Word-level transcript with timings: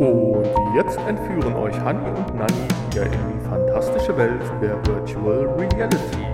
Und 0.00 0.46
jetzt 0.74 0.96
entführen 1.00 1.54
euch 1.56 1.78
Hanni 1.78 2.08
und 2.08 2.34
Nanni 2.34 2.54
wieder 2.88 3.04
in 3.04 3.12
die 3.12 3.46
fantastische 3.46 4.16
Welt 4.16 4.40
der 4.62 4.82
Virtual 4.86 5.46
Reality. 5.58 6.24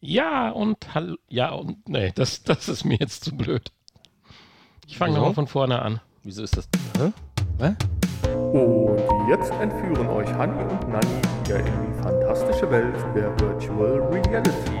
Ja 0.00 0.50
und 0.50 0.94
hallo. 0.94 1.16
Ja 1.28 1.50
und 1.50 1.88
nee, 1.88 2.12
das, 2.14 2.44
das 2.44 2.68
ist 2.68 2.84
mir 2.84 2.98
jetzt 3.00 3.24
zu 3.24 3.36
blöd. 3.36 3.72
Ich 4.86 4.96
fange 4.96 5.14
nochmal 5.14 5.34
von 5.34 5.48
vorne 5.48 5.82
an. 5.82 6.00
Wieso 6.22 6.44
ist 6.44 6.56
das? 6.56 6.68
Hä? 6.96 7.12
Hä? 7.58 7.74
Und 8.52 8.98
jetzt 9.28 9.52
entführen 9.60 10.08
euch 10.08 10.28
Hanni 10.34 10.60
und 10.60 10.88
Nanni 10.88 11.22
wieder 11.44 11.60
in 11.60 11.66
die 11.66 12.02
fantastische 12.02 12.68
Welt 12.68 12.96
der 13.14 13.30
Virtual 13.38 14.02
Reality. 14.10 14.80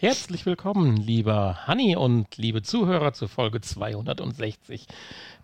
Herzlich 0.00 0.44
willkommen, 0.46 0.96
lieber 0.96 1.66
Hanni 1.66 1.94
und 1.94 2.36
liebe 2.36 2.62
Zuhörer 2.62 3.12
zur 3.12 3.28
Folge 3.28 3.60
260 3.60 4.86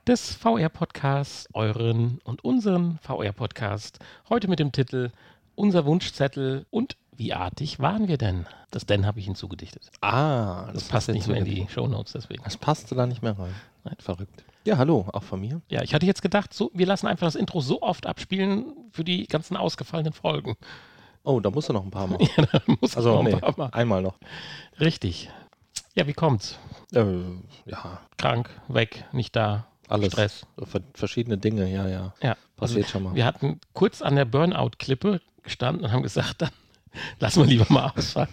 des 0.07 0.35
VR-Podcasts, 0.35 1.49
euren 1.53 2.21
und 2.25 2.43
unseren 2.43 2.99
VR-Podcast. 3.03 3.99
Heute 4.29 4.49
mit 4.49 4.59
dem 4.59 4.73
Titel 4.73 5.11
Unser 5.57 5.85
Wunschzettel 5.87 6.67
und 6.71 6.97
wie 7.17 7.33
artig 7.33 7.81
waren 7.81 8.09
wir 8.09 8.19
denn? 8.19 8.47
Das 8.71 8.85
denn 8.87 9.07
habe 9.07 9.19
ich 9.19 9.25
hinzugedichtet. 9.25 9.91
Ah, 10.03 10.71
Das, 10.73 10.85
passt 10.85 11.09
nicht 11.09 11.27
mehr 11.27 11.39
in 11.39 11.45
die 11.47 11.67
Shownotes 11.69 12.13
deswegen. 12.13 12.45
Das 12.45 12.57
passte 12.59 12.95
da 12.95 13.07
nicht 13.07 13.23
mehr 13.23 13.39
rein. 13.39 13.55
Nein. 13.85 13.97
Verrückt. 13.99 14.45
Ja, 14.65 14.77
hallo, 14.79 15.09
auch 15.13 15.23
von 15.23 15.41
mir. 15.41 15.63
Ja, 15.69 15.83
ich 15.83 15.95
hatte 15.95 16.05
jetzt 16.07 16.21
gedacht, 16.23 16.53
so, 16.53 16.71
wir 16.75 16.87
lassen 16.87 17.07
einfach 17.07 17.27
das 17.27 17.35
Intro 17.37 17.61
so 17.61 17.81
oft 17.83 18.07
abspielen 18.07 18.67
für 18.91 19.03
die 19.05 19.27
ganzen 19.27 19.57
ausgefallenen 19.57 20.13
Folgen. 20.13 20.57
Oh, 21.23 21.41
da 21.41 21.51
musst 21.51 21.69
du 21.69 21.73
noch 21.73 21.85
ein 21.85 21.91
paar 21.91 22.07
Mal. 22.09 22.19
Ja, 22.37 22.45
da 22.53 22.61
muss 22.81 22.97
Also, 22.97 23.13
noch 23.15 23.19
ein 23.21 23.25
nee, 23.27 23.37
paar 23.37 23.55
Mal. 23.57 23.71
einmal 23.73 24.03
noch. 24.03 24.19
Richtig. 24.79 25.31
Ja, 25.95 26.07
wie 26.07 26.13
kommt's? 26.13 26.59
Äh, 26.93 27.05
ja, 27.65 28.01
Krank, 28.19 28.51
weg, 28.69 29.05
nicht 29.13 29.35
da, 29.35 29.67
alles. 29.89 30.13
Stress. 30.13 30.47
Ver 30.63 30.83
verschiedene 30.93 31.39
Dinge, 31.39 31.71
ja, 31.73 31.89
ja. 31.89 32.13
Ja, 32.23 32.37
Passiert 32.57 32.89
schon 32.89 33.05
mal. 33.05 33.15
Wir 33.15 33.25
hatten 33.25 33.59
kurz 33.73 34.03
an 34.03 34.17
der 34.17 34.25
Burnout-Klippe 34.27 35.21
gestanden 35.47 35.85
und 35.85 35.93
haben 35.93 36.03
gesagt, 36.03 36.35
dann 36.43 36.51
lassen 37.19 37.41
wir 37.41 37.47
lieber 37.47 37.67
mal 37.69 37.93
ausfallen. 37.97 38.29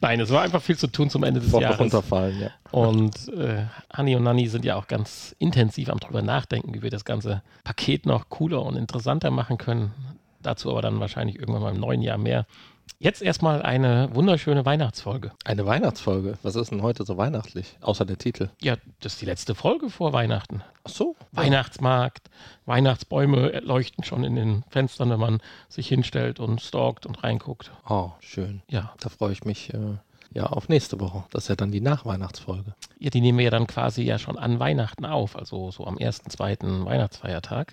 Nein, 0.00 0.20
es 0.20 0.30
war 0.30 0.42
einfach 0.42 0.62
viel 0.62 0.76
zu 0.76 0.86
tun 0.86 1.10
zum 1.10 1.22
Ende 1.22 1.40
des 1.40 1.50
Vor 1.50 1.60
Jahres. 1.60 1.78
runterfallen, 1.78 2.40
ja. 2.40 2.50
Und 2.70 3.28
äh, 3.28 3.66
Hanni 3.92 4.16
und 4.16 4.22
Nanni 4.22 4.48
sind 4.48 4.64
ja 4.64 4.76
auch 4.76 4.86
ganz 4.86 5.34
intensiv 5.38 5.90
am 5.90 5.98
drüber 5.98 6.22
nachdenken, 6.22 6.74
wie 6.74 6.82
wir 6.82 6.90
das 6.90 7.04
ganze 7.04 7.42
Paket 7.64 8.06
noch 8.06 8.28
cooler 8.30 8.62
und 8.62 8.76
interessanter 8.76 9.30
machen 9.30 9.58
können. 9.58 9.92
Dazu 10.42 10.70
aber 10.70 10.80
dann 10.82 11.00
wahrscheinlich 11.00 11.38
irgendwann 11.38 11.62
mal 11.62 11.74
im 11.74 11.80
neuen 11.80 12.02
Jahr 12.02 12.18
mehr. 12.18 12.46
Jetzt 13.02 13.22
erstmal 13.22 13.62
eine 13.62 14.14
wunderschöne 14.14 14.66
Weihnachtsfolge. 14.66 15.32
Eine 15.46 15.64
Weihnachtsfolge. 15.64 16.36
Was 16.42 16.54
ist 16.54 16.70
denn 16.70 16.82
heute 16.82 17.04
so 17.04 17.16
weihnachtlich? 17.16 17.78
Außer 17.80 18.04
der 18.04 18.18
Titel. 18.18 18.50
Ja, 18.60 18.76
das 19.00 19.14
ist 19.14 19.22
die 19.22 19.26
letzte 19.26 19.54
Folge 19.54 19.88
vor 19.88 20.12
Weihnachten. 20.12 20.62
Ach 20.84 20.90
so. 20.90 21.16
Weihnachtsmarkt, 21.32 22.28
Weihnachtsbäume 22.66 23.60
leuchten 23.60 24.04
schon 24.04 24.22
in 24.22 24.36
den 24.36 24.64
Fenstern, 24.68 25.08
wenn 25.08 25.18
man 25.18 25.38
sich 25.70 25.88
hinstellt 25.88 26.40
und 26.40 26.60
stalkt 26.60 27.06
und 27.06 27.24
reinguckt. 27.24 27.70
Oh, 27.88 28.10
schön. 28.20 28.60
Ja, 28.68 28.92
Da 29.00 29.08
freue 29.08 29.32
ich 29.32 29.44
mich 29.46 29.72
äh, 29.72 29.96
ja 30.34 30.44
auf 30.48 30.68
nächste 30.68 31.00
Woche. 31.00 31.24
Das 31.30 31.44
ist 31.44 31.48
ja 31.48 31.56
dann 31.56 31.72
die 31.72 31.80
Nachweihnachtsfolge. 31.80 32.74
ja, 32.98 33.08
die 33.08 33.22
nehmen 33.22 33.38
wir 33.38 33.46
ja 33.46 33.50
dann 33.50 33.66
quasi 33.66 34.02
ja 34.02 34.18
schon 34.18 34.38
an 34.38 34.58
Weihnachten 34.60 35.06
auf, 35.06 35.36
also 35.36 35.70
so 35.70 35.86
am 35.86 35.96
ersten, 35.96 36.28
zweiten 36.28 36.84
Weihnachtsfeiertag. 36.84 37.72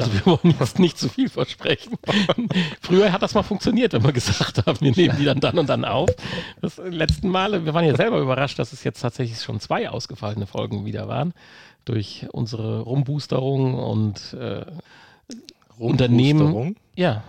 Also 0.00 0.12
wir 0.14 0.26
wollen 0.26 0.54
jetzt 0.58 0.78
nicht 0.78 0.98
zu 0.98 1.08
viel 1.08 1.28
versprechen. 1.28 1.96
Früher 2.80 3.12
hat 3.12 3.22
das 3.22 3.34
mal 3.34 3.42
funktioniert, 3.42 3.92
wenn 3.92 4.04
wir 4.04 4.12
gesagt 4.12 4.64
haben, 4.66 4.80
wir 4.80 4.92
nehmen 4.92 5.16
die 5.18 5.24
dann 5.24 5.40
dann 5.40 5.58
und 5.58 5.68
dann 5.68 5.84
auf. 5.84 6.10
Das 6.60 6.78
letzten 6.78 7.28
Male, 7.28 7.64
wir 7.64 7.74
waren 7.74 7.84
ja 7.84 7.96
selber 7.96 8.18
überrascht, 8.20 8.58
dass 8.58 8.72
es 8.72 8.84
jetzt 8.84 9.00
tatsächlich 9.00 9.40
schon 9.40 9.60
zwei 9.60 9.88
ausgefallene 9.90 10.46
Folgen 10.46 10.84
wieder 10.84 11.08
waren. 11.08 11.32
Durch 11.84 12.26
unsere 12.32 12.80
Rumboosterung 12.80 13.74
und 13.74 14.34
äh, 14.34 14.64
Unternehmen- 15.78 16.76
ja, 16.96 17.22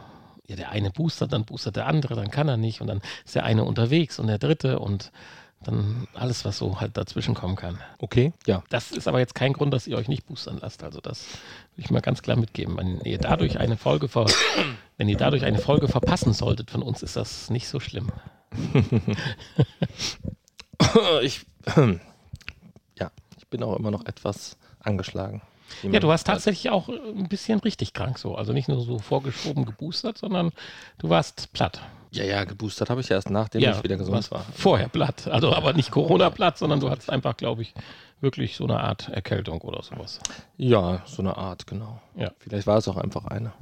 ja, 0.48 0.56
der 0.58 0.72
eine 0.72 0.92
boostert, 0.92 1.32
dann 1.32 1.46
boostert 1.46 1.78
der 1.78 1.88
andere, 1.88 2.16
dann 2.16 2.30
kann 2.30 2.50
er 2.50 2.58
nicht 2.58 2.82
und 2.82 2.88
dann 2.88 3.02
ist 3.26 3.36
der 3.36 3.46
eine 3.46 3.64
unterwegs 3.64 4.20
und 4.20 4.28
der 4.28 4.38
dritte 4.38 4.80
und 4.80 5.12
dann 5.64 6.08
alles, 6.14 6.44
was 6.44 6.58
so 6.58 6.80
halt 6.80 6.98
dazwischen 6.98 7.36
kommen 7.36 7.56
kann. 7.56 7.80
Okay, 8.00 8.34
ja. 8.48 8.64
Das 8.70 8.92
ist 8.92 9.08
aber 9.08 9.20
jetzt 9.20 9.36
kein 9.36 9.54
Grund, 9.54 9.74
dass 9.74 9.88
ihr 9.88 9.98
euch 9.98 10.08
nicht 10.08 10.26
boostern 10.26 10.58
lasst. 10.60 10.84
Also 10.84 11.00
das 11.02 11.28
will 11.76 11.86
ich 11.86 11.92
mal 11.92 12.02
ganz 12.02 12.22
klar 12.22 12.38
mitgeben. 12.38 12.78
Wenn 12.78 13.02
ihr 13.02 13.20
dadurch 13.20 13.60
eine 13.60 13.78
Folge 13.78 14.08
ver 14.08 14.26
wenn 14.98 15.10
ihr 15.10 15.18
dadurch 15.18 15.44
eine 15.46 15.60
Folge 15.60 15.88
verpassen 15.88 16.34
solltet 16.34 16.72
von 16.72 16.82
uns, 16.82 17.04
ist 17.04 17.16
das 17.16 17.50
nicht 17.50 17.68
so 17.68 17.80
schlimm. 17.80 18.12
ich, 21.22 21.46
ja, 23.00 23.12
ich 23.38 23.48
bin 23.50 23.64
auch 23.64 23.78
immer 23.78 23.92
noch 23.92 24.06
etwas 24.06 24.58
angeschlagen. 24.80 25.42
Ja, 25.84 26.00
du 26.00 26.08
warst 26.08 26.28
tatsächlich 26.28 26.70
auch 26.70 26.90
ein 26.90 27.30
bisschen 27.30 27.60
richtig 27.60 27.94
krank 27.94 28.18
so. 28.20 28.36
Also 28.36 28.52
nicht 28.52 28.68
nur 28.68 28.82
so 28.82 29.00
vorgeschoben 29.00 29.66
geboostert, 29.66 30.18
sondern 30.18 30.52
du 30.98 31.10
warst 31.10 31.54
platt. 31.54 31.82
Ja, 32.14 32.26
ja, 32.26 32.44
geboostert 32.44 32.90
habe 32.90 33.00
ich 33.02 33.10
ja 33.10 33.16
erst 33.16 33.30
nachdem 33.30 33.62
ich 33.62 33.84
wieder 33.84 33.96
gesund 33.96 34.30
war. 34.32 34.46
Vorher 34.54 34.90
platt. 34.90 35.28
Also 35.28 35.54
aber 35.54 35.72
nicht 35.74 35.92
Corona-platt, 35.92 36.58
sondern 36.58 36.82
du 36.82 36.90
hattest 36.90 37.10
einfach, 37.10 37.38
glaube 37.38 37.62
ich, 37.62 37.74
wirklich 38.20 38.58
so 38.58 38.66
eine 38.66 38.82
Art 38.82 39.08
Erkältung 39.08 39.62
oder 39.62 39.82
sowas. 39.82 40.20
Ja, 40.58 41.02
so 41.06 41.22
eine 41.22 41.38
Art, 41.38 41.68
genau. 41.68 42.02
Ja. 42.16 42.32
Vielleicht 42.40 42.68
war 42.68 42.78
es 42.78 42.88
auch 42.90 42.98
einfach 42.98 43.26
eine. 43.26 43.54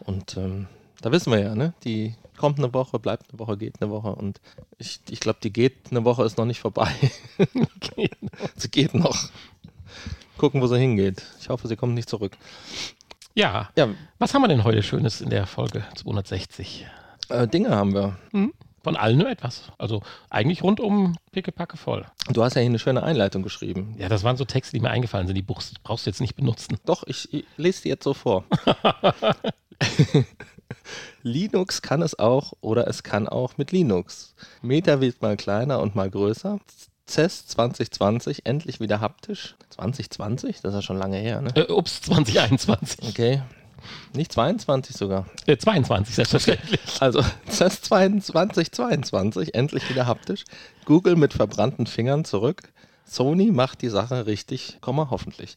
Und 0.00 0.36
ähm, 0.38 0.66
da 1.02 1.12
wissen 1.12 1.30
wir 1.30 1.40
ja, 1.40 1.54
ne? 1.54 1.74
Die 1.84 2.14
kommt 2.38 2.58
eine 2.58 2.72
Woche, 2.72 2.98
bleibt 2.98 3.30
eine 3.30 3.38
Woche, 3.38 3.58
geht 3.58 3.82
eine 3.82 3.90
Woche. 3.90 4.14
Und 4.14 4.40
ich, 4.78 5.00
ich 5.10 5.20
glaube, 5.20 5.38
die 5.42 5.52
geht 5.52 5.90
eine 5.90 6.04
Woche 6.04 6.24
ist 6.24 6.38
noch 6.38 6.46
nicht 6.46 6.60
vorbei. 6.60 6.90
Sie 8.56 8.70
geht 8.70 8.94
noch. 8.94 9.28
Gucken, 10.38 10.62
wo 10.62 10.66
sie 10.66 10.78
hingeht. 10.78 11.22
Ich 11.38 11.50
hoffe, 11.50 11.68
sie 11.68 11.76
kommt 11.76 11.94
nicht 11.94 12.08
zurück. 12.08 12.32
Ja, 13.34 13.68
Ja, 13.76 13.88
was 14.18 14.32
haben 14.32 14.40
wir 14.40 14.48
denn 14.48 14.64
heute 14.64 14.82
Schönes 14.82 15.20
in 15.20 15.28
der 15.28 15.46
Folge 15.46 15.84
260? 15.96 16.86
Äh, 17.30 17.48
Dinge 17.48 17.70
haben 17.70 17.94
wir. 17.94 18.16
Von 18.82 18.96
allen 18.96 19.18
nur 19.18 19.28
etwas. 19.28 19.64
Also 19.76 20.02
eigentlich 20.30 20.62
rundum 20.62 21.16
pickepacke 21.32 21.76
voll. 21.76 22.06
Du 22.30 22.42
hast 22.42 22.54
ja 22.54 22.62
hier 22.62 22.70
eine 22.70 22.78
schöne 22.78 23.02
Einleitung 23.02 23.42
geschrieben. 23.42 23.94
Ja, 23.98 24.08
das 24.08 24.24
waren 24.24 24.38
so 24.38 24.46
Texte, 24.46 24.74
die 24.74 24.80
mir 24.80 24.90
eingefallen 24.90 25.26
sind. 25.26 25.36
Die 25.36 25.42
brauchst, 25.42 25.82
brauchst 25.82 26.06
du 26.06 26.10
jetzt 26.10 26.20
nicht 26.20 26.34
benutzen. 26.34 26.78
Doch, 26.86 27.04
ich, 27.06 27.32
ich 27.32 27.44
lese 27.58 27.82
die 27.82 27.88
jetzt 27.90 28.04
so 28.04 28.14
vor. 28.14 28.44
Linux 31.22 31.82
kann 31.82 32.00
es 32.00 32.18
auch 32.18 32.54
oder 32.62 32.86
es 32.86 33.02
kann 33.02 33.28
auch 33.28 33.58
mit 33.58 33.70
Linux. 33.70 34.34
Meta 34.62 35.00
wird 35.00 35.20
mal 35.20 35.36
kleiner 35.36 35.80
und 35.80 35.94
mal 35.94 36.08
größer. 36.08 36.58
CES 37.06 37.48
2020 37.48 38.46
endlich 38.46 38.80
wieder 38.80 39.00
haptisch. 39.00 39.56
2020? 39.70 40.60
Das 40.62 40.72
ist 40.72 40.76
ja 40.76 40.82
schon 40.82 40.98
lange 40.98 41.18
her, 41.18 41.42
ne? 41.42 41.50
Äh, 41.54 41.70
ups, 41.70 42.02
2021. 42.02 43.08
Okay. 43.08 43.42
Nicht 44.14 44.32
22 44.32 44.96
sogar. 44.96 45.26
Äh, 45.46 45.56
22, 45.56 46.14
selbstverständlich. 46.14 46.80
Also 47.00 47.22
CES 47.48 47.82
2022 47.82 49.54
endlich 49.54 49.88
wieder 49.88 50.06
haptisch. 50.06 50.44
Google 50.84 51.16
mit 51.16 51.32
verbrannten 51.32 51.86
Fingern 51.86 52.24
zurück. 52.24 52.72
Sony 53.06 53.50
macht 53.50 53.82
die 53.82 53.88
Sache 53.88 54.26
richtig, 54.26 54.78
Komma, 54.80 55.08
hoffentlich. 55.10 55.56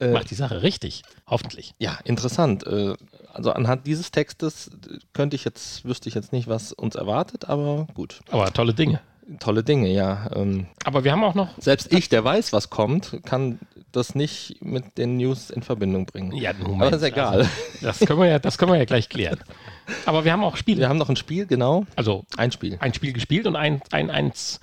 Äh, 0.00 0.08
Macht 0.12 0.30
die 0.30 0.34
Sache 0.34 0.62
richtig. 0.62 1.02
Hoffentlich. 1.26 1.74
Ja, 1.78 1.98
interessant. 2.04 2.66
Äh, 2.66 2.94
Also 3.34 3.52
anhand 3.52 3.86
dieses 3.86 4.10
Textes 4.10 4.68
äh, 4.68 4.98
könnte 5.12 5.36
ich 5.36 5.44
jetzt, 5.44 5.84
wüsste 5.84 6.08
ich 6.08 6.14
jetzt 6.14 6.32
nicht, 6.32 6.48
was 6.48 6.72
uns 6.72 6.94
erwartet, 6.96 7.48
aber 7.48 7.86
gut. 7.94 8.20
Aber 8.30 8.52
tolle 8.52 8.74
Dinge. 8.74 9.00
Tolle 9.38 9.62
Dinge, 9.62 9.88
ja. 9.88 10.30
Ähm, 10.34 10.66
Aber 10.84 11.04
wir 11.04 11.12
haben 11.12 11.24
auch 11.24 11.34
noch. 11.34 11.48
Selbst 11.58 11.92
ich, 11.92 12.08
der 12.08 12.24
weiß, 12.24 12.52
was 12.52 12.70
kommt, 12.70 13.20
kann 13.24 13.58
das 13.92 14.14
nicht 14.14 14.56
mit 14.60 14.98
den 14.98 15.16
News 15.16 15.50
in 15.50 15.62
Verbindung 15.62 16.06
bringen. 16.06 16.32
Ja, 16.32 16.52
Moment, 16.54 16.82
aber 16.82 16.96
ist 16.96 17.02
egal. 17.02 17.38
Also, 17.38 17.50
das, 17.82 18.00
können 18.00 18.20
wir 18.20 18.26
ja, 18.26 18.38
das 18.38 18.58
können 18.58 18.72
wir 18.72 18.78
ja 18.78 18.84
gleich 18.84 19.08
klären. 19.08 19.38
Aber 20.06 20.24
wir 20.24 20.32
haben 20.32 20.44
auch 20.44 20.56
Spiele. 20.56 20.80
Wir 20.80 20.88
haben 20.88 20.96
noch 20.96 21.08
ein 21.08 21.16
Spiel, 21.16 21.44
genau. 21.44 21.84
Also 21.96 22.24
Ein 22.36 22.52
Spiel. 22.52 22.76
ein 22.80 22.94
Spiel 22.94 23.12
gespielt 23.12 23.46
und 23.46 23.56
ein, 23.56 23.82
ein, 23.90 24.10
eins 24.10 24.60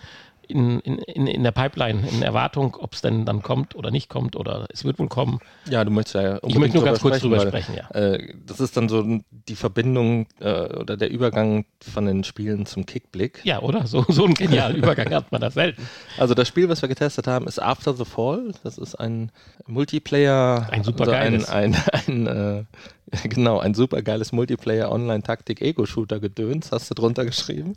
in, 0.49 0.79
in, 0.79 1.27
in, 1.27 1.43
der 1.43 1.51
Pipeline, 1.51 2.07
in 2.07 2.21
Erwartung, 2.21 2.75
ob 2.79 2.93
es 2.93 3.01
denn 3.01 3.25
dann 3.25 3.43
kommt 3.43 3.75
oder 3.75 3.91
nicht 3.91 4.09
kommt 4.09 4.35
oder 4.35 4.65
es 4.73 4.83
wird 4.83 4.97
wohl 4.99 5.07
kommen. 5.07 5.39
Ja, 5.69 5.85
du 5.85 5.91
möchtest 5.91 6.15
ja 6.15 6.39
Ich 6.47 6.57
möchte 6.57 6.77
nur 6.77 6.85
ganz 6.85 6.99
kurz 6.99 7.19
drüber 7.19 7.39
sprechen, 7.39 7.75
ja. 7.75 7.89
Äh, 7.91 8.33
das 8.45 8.59
ist 8.59 8.75
dann 8.75 8.89
so 8.89 9.19
die 9.29 9.55
Verbindung 9.55 10.27
äh, 10.39 10.75
oder 10.75 10.97
der 10.97 11.11
Übergang 11.11 11.65
von 11.79 12.05
den 12.05 12.23
Spielen 12.23 12.65
zum 12.65 12.85
Kickblick. 12.85 13.41
Ja, 13.43 13.61
oder? 13.61 13.85
So, 13.85 14.05
so 14.07 14.25
einen 14.25 14.33
genialen 14.33 14.75
Übergang 14.77 15.13
hat 15.13 15.31
man 15.31 15.41
da 15.41 15.51
selten. 15.51 15.87
Also 16.17 16.33
das 16.33 16.47
Spiel, 16.47 16.67
was 16.67 16.81
wir 16.81 16.89
getestet 16.89 17.27
haben, 17.27 17.47
ist 17.47 17.61
After 17.61 17.93
the 17.93 18.05
Fall. 18.05 18.51
Das 18.63 18.77
ist 18.77 18.95
ein 18.95 19.31
Multiplayer. 19.67 20.67
Ein 20.71 20.83
super 20.83 21.01
also 21.01 21.11
ein, 21.11 21.31
geiles. 21.31 21.49
ein, 21.49 21.75
ein, 22.07 22.27
äh, 22.27 22.63
Genau, 23.23 23.59
ein 23.59 23.73
super 23.73 24.01
geiles 24.01 24.31
Multiplayer 24.31 24.91
Online-Taktik-Ego-Shooter-Gedöns, 24.91 26.71
hast 26.71 26.89
du 26.89 26.95
drunter 26.95 27.25
geschrieben. 27.25 27.75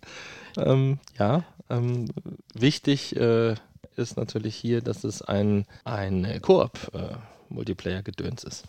Ähm, 0.57 0.99
ja, 1.19 1.45
ähm, 1.73 2.09
wichtig 2.55 3.17
äh, 3.17 3.57
ist 3.97 4.17
natürlich 4.17 4.55
hier, 4.57 4.81
dass 4.81 5.05
es 5.05 5.21
ein, 5.23 5.67
ein 5.85 6.41
Koop-Multiplayer-Gedöns 6.41 8.43
ist. 8.45 8.65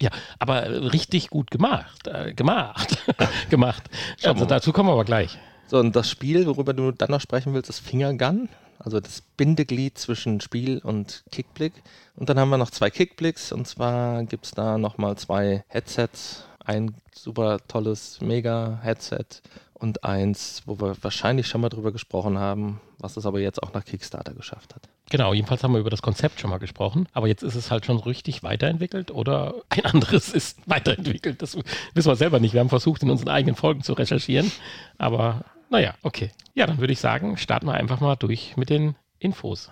Ja, 0.00 0.10
aber 0.38 0.92
richtig 0.92 1.30
gut 1.30 1.50
gemacht. 1.50 2.06
Äh, 2.06 2.34
gemacht. 2.34 2.96
gemacht. 3.50 3.82
Schauen 4.18 4.34
Also 4.34 4.44
dazu 4.46 4.72
kommen 4.72 4.88
wir 4.88 4.94
aber 4.94 5.04
gleich. 5.04 5.38
So, 5.66 5.78
und 5.78 5.94
das 5.94 6.08
Spiel, 6.10 6.46
worüber 6.46 6.72
du 6.72 6.90
dann 6.90 7.10
noch 7.10 7.20
sprechen 7.20 7.52
willst, 7.54 7.70
ist 7.70 7.78
Fingergun. 7.80 8.48
Also 8.78 8.98
das 8.98 9.20
Bindeglied 9.20 9.98
zwischen 9.98 10.40
Spiel 10.40 10.78
und 10.78 11.22
Kickblick. 11.30 11.74
Und 12.16 12.30
dann 12.30 12.38
haben 12.38 12.48
wir 12.48 12.56
noch 12.56 12.70
zwei 12.70 12.88
Kickblicks. 12.88 13.52
Und 13.52 13.68
zwar 13.68 14.24
gibt 14.24 14.46
es 14.46 14.52
da 14.52 14.78
nochmal 14.78 15.16
zwei 15.16 15.64
Headsets. 15.68 16.46
Ein 16.64 16.94
super 17.14 17.58
tolles 17.68 18.22
Mega-Headset 18.22 19.42
und 19.80 20.04
eins, 20.04 20.62
wo 20.66 20.78
wir 20.80 20.94
wahrscheinlich 21.02 21.46
schon 21.48 21.60
mal 21.60 21.68
drüber 21.70 21.90
gesprochen 21.90 22.38
haben, 22.38 22.80
was 22.98 23.16
es 23.16 23.26
aber 23.26 23.40
jetzt 23.40 23.62
auch 23.62 23.72
nach 23.72 23.84
Kickstarter 23.84 24.34
geschafft 24.34 24.74
hat. 24.74 24.88
Genau, 25.10 25.32
jedenfalls 25.34 25.64
haben 25.64 25.72
wir 25.72 25.80
über 25.80 25.90
das 25.90 26.02
Konzept 26.02 26.38
schon 26.38 26.50
mal 26.50 26.58
gesprochen, 26.58 27.08
aber 27.12 27.26
jetzt 27.26 27.42
ist 27.42 27.54
es 27.56 27.70
halt 27.70 27.84
schon 27.86 27.98
richtig 27.98 28.42
weiterentwickelt 28.42 29.10
oder 29.10 29.54
ein 29.70 29.84
anderes 29.86 30.28
ist 30.32 30.58
weiterentwickelt. 30.66 31.42
Das 31.42 31.56
wissen 31.56 32.08
wir 32.10 32.16
selber 32.16 32.38
nicht. 32.38 32.52
Wir 32.52 32.60
haben 32.60 32.68
versucht, 32.68 33.02
in 33.02 33.10
unseren 33.10 33.30
eigenen 33.30 33.56
Folgen 33.56 33.82
zu 33.82 33.94
recherchieren, 33.94 34.52
aber 34.98 35.44
naja, 35.70 35.94
okay. 36.02 36.30
Ja, 36.54 36.66
dann 36.66 36.78
würde 36.78 36.92
ich 36.92 37.00
sagen, 37.00 37.36
starten 37.36 37.66
wir 37.66 37.74
einfach 37.74 38.00
mal 38.00 38.16
durch 38.16 38.56
mit 38.56 38.70
den 38.70 38.96
Infos. 39.18 39.70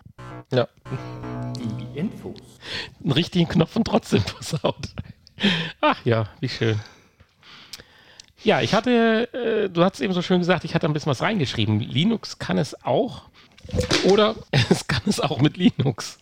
Ja, 0.52 0.68
Die 1.58 1.98
Infos. 1.98 2.38
Einen 3.02 3.12
richtigen 3.12 3.48
Knopf 3.48 3.76
und 3.76 3.84
trotzdem 3.84 4.20
versaut. 4.40 4.88
Ach 5.80 6.04
ja, 6.04 6.28
wie 6.40 6.48
schön. 6.48 6.80
Ja, 8.44 8.60
ich 8.60 8.74
hatte, 8.74 9.28
äh, 9.32 9.68
du 9.68 9.82
hast 9.82 10.00
eben 10.00 10.12
so 10.12 10.22
schön 10.22 10.38
gesagt, 10.38 10.64
ich 10.64 10.74
hatte 10.74 10.86
ein 10.86 10.92
bisschen 10.92 11.10
was 11.10 11.22
reingeschrieben. 11.22 11.80
Linux 11.80 12.38
kann 12.38 12.58
es 12.58 12.84
auch 12.84 13.22
oder 14.08 14.34
es 14.70 14.86
kann 14.86 15.02
es 15.06 15.20
auch 15.20 15.40
mit 15.40 15.56
Linux. 15.56 16.18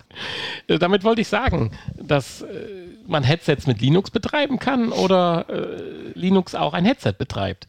Äh, 0.66 0.78
damit 0.78 1.04
wollte 1.04 1.20
ich 1.20 1.28
sagen, 1.28 1.72
dass 1.96 2.42
äh, 2.42 2.86
man 3.06 3.22
Headsets 3.22 3.66
mit 3.66 3.80
Linux 3.80 4.10
betreiben 4.10 4.58
kann 4.58 4.92
oder 4.92 5.46
äh, 5.48 6.18
Linux 6.18 6.54
auch 6.54 6.74
ein 6.74 6.84
Headset 6.84 7.14
betreibt. 7.18 7.68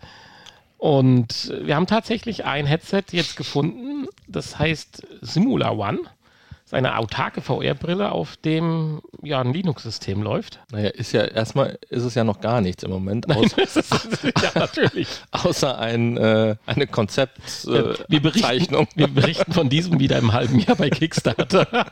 Und 0.78 1.52
äh, 1.52 1.68
wir 1.68 1.76
haben 1.76 1.88
tatsächlich 1.88 2.46
ein 2.46 2.66
Headset 2.66 3.04
jetzt 3.12 3.36
gefunden, 3.36 4.08
das 4.28 4.58
heißt 4.58 5.06
Simula 5.22 5.72
One. 5.72 6.00
Ist 6.68 6.74
eine 6.74 6.98
autarke 6.98 7.40
VR-Brille, 7.40 8.12
auf 8.12 8.36
dem 8.36 9.02
ja 9.24 9.40
ein 9.40 9.54
Linux-System 9.54 10.22
läuft. 10.22 10.60
naja, 10.70 10.90
ist 10.90 11.14
ja 11.14 11.24
erstmal 11.24 11.80
ist 11.90 12.04
es 12.04 12.14
ja 12.14 12.26
noch 12.26 12.42
gar 12.42 12.60
nichts 12.60 12.84
im 12.84 12.92
Moment, 12.92 13.26
Nein, 13.26 13.50
das 13.56 13.78
ist, 13.78 14.24
ja, 14.44 14.52
natürlich. 14.54 15.08
außer 15.32 15.80
ein, 15.80 16.18
äh, 16.18 16.58
eine 16.66 16.86
Konzeptzeichnung. 16.88 17.96
Äh, 17.96 18.06
wir, 18.10 18.22
berichten, 18.22 18.88
wir 18.96 19.08
berichten 19.08 19.54
von 19.54 19.70
diesem 19.70 20.02
wieder 20.02 20.18
im 20.18 20.34
halben 20.34 20.60
Jahr 20.60 20.76
bei 20.76 20.90
Kickstarter. 20.90 21.68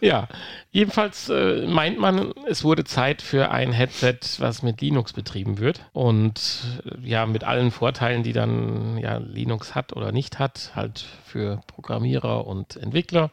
ja, 0.00 0.28
jedenfalls 0.70 1.28
äh, 1.28 1.66
meint 1.66 1.98
man, 1.98 2.32
es 2.48 2.64
wurde 2.64 2.84
Zeit 2.84 3.22
für 3.22 3.50
ein 3.50 3.72
Headset, 3.72 4.18
was 4.38 4.62
mit 4.62 4.80
Linux 4.80 5.12
betrieben 5.12 5.58
wird. 5.58 5.80
Und 5.92 6.80
äh, 6.84 7.08
ja, 7.08 7.26
mit 7.26 7.44
allen 7.44 7.70
Vorteilen, 7.70 8.22
die 8.22 8.32
dann 8.32 8.98
ja, 8.98 9.18
Linux 9.18 9.74
hat 9.74 9.94
oder 9.94 10.12
nicht 10.12 10.38
hat, 10.38 10.72
halt 10.74 11.04
für 11.24 11.60
Programmierer 11.66 12.46
und 12.46 12.76
Entwickler. 12.76 13.30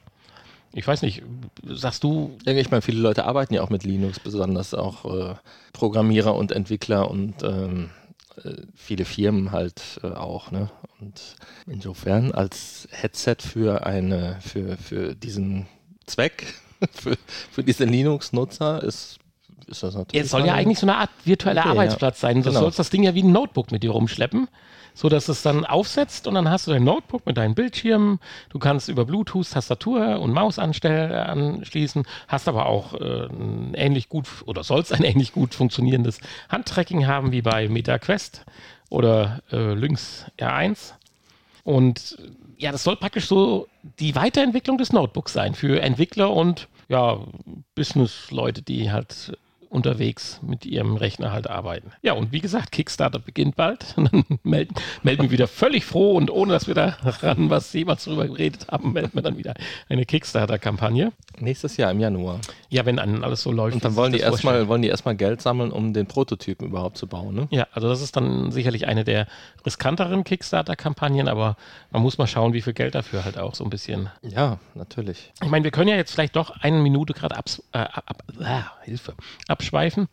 Ich 0.74 0.86
weiß 0.86 1.04
nicht, 1.04 1.24
sagst 1.64 2.04
du, 2.04 2.38
ich 2.46 2.70
meine, 2.70 2.82
viele 2.82 3.00
Leute 3.00 3.26
arbeiten 3.26 3.54
ja 3.54 3.62
auch 3.62 3.70
mit 3.70 3.84
Linux, 3.86 4.20
besonders 4.20 4.74
auch 4.74 5.06
äh, 5.06 5.36
Programmierer 5.72 6.36
und 6.36 6.52
Entwickler 6.52 7.10
und 7.10 7.44
ähm, 7.44 7.92
äh, 8.44 8.64
viele 8.76 9.06
Firmen 9.06 9.52
halt 9.52 10.00
äh, 10.04 10.08
auch. 10.08 10.52
Ne? 10.52 10.70
Und 11.00 11.36
insofern 11.68 12.32
als 12.32 12.88
Headset 12.92 13.38
für 13.40 13.86
eine 13.86 14.38
für, 14.42 14.78
für 14.78 15.16
diesen 15.16 15.68
Zweck, 16.06 16.54
für, 16.94 17.18
für 17.52 17.64
diese 17.64 17.86
Linux-Nutzer 17.86 18.84
ist, 18.84 19.18
ist 19.68 19.82
das 19.84 19.96
natürlich. 19.96 20.26
Es 20.26 20.32
soll 20.32 20.46
ja 20.46 20.54
eigentlich 20.54 20.80
so 20.80 20.86
eine 20.86 20.98
Art 20.98 21.10
virtueller 21.24 21.62
Okay, 21.62 21.68
ja. 21.68 21.72
Arbeitsplatz 21.72 22.20
sein. 22.20 22.38
Du 22.44 22.50
Genau. 22.50 22.60
sollst 22.62 22.78
das 22.80 22.90
Ding 22.90 23.04
ja 23.04 23.16
wie 23.16 23.24
ein 23.24 23.32
Notebook 23.32 23.72
mit 23.72 23.82
dir 23.84 23.92
rumschleppen, 23.92 24.48
so 24.94 25.10
dass 25.10 25.28
es 25.28 25.42
dann 25.42 25.66
aufsetzt 25.66 26.28
und 26.28 26.36
dann 26.36 26.50
hast 26.50 26.68
du 26.68 26.72
dein 26.72 26.84
Notebook 26.84 27.26
mit 27.26 27.38
deinen 27.38 27.56
Bildschirmen. 27.56 28.20
Du 28.50 28.60
kannst 28.60 28.90
über 28.90 29.06
Bluetooth 29.06 29.50
Tastatur 29.50 30.20
und 30.20 30.32
Maus 30.34 30.60
anschließen, 30.60 32.04
hast 32.28 32.48
aber 32.48 32.68
auch 32.68 32.94
äh, 32.94 33.26
ein 33.28 33.74
ähnlich 33.76 34.08
gut 34.10 34.28
oder 34.46 34.64
sollst 34.64 34.94
ein 34.94 35.04
ähnlich 35.06 35.32
gut 35.32 35.56
funktionierendes 35.56 36.20
Handtracking 36.50 37.08
haben 37.08 37.32
wie 37.32 37.42
bei 37.42 37.68
MetaQuest 37.68 38.46
oder 38.90 39.42
äh, 39.52 39.74
Lynx 39.74 40.26
R1. 40.38 40.94
Und 41.64 42.18
ja, 42.58 42.72
das 42.72 42.84
soll 42.84 42.96
praktisch 42.96 43.28
so 43.28 43.68
die 44.00 44.16
Weiterentwicklung 44.16 44.78
des 44.78 44.94
Notebooks 44.94 45.34
sein 45.34 45.54
für 45.54 45.82
Entwickler 45.82 46.32
und 46.32 46.68
ja, 46.88 47.20
Business-Leute, 47.76 48.62
die 48.62 48.92
halt 48.92 49.38
unterwegs 49.76 50.40
mit 50.42 50.66
ihrem 50.66 50.96
Rechner 50.96 51.32
halt 51.32 51.50
arbeiten. 51.50 51.92
Ja, 52.02 52.14
und 52.14 52.32
wie 52.32 52.40
gesagt, 52.40 52.72
Kickstarter 52.72 53.20
beginnt 53.20 53.56
bald. 53.56 53.94
Und 53.98 54.06
dann 54.12 54.24
melden, 54.44 54.76
melden 55.04 55.24
wir 55.24 55.32
wieder 55.32 55.48
völlig 55.48 55.86
froh 55.86 56.14
und 56.16 56.32
ohne 56.32 56.54
dass 56.54 56.68
wir 56.68 56.74
daran 56.74 57.50
was 57.50 57.72
jemals 57.74 58.06
drüber 58.06 58.28
geredet 58.28 58.68
haben, 58.70 58.94
melden 58.94 59.12
wir 59.14 59.22
dann 59.22 59.38
wieder 59.38 59.54
eine 59.90 60.06
Kickstarter-Kampagne. 60.06 61.12
Nächstes 61.40 61.78
Jahr 61.78 61.92
im 61.92 62.00
Januar. 62.00 62.40
Ja, 62.70 62.86
wenn 62.86 62.98
dann 62.98 63.24
alles 63.24 63.44
so 63.44 63.52
läuft. 63.52 63.76
Und 63.76 63.86
dann 63.86 63.96
wollen 63.96 64.14
die 64.14 64.20
erstmal 64.20 64.68
wollen 64.68 64.82
die 64.82 64.88
erstmal 64.88 65.16
Geld 65.16 65.42
sammeln, 65.42 65.72
um 65.72 65.94
den 65.94 66.08
Prototypen 66.08 66.68
überhaupt 66.68 66.98
zu 66.98 67.08
bauen. 67.08 67.36
Ne? 67.36 67.48
Ja, 67.52 67.68
also 67.74 67.90
das 67.90 68.02
ist 68.02 68.16
dann 68.16 68.52
sicherlich 68.52 68.88
eine 68.88 69.04
der 69.04 69.28
riskanteren 69.66 70.24
Kickstarter-Kampagnen, 70.24 71.28
aber 71.28 71.58
man 71.92 72.02
muss 72.02 72.18
mal 72.18 72.28
schauen, 72.28 72.54
wie 72.54 72.62
viel 72.62 72.74
Geld 72.74 72.96
dafür 72.96 73.26
halt 73.26 73.38
auch 73.38 73.56
so 73.56 73.64
ein 73.64 73.70
bisschen. 73.70 74.10
Ja, 74.22 74.60
natürlich. 74.74 75.34
Ich 75.44 75.50
meine, 75.50 75.64
wir 75.64 75.72
können 75.72 75.90
ja 75.90 75.96
jetzt 75.96 76.14
vielleicht 76.14 76.36
doch 76.36 76.52
eine 76.62 76.78
Minute 76.78 77.14
gerade 77.14 77.36
abs 77.36 77.62
äh, 77.74 77.80
ab, 77.80 78.24
ah, 78.42 78.64
Hilfe, 78.84 79.14
abschweifen. 79.66 80.08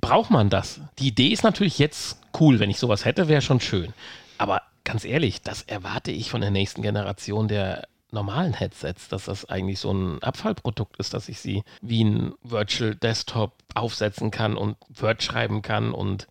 Braucht 0.00 0.30
man 0.30 0.50
das? 0.50 0.80
Die 0.98 1.08
Idee 1.08 1.28
ist 1.28 1.44
natürlich 1.44 1.78
jetzt 1.78 2.18
cool, 2.40 2.58
wenn 2.58 2.70
ich 2.70 2.78
sowas 2.78 3.04
hätte, 3.04 3.28
wäre 3.28 3.42
schon 3.42 3.60
schön. 3.60 3.92
Aber 4.38 4.62
ganz 4.82 5.04
ehrlich, 5.04 5.42
das 5.42 5.62
erwarte 5.62 6.10
ich 6.10 6.30
von 6.30 6.40
der 6.40 6.50
nächsten 6.50 6.82
Generation 6.82 7.48
der 7.48 7.86
normalen 8.10 8.54
Headsets, 8.54 9.08
dass 9.08 9.24
das 9.24 9.44
eigentlich 9.48 9.80
so 9.80 9.92
ein 9.92 10.22
Abfallprodukt 10.22 10.96
ist, 10.98 11.14
dass 11.14 11.28
ich 11.28 11.40
sie 11.40 11.64
wie 11.82 12.04
ein 12.04 12.32
Virtual 12.42 12.94
Desktop 12.94 13.52
aufsetzen 13.74 14.30
kann 14.30 14.56
und 14.56 14.76
Word 14.88 15.22
schreiben 15.22 15.62
kann 15.62 15.92
und 15.92 16.28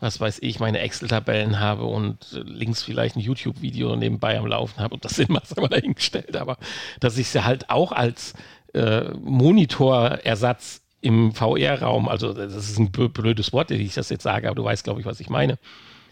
was 0.00 0.20
weiß 0.20 0.40
ich, 0.42 0.58
meine 0.58 0.80
Excel-Tabellen 0.80 1.60
habe 1.60 1.84
und 1.84 2.42
links 2.44 2.82
vielleicht 2.82 3.14
ein 3.14 3.20
YouTube-Video 3.20 3.94
nebenbei 3.94 4.36
am 4.36 4.48
Laufen 4.48 4.80
habe 4.80 4.94
und 4.94 5.04
das 5.04 5.14
Sinn 5.14 5.28
macht, 5.30 5.56
aber 5.56 5.68
dahingestellt, 5.68 6.36
aber 6.36 6.58
dass 6.98 7.16
ich 7.16 7.28
sie 7.28 7.44
halt 7.44 7.70
auch 7.70 7.92
als 7.92 8.34
äh, 8.74 9.10
Monitorersatz 9.14 10.81
im 11.02 11.32
VR-Raum, 11.34 12.08
also 12.08 12.32
das 12.32 12.54
ist 12.54 12.78
ein 12.78 12.90
blö- 12.90 13.08
blödes 13.08 13.52
Wort, 13.52 13.70
wie 13.70 13.74
ich 13.74 13.94
das 13.94 14.08
jetzt 14.08 14.22
sage, 14.22 14.46
aber 14.48 14.54
du 14.54 14.64
weißt, 14.64 14.84
glaube 14.84 15.00
ich, 15.00 15.06
was 15.06 15.20
ich 15.20 15.28
meine, 15.28 15.58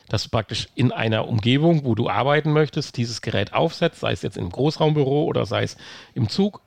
dass 0.08 0.24
du 0.24 0.28
praktisch 0.28 0.68
in 0.74 0.92
einer 0.92 1.28
Umgebung, 1.28 1.84
wo 1.84 1.94
du 1.94 2.10
arbeiten 2.10 2.52
möchtest, 2.52 2.96
dieses 2.96 3.22
Gerät 3.22 3.54
aufsetzt, 3.54 4.00
sei 4.00 4.12
es 4.12 4.22
jetzt 4.22 4.36
im 4.36 4.50
Großraumbüro 4.50 5.24
oder 5.24 5.46
sei 5.46 5.62
es 5.62 5.76
im 6.14 6.28
Zug 6.28 6.60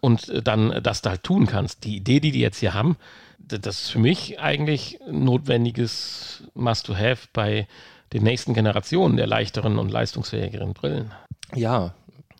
und 0.00 0.28
äh, 0.30 0.42
dann 0.42 0.80
das 0.82 1.02
da 1.02 1.10
halt 1.10 1.22
tun 1.22 1.46
kannst. 1.46 1.84
Die 1.84 1.96
Idee, 1.96 2.20
die 2.20 2.32
die 2.32 2.40
jetzt 2.40 2.58
hier 2.58 2.72
haben, 2.74 2.96
das 3.38 3.82
ist 3.82 3.90
für 3.90 3.98
mich 3.98 4.40
eigentlich 4.40 4.98
ein 5.06 5.24
notwendiges 5.24 6.44
Must-to-Have 6.54 7.28
bei 7.32 7.68
den 8.12 8.22
nächsten 8.22 8.54
Generationen 8.54 9.16
der 9.16 9.26
leichteren 9.26 9.78
und 9.78 9.90
leistungsfähigeren 9.90 10.72
Brillen. 10.72 11.12
Ja, 11.54 11.94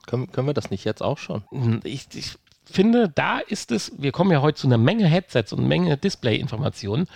können, 0.06 0.32
können 0.32 0.46
wir 0.46 0.54
das 0.54 0.70
nicht 0.70 0.84
jetzt 0.84 1.02
auch 1.02 1.18
schon? 1.18 1.42
Ich, 1.84 2.06
ich 2.14 2.38
finde, 2.70 3.08
da 3.08 3.38
ist 3.38 3.72
es, 3.72 3.92
wir 3.98 4.12
kommen 4.12 4.30
ja 4.30 4.42
heute 4.42 4.58
zu 4.58 4.66
einer 4.66 4.78
Menge 4.78 5.06
Headsets 5.06 5.52
und 5.52 5.66
Menge 5.66 5.96
Display-Informationen, 5.96 7.06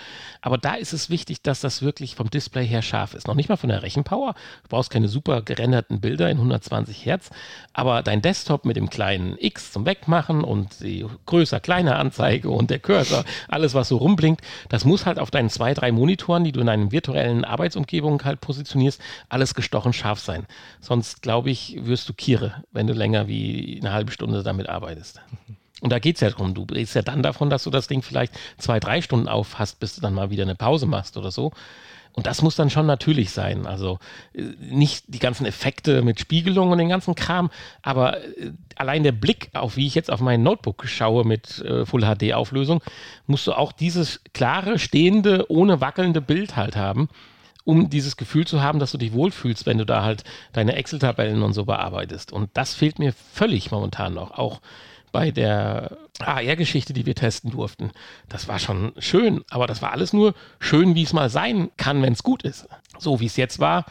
aber 0.40 0.58
da 0.58 0.74
ist 0.74 0.92
es 0.92 1.10
wichtig, 1.10 1.42
dass 1.42 1.60
das 1.60 1.82
wirklich 1.82 2.16
vom 2.16 2.30
Display 2.30 2.66
her 2.66 2.82
scharf 2.82 3.14
ist. 3.14 3.26
Noch 3.26 3.34
nicht 3.34 3.48
mal 3.48 3.56
von 3.56 3.68
der 3.68 3.82
Rechenpower. 3.82 4.34
Du 4.64 4.68
brauchst 4.68 4.90
keine 4.90 5.08
super 5.08 5.42
gerenderten 5.42 6.00
Bilder 6.00 6.30
in 6.30 6.38
120 6.38 7.06
Hertz, 7.06 7.30
aber 7.72 8.02
dein 8.02 8.22
Desktop 8.22 8.64
mit 8.64 8.76
dem 8.76 8.90
kleinen 8.90 9.36
X 9.38 9.72
zum 9.72 9.86
Wegmachen 9.86 10.42
und 10.42 10.80
die 10.80 11.06
größer, 11.26 11.60
kleiner 11.60 11.98
Anzeige 11.98 12.50
und 12.50 12.70
der 12.70 12.78
Cursor, 12.78 13.24
alles 13.48 13.74
was 13.74 13.88
so 13.88 13.98
rumblinkt, 13.98 14.42
das 14.68 14.84
muss 14.84 15.06
halt 15.06 15.18
auf 15.18 15.30
deinen 15.30 15.50
zwei, 15.50 15.74
drei 15.74 15.92
Monitoren, 15.92 16.44
die 16.44 16.52
du 16.52 16.60
in 16.60 16.66
deinen 16.66 16.92
virtuellen 16.92 17.44
Arbeitsumgebungen 17.44 18.24
halt 18.24 18.40
positionierst, 18.40 19.00
alles 19.28 19.54
gestochen 19.54 19.92
scharf 19.92 20.18
sein. 20.18 20.46
Sonst, 20.80 21.22
glaube 21.22 21.50
ich, 21.50 21.76
wirst 21.82 22.08
du 22.08 22.14
Kiere, 22.14 22.64
wenn 22.72 22.86
du 22.86 22.92
länger 22.92 23.28
wie 23.28 23.78
eine 23.80 23.92
halbe 23.92 24.12
Stunde 24.12 24.42
damit 24.42 24.68
arbeitest. 24.68 25.20
Und 25.82 25.90
da 25.90 25.98
geht 25.98 26.14
es 26.14 26.20
ja 26.20 26.30
darum, 26.30 26.54
du 26.54 26.62
redest 26.62 26.94
ja 26.94 27.02
dann 27.02 27.24
davon, 27.24 27.50
dass 27.50 27.64
du 27.64 27.70
das 27.70 27.88
Ding 27.88 28.02
vielleicht 28.02 28.32
zwei, 28.56 28.78
drei 28.78 29.02
Stunden 29.02 29.26
auf 29.26 29.58
hast, 29.58 29.80
bis 29.80 29.96
du 29.96 30.00
dann 30.00 30.14
mal 30.14 30.30
wieder 30.30 30.44
eine 30.44 30.54
Pause 30.54 30.86
machst 30.86 31.16
oder 31.16 31.32
so. 31.32 31.50
Und 32.12 32.26
das 32.26 32.40
muss 32.40 32.54
dann 32.54 32.70
schon 32.70 32.86
natürlich 32.86 33.32
sein. 33.32 33.66
Also 33.66 33.98
äh, 34.32 34.42
nicht 34.60 35.06
die 35.08 35.18
ganzen 35.18 35.44
Effekte 35.44 36.02
mit 36.02 36.20
Spiegelung 36.20 36.70
und 36.70 36.78
den 36.78 36.88
ganzen 36.88 37.16
Kram, 37.16 37.50
aber 37.82 38.22
äh, 38.22 38.52
allein 38.76 39.02
der 39.02 39.12
Blick 39.12 39.50
auf, 39.54 39.76
wie 39.76 39.88
ich 39.88 39.96
jetzt 39.96 40.10
auf 40.10 40.20
mein 40.20 40.44
Notebook 40.44 40.86
schaue 40.86 41.24
mit 41.24 41.58
äh, 41.60 41.84
Full 41.84 42.02
HD 42.02 42.34
Auflösung, 42.34 42.80
musst 43.26 43.48
du 43.48 43.52
auch 43.52 43.72
dieses 43.72 44.20
klare, 44.34 44.78
stehende, 44.78 45.50
ohne 45.50 45.80
wackelnde 45.80 46.20
Bild 46.20 46.54
halt 46.54 46.76
haben, 46.76 47.08
um 47.64 47.90
dieses 47.90 48.16
Gefühl 48.16 48.46
zu 48.46 48.62
haben, 48.62 48.78
dass 48.78 48.92
du 48.92 48.98
dich 48.98 49.12
wohlfühlst, 49.12 49.66
wenn 49.66 49.78
du 49.78 49.86
da 49.86 50.04
halt 50.04 50.22
deine 50.52 50.76
Excel-Tabellen 50.76 51.42
und 51.42 51.54
so 51.54 51.64
bearbeitest. 51.64 52.32
Und 52.32 52.50
das 52.54 52.72
fehlt 52.72 53.00
mir 53.00 53.12
völlig 53.12 53.72
momentan 53.72 54.14
noch. 54.14 54.32
Auch 54.32 54.60
bei 55.12 55.30
der 55.30 55.96
AR-Geschichte, 56.20 56.92
die 56.92 57.06
wir 57.06 57.14
testen 57.14 57.50
durften. 57.50 57.92
Das 58.28 58.48
war 58.48 58.58
schon 58.58 58.92
schön, 58.98 59.44
aber 59.50 59.66
das 59.66 59.82
war 59.82 59.92
alles 59.92 60.12
nur 60.12 60.34
schön, 60.58 60.94
wie 60.94 61.02
es 61.02 61.12
mal 61.12 61.30
sein 61.30 61.70
kann, 61.76 62.02
wenn 62.02 62.14
es 62.14 62.22
gut 62.22 62.42
ist. 62.42 62.66
So 62.98 63.20
wie 63.20 63.26
es 63.26 63.36
jetzt 63.36 63.60
war, 63.60 63.84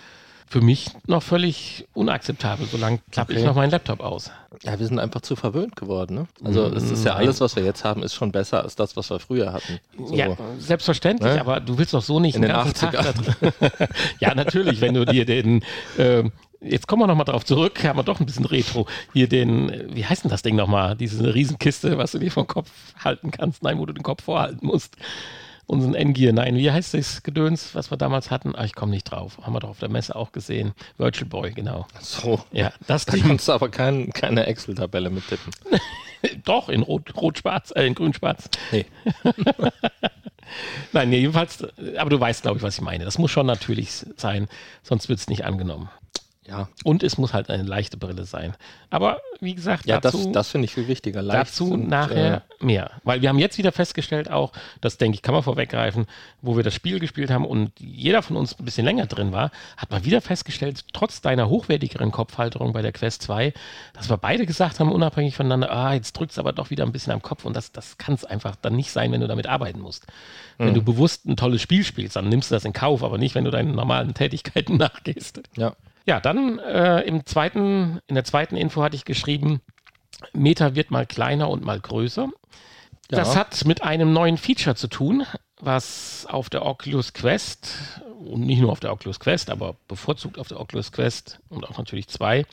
für 0.52 0.60
mich 0.60 0.90
noch 1.08 1.24
völlig 1.24 1.88
unakzeptabel. 1.94 2.68
Solange 2.70 3.00
klappe 3.10 3.32
okay. 3.32 3.40
ich 3.40 3.46
noch 3.46 3.56
meinen 3.56 3.72
Laptop 3.72 4.02
aus. 4.02 4.32
Ja, 4.64 4.78
wir 4.78 4.86
sind 4.86 5.00
einfach 5.00 5.22
zu 5.22 5.38
verwöhnt 5.38 5.78
geworden. 5.78 6.16
Ne? 6.16 6.28
Also 6.44 6.66
es 6.68 6.92
ist 6.92 7.06
ja 7.06 7.16
alles, 7.16 7.40
was 7.40 7.56
wir 7.56 7.64
jetzt 7.64 7.86
haben, 7.86 8.04
ist 8.04 8.14
schon 8.14 8.34
besser 8.34 8.62
als 8.62 8.76
das, 8.76 8.98
was 8.98 9.10
wir 9.10 9.20
früher 9.20 9.54
hatten. 9.54 9.80
So. 9.98 10.14
Ja, 10.14 10.36
selbstverständlich, 10.60 11.36
ne? 11.36 11.40
aber 11.40 11.62
du 11.62 11.78
willst 11.78 11.94
doch 11.94 12.02
so 12.02 12.20
nicht 12.20 12.36
In 12.36 12.42
den, 12.42 12.50
den 12.50 12.58
ganzen 12.58 12.90
80er. 12.90 12.92
Tag 12.92 13.02
da 13.02 13.12
drin. 13.14 13.72
ja, 14.20 14.36
natürlich, 14.36 14.82
wenn 14.82 14.94
du 14.94 15.06
dir 15.06 15.26
den 15.26 15.64
äh, 15.98 16.24
jetzt 16.62 16.88
kommen 16.88 17.02
wir 17.02 17.08
nochmal 17.08 17.26
drauf 17.26 17.46
zurück, 17.46 17.84
haben 17.84 17.98
wir 17.98 18.04
doch 18.04 18.20
ein 18.20 18.26
bisschen 18.26 18.46
Retro. 18.46 18.88
Hier 19.14 19.28
den, 19.28 19.94
wie 19.94 20.06
heißt 20.06 20.24
denn 20.24 20.32
das 20.32 20.44
Ding 20.44 20.56
nochmal? 20.56 20.96
Diese 20.96 21.34
Riesenkiste, 21.34 21.98
was 21.98 22.12
du 22.12 22.20
dir 22.20 22.32
vom 22.32 22.48
Kopf 22.48 22.70
halten 23.04 23.32
kannst, 23.32 23.64
nein, 23.64 23.78
wo 23.80 23.86
du 23.86 23.94
den 23.94 24.04
Kopf 24.04 24.24
vorhalten 24.24 24.66
musst. 24.66 24.96
Unseren 25.68 25.96
N-Gear, 25.96 26.34
nein, 26.34 26.58
wie 26.58 26.70
heißt 26.70 26.96
das 26.96 27.24
Gedöns, 27.24 27.76
was 27.76 27.92
wir 27.92 27.98
damals 27.98 28.30
hatten? 28.30 28.56
Ah, 28.56 28.66
ich 28.66 28.76
komme 28.76 28.92
nicht 28.92 29.06
drauf. 29.06 29.38
Haben 29.42 29.54
wir 29.54 29.62
doch 29.62 29.70
auf 29.70 29.80
der 29.80 29.90
Messe 29.90 30.16
auch 30.16 30.34
gesehen. 30.34 30.74
Virtual 30.98 31.30
Boy, 31.30 31.52
genau. 31.52 31.88
So. 32.02 32.42
Ja, 32.52 32.74
das 32.88 33.06
da 33.06 33.18
kannst 33.18 33.48
du 33.48 33.54
aber 33.54 33.70
kein, 33.70 34.12
keine 34.12 34.48
Excel-Tabelle 34.48 35.10
mittippen. 35.10 35.54
doch, 36.44 36.68
in 36.68 36.82
Rot-Schwarz, 36.82 37.72
äh, 37.76 37.86
in 37.86 37.96
Grün-Schwarz. 37.96 38.50
Nee. 38.72 38.86
Nein, 40.92 41.14
jedenfalls, 41.14 41.66
aber 41.98 42.10
du 42.10 42.20
weißt, 42.20 42.42
glaube 42.42 42.58
ich, 42.58 42.64
was 42.64 42.76
ich 42.76 42.82
meine. 42.82 43.06
Das 43.06 43.18
muss 43.18 43.32
schon 43.32 43.46
natürlich 43.46 44.06
sein, 44.18 44.50
sonst 44.84 45.08
wird 45.08 45.20
es 45.20 45.30
nicht 45.30 45.46
angenommen. 45.46 45.90
Ja. 46.52 46.68
Und 46.84 47.02
es 47.02 47.18
muss 47.18 47.34
halt 47.34 47.50
eine 47.50 47.64
leichte 47.64 47.96
Brille 47.96 48.26
sein. 48.26 48.56
Aber 48.90 49.22
wie 49.40 49.56
gesagt, 49.56 49.86
ja, 49.86 50.02
dazu, 50.02 50.18
das, 50.18 50.32
das 50.32 50.50
finde 50.50 50.66
ich 50.66 50.74
viel 50.74 50.90
wichtiger. 50.90 51.22
Leicht 51.22 51.50
dazu 51.50 51.72
und, 51.72 51.88
nachher 51.88 52.44
äh, 52.60 52.66
mehr. 52.66 52.92
Weil 53.04 53.22
wir 53.22 53.30
haben 53.30 53.40
jetzt 53.40 53.58
wieder 53.58 53.72
festgestellt, 53.72 54.30
auch, 54.30 54.52
das 54.82 54.98
denke 54.98 55.16
ich, 55.16 55.22
kann 55.22 55.34
man 55.34 55.44
vorweggreifen, 55.44 56.08
wo 56.42 56.58
wir 56.58 56.64
das 56.64 56.74
Spiel 56.76 57.00
gespielt 57.00 57.32
haben 57.32 57.46
und 57.46 57.72
jeder 57.80 58.22
von 58.22 58.36
uns 58.36 58.60
ein 58.60 58.66
bisschen 58.66 58.86
länger 58.86 59.06
drin 59.06 59.32
war, 59.32 59.52
hat 59.78 59.92
man 59.92 60.04
wieder 60.04 60.20
festgestellt, 60.20 60.84
trotz 60.92 61.22
deiner 61.22 61.48
hochwertigeren 61.48 62.12
Kopfhalterung 62.12 62.74
bei 62.74 62.82
der 62.82 62.92
Quest 62.92 63.22
2, 63.24 63.54
dass 63.94 64.10
wir 64.10 64.18
beide 64.18 64.46
gesagt 64.46 64.82
haben, 64.82 64.92
unabhängig 64.92 65.36
voneinander, 65.36 65.72
ah, 65.72 65.94
jetzt 65.94 66.14
drückt 66.14 66.32
es 66.32 66.40
aber 66.40 66.52
doch 66.52 66.70
wieder 66.70 66.84
ein 66.84 66.92
bisschen 66.92 67.14
am 67.14 67.22
Kopf 67.22 67.46
und 67.46 67.56
das, 67.56 67.72
das 67.72 67.98
kann 67.98 68.16
es 68.16 68.26
einfach 68.26 68.58
dann 68.58 68.76
nicht 68.76 68.92
sein, 68.92 69.12
wenn 69.14 69.22
du 69.22 69.28
damit 69.28 69.48
arbeiten 69.48 69.80
musst. 69.80 70.06
Mhm. 70.58 70.66
Wenn 70.66 70.74
du 70.74 70.82
bewusst 70.82 71.26
ein 71.26 71.38
tolles 71.38 71.62
Spiel 71.62 71.86
spielst, 71.86 72.18
dann 72.18 72.28
nimmst 72.28 72.52
du 72.52 72.56
das 72.56 72.66
in 72.66 72.74
Kauf, 72.74 73.04
aber 73.04 73.18
nicht, 73.18 73.36
wenn 73.36 73.46
du 73.46 73.52
deinen 73.52 73.74
normalen 73.74 74.14
Tätigkeiten 74.14 74.76
nachgehst. 74.78 75.42
Ja. 75.56 75.74
Ja, 76.06 76.20
dann 76.20 76.60
äh, 76.60 77.02
im 77.02 77.26
zweiten, 77.26 78.00
in 78.08 78.16
der 78.16 78.24
zweiten 78.24 78.56
Info 78.58 78.82
hatte 78.82 78.96
ich 78.96 79.06
geschrieben, 79.06 79.62
Meta 80.34 80.76
wird 80.76 80.92
mal 80.92 81.06
kleiner 81.06 81.50
und 81.50 81.64
mal 81.64 81.80
größer. 81.80 82.30
Ja. 83.12 83.18
Das 83.18 83.36
hat 83.36 83.66
mit 83.66 83.84
einem 83.84 84.14
neuen 84.14 84.38
Feature 84.38 84.76
zu 84.76 84.88
tun, 84.88 85.26
was 85.60 86.26
auf 86.30 86.50
der 86.50 86.66
Oculus 86.66 87.14
Quest 87.14 88.02
und 88.20 88.42
nicht 88.42 88.62
nur 88.62 88.72
auf 88.72 88.80
der 88.80 88.94
Oculus 88.94 89.20
Quest, 89.20 89.50
aber 89.50 89.76
bevorzugt 89.88 90.40
auf 90.40 90.48
der 90.48 90.60
Oculus 90.60 90.92
Quest 90.92 91.40
und 91.50 91.68
auch 91.68 91.78
natürlich 91.78 92.08
zwei 92.08 92.46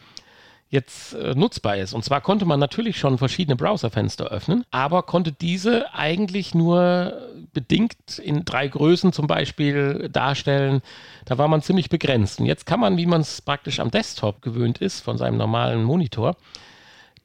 jetzt 0.71 1.15
äh, 1.15 1.35
nutzbar 1.35 1.77
ist. 1.77 1.95
Und 1.95 2.05
zwar 2.05 2.21
konnte 2.21 2.45
man 2.45 2.61
natürlich 2.61 2.99
schon 2.99 3.19
verschiedene 3.19 3.57
Browserfenster 3.57 4.27
öffnen, 4.27 4.65
aber 4.71 5.03
konnte 5.03 5.33
diese 5.33 5.95
eigentlich 5.95 6.55
nur 6.55 7.38
bedingt 7.59 8.21
in 8.21 8.45
drei 8.45 8.69
Größen 8.69 9.13
zum 9.13 9.27
Beispiel 9.27 10.09
darstellen. 10.13 10.81
Da 11.25 11.39
war 11.39 11.49
man 11.49 11.61
ziemlich 11.61 11.91
begrenzt. 11.91 12.39
Und 12.39 12.47
jetzt 12.47 12.67
kann 12.67 12.79
man, 12.79 12.97
wie 12.97 13.07
man 13.07 13.23
es 13.23 13.43
praktisch 13.43 13.81
am 13.81 13.91
Desktop 13.91 14.43
gewöhnt 14.43 14.79
ist, 14.79 15.01
von 15.01 15.19
seinem 15.19 15.39
normalen 15.39 15.83
Monitor, 15.83 16.37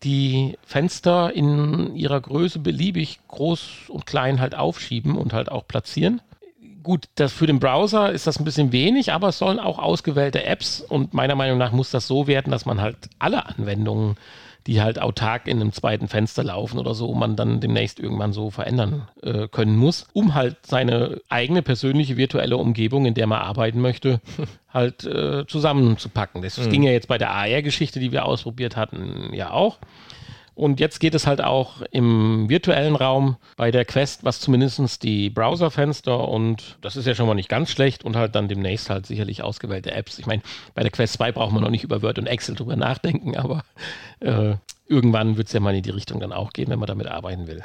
die 0.02 0.58
Fenster 0.66 1.32
in 1.34 1.96
ihrer 1.96 2.20
Größe 2.20 2.58
beliebig 2.58 3.20
groß 3.28 3.90
und 3.90 4.08
klein 4.08 4.40
halt 4.40 4.56
aufschieben 4.56 5.18
und 5.18 5.34
halt 5.34 5.52
auch 5.52 5.68
platzieren 5.68 6.20
gut, 6.84 7.06
das 7.16 7.34
für 7.34 7.48
den 7.48 7.60
Browser 7.60 8.12
ist 8.12 8.28
das 8.28 8.40
ein 8.40 8.46
bisschen 8.46 8.72
wenig, 8.72 9.12
aber 9.12 9.30
es 9.30 9.38
sollen 9.38 9.60
auch 9.60 9.80
ausgewählte 9.80 10.44
Apps 10.44 10.82
und 10.82 11.14
meiner 11.14 11.36
Meinung 11.36 11.58
nach 11.58 11.72
muss 11.72 11.92
das 11.92 12.08
so 12.08 12.28
werden, 12.28 12.52
dass 12.52 12.66
man 12.66 12.82
halt 12.82 12.98
alle 13.20 13.46
Anwendungen, 13.46 14.16
die 14.68 14.82
halt 14.82 15.02
autark 15.02 15.48
in 15.48 15.60
einem 15.60 15.74
zweiten 15.74 16.08
Fenster 16.08 16.44
laufen 16.44 16.80
oder 16.80 16.94
so, 16.94 17.14
man 17.14 17.36
dann 17.36 17.60
demnächst 17.60 18.00
irgendwann 18.00 18.32
so 18.32 18.50
verändern 18.50 19.08
äh, 19.22 19.48
können 19.48 19.76
muss, 19.76 20.08
um 20.14 20.36
halt 20.36 20.58
seine 20.66 21.20
eigene 21.30 21.62
persönliche 21.62 22.18
virtuelle 22.18 22.58
Umgebung, 22.58 23.06
in 23.06 23.14
der 23.14 23.28
man 23.28 23.42
arbeiten 23.42 23.82
möchte, 23.82 24.22
halt 24.74 25.04
äh, 25.04 25.46
zusammenzupacken. 25.48 26.42
Das 26.42 26.58
mhm. 26.58 26.70
ging 26.70 26.84
ja 26.84 26.92
jetzt 26.92 27.08
bei 27.08 27.18
der 27.18 27.32
AR-Geschichte, 27.32 28.00
die 28.00 28.12
wir 28.12 28.26
ausprobiert 28.26 28.78
hatten, 28.78 29.32
ja 29.34 29.52
auch. 29.52 29.80
Und 30.56 30.80
jetzt 30.80 31.00
geht 31.00 31.16
es 31.16 31.26
halt 31.26 31.44
auch 31.44 31.82
im 31.92 32.48
virtuellen 32.48 32.96
Raum 32.96 33.38
bei 33.58 33.72
der 33.72 33.86
Quest, 33.86 34.24
was 34.24 34.40
zumindest 34.40 35.04
die 35.04 35.30
Browserfenster 35.30 36.28
und 36.28 36.78
das 36.82 36.96
ist 36.96 37.08
ja 37.08 37.16
schon 37.16 37.28
mal 37.28 37.34
nicht 37.34 37.50
ganz 37.50 37.72
schlecht 37.72 38.04
und 38.04 38.16
halt 38.16 38.36
dann 38.36 38.48
demnächst 38.48 38.90
halt 38.90 39.06
sicherlich 39.06 39.42
ausgewählte 39.42 39.92
Apps. 39.92 40.20
Ich 40.20 40.26
meine, 40.26 40.44
bei 40.76 40.84
der 40.84 40.92
Quest 40.92 41.14
2 41.14 41.32
braucht 41.32 41.54
man 41.54 41.64
noch 41.64 41.70
nicht 41.70 41.84
über 41.84 42.02
Word 42.02 42.20
und 42.20 42.28
Excel 42.28 42.56
drüber 42.56 42.76
nachdenken, 42.76 43.36
aber 43.38 43.64
äh, 44.20 44.56
irgendwann 44.88 45.38
wird 45.38 45.48
es 45.48 45.54
ja 45.54 45.60
mal 45.60 45.76
in 45.76 45.84
die 45.84 45.90
Richtung 45.90 46.20
dann 46.20 46.34
auch 46.34 46.54
gehen, 46.54 46.70
wenn 46.70 46.80
man 46.80 46.88
damit 46.88 47.08
arbeiten 47.08 47.48
will. 47.48 47.62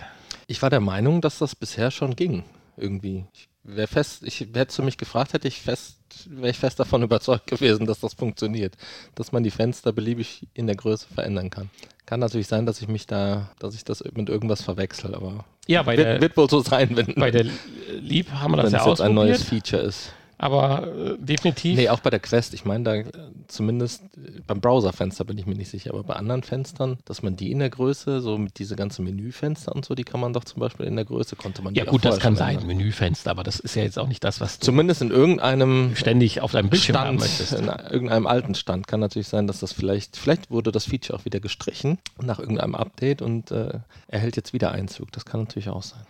Ich 0.46 0.62
war 0.62 0.70
der 0.70 0.80
Meinung, 0.80 1.20
dass 1.20 1.38
das 1.38 1.54
bisher 1.54 1.90
schon 1.90 2.16
ging, 2.16 2.44
irgendwie. 2.76 3.26
Ich 3.34 3.47
wäre 3.64 3.86
fest, 3.86 4.22
ich 4.24 4.40
hätte 4.40 4.76
du 4.76 4.82
mich 4.82 4.98
gefragt, 4.98 5.32
hätte 5.32 5.48
ich 5.48 5.60
fest, 5.60 5.98
wäre 6.26 6.50
ich 6.50 6.58
fest 6.58 6.80
davon 6.80 7.02
überzeugt 7.04 7.46
gewesen, 7.46 7.86
dass 7.86 8.00
das 8.00 8.14
funktioniert, 8.14 8.76
dass 9.14 9.32
man 9.32 9.42
die 9.42 9.50
Fenster 9.50 9.92
beliebig 9.92 10.48
in 10.54 10.66
der 10.66 10.76
Größe 10.76 11.06
verändern 11.12 11.50
kann. 11.50 11.70
Kann 12.06 12.20
natürlich 12.20 12.46
sein, 12.46 12.64
dass 12.64 12.80
ich 12.80 12.88
mich 12.88 13.06
da, 13.06 13.50
dass 13.58 13.74
ich 13.74 13.84
das 13.84 14.02
mit 14.14 14.28
irgendwas 14.28 14.62
verwechsel, 14.62 15.14
aber 15.14 15.44
ja, 15.66 15.82
bei 15.82 15.96
wird, 15.96 16.06
der, 16.06 16.20
wird 16.22 16.36
wohl 16.36 16.48
so 16.48 16.60
sein, 16.60 16.96
wenn 16.96 17.14
bei 17.14 17.30
der 17.30 17.44
Lieb 18.00 18.30
haben 18.32 18.52
wir 18.52 18.62
das 18.62 18.72
ja 18.72 18.80
ausprobiert. 18.80 19.00
ein 19.08 19.14
neues 19.14 19.42
Feature 19.42 19.82
ist 19.82 20.12
aber 20.38 20.86
äh, 20.86 21.16
definitiv. 21.18 21.76
Nee, 21.76 21.88
auch 21.88 21.98
bei 21.98 22.10
der 22.10 22.20
Quest. 22.20 22.54
Ich 22.54 22.64
meine, 22.64 22.84
da 22.84 22.94
äh, 22.94 23.04
zumindest 23.48 24.04
äh, 24.16 24.40
beim 24.46 24.60
Browserfenster 24.60 25.24
bin 25.24 25.36
ich 25.36 25.46
mir 25.46 25.56
nicht 25.56 25.68
sicher, 25.68 25.90
aber 25.90 26.04
bei 26.04 26.14
anderen 26.14 26.44
Fenstern, 26.44 26.98
dass 27.04 27.22
man 27.22 27.34
die 27.34 27.50
in 27.50 27.58
der 27.58 27.70
Größe, 27.70 28.20
so 28.20 28.38
mit 28.38 28.60
diese 28.60 28.76
ganzen 28.76 29.04
Menüfenster 29.04 29.74
und 29.74 29.84
so, 29.84 29.96
die 29.96 30.04
kann 30.04 30.20
man 30.20 30.32
doch 30.32 30.44
zum 30.44 30.60
Beispiel 30.60 30.86
in 30.86 30.94
der 30.94 31.04
Größe, 31.04 31.34
konnte 31.34 31.60
man 31.60 31.74
Ja, 31.74 31.84
gut, 31.84 32.04
das 32.04 32.20
kann 32.20 32.36
sein, 32.36 32.64
Menüfenster, 32.64 33.32
aber 33.32 33.42
das 33.42 33.58
ist 33.58 33.74
ja 33.74 33.82
jetzt 33.82 33.98
auch 33.98 34.06
nicht 34.06 34.22
das, 34.22 34.40
was 34.40 34.60
du 34.60 34.66
zumindest 34.66 35.02
in 35.02 35.10
irgendeinem 35.10 35.96
ständig 35.96 36.40
auf 36.40 36.52
deinem 36.52 36.70
Bildschirm 36.70 36.94
Stand, 36.94 37.08
haben 37.08 37.18
möchtest. 37.18 37.52
In 37.54 37.66
irgendeinem 37.66 38.28
alten 38.28 38.54
Stand 38.54 38.86
kann 38.86 39.00
natürlich 39.00 39.28
sein, 39.28 39.48
dass 39.48 39.58
das 39.58 39.72
vielleicht, 39.72 40.16
vielleicht 40.16 40.52
wurde 40.52 40.70
das 40.70 40.84
Feature 40.84 41.18
auch 41.18 41.24
wieder 41.24 41.40
gestrichen 41.40 41.98
nach 42.22 42.38
irgendeinem 42.38 42.76
Update 42.76 43.22
und 43.22 43.50
äh, 43.50 43.80
erhält 44.06 44.36
jetzt 44.36 44.52
wieder 44.52 44.70
Einzug. 44.70 45.10
Das 45.10 45.24
kann 45.24 45.40
natürlich 45.40 45.68
auch 45.68 45.82
sein. 45.82 46.02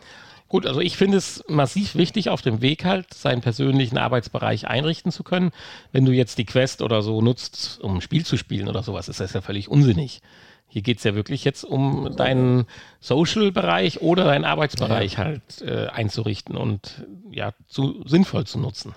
Gut, 0.49 0.67
also 0.67 0.81
ich 0.81 0.97
finde 0.97 1.19
es 1.19 1.45
massiv 1.47 1.95
wichtig, 1.95 2.31
auf 2.31 2.41
dem 2.41 2.63
Weg 2.63 2.85
halt 2.85 3.13
seinen 3.13 3.43
persönlichen 3.43 3.99
Arbeitsbereich 3.99 4.67
einrichten 4.67 5.13
zu 5.13 5.23
können. 5.23 5.51
Wenn 5.93 6.07
du 6.07 6.13
jetzt 6.13 6.39
die 6.39 6.47
Quest 6.47 6.81
oder 6.81 7.03
so 7.03 7.21
nutzt, 7.21 7.81
um 7.83 7.97
ein 7.97 8.01
Spiel 8.01 8.25
zu 8.25 8.39
spielen 8.39 8.69
oder 8.69 8.83
sowas, 8.83 9.09
ist 9.09 9.21
das 9.21 9.35
ja 9.35 9.43
völlig 9.43 9.69
unsinnig. 9.69 10.23
Hier 10.67 10.83
geht 10.83 10.99
es 10.99 11.05
ja 11.05 11.15
wirklich 11.15 11.45
jetzt 11.45 11.65
um 11.65 12.15
deinen 12.17 12.67
Social-Bereich 13.01 14.01
oder 14.01 14.25
deinen 14.25 14.45
Arbeitsbereich 14.45 15.15
ja. 15.15 15.19
halt 15.19 15.63
äh, 15.63 15.87
einzurichten 15.89 16.57
und 16.57 17.07
ja, 17.31 17.53
zu, 17.67 18.03
sinnvoll 18.07 18.47
zu 18.47 18.59
nutzen. 18.59 18.95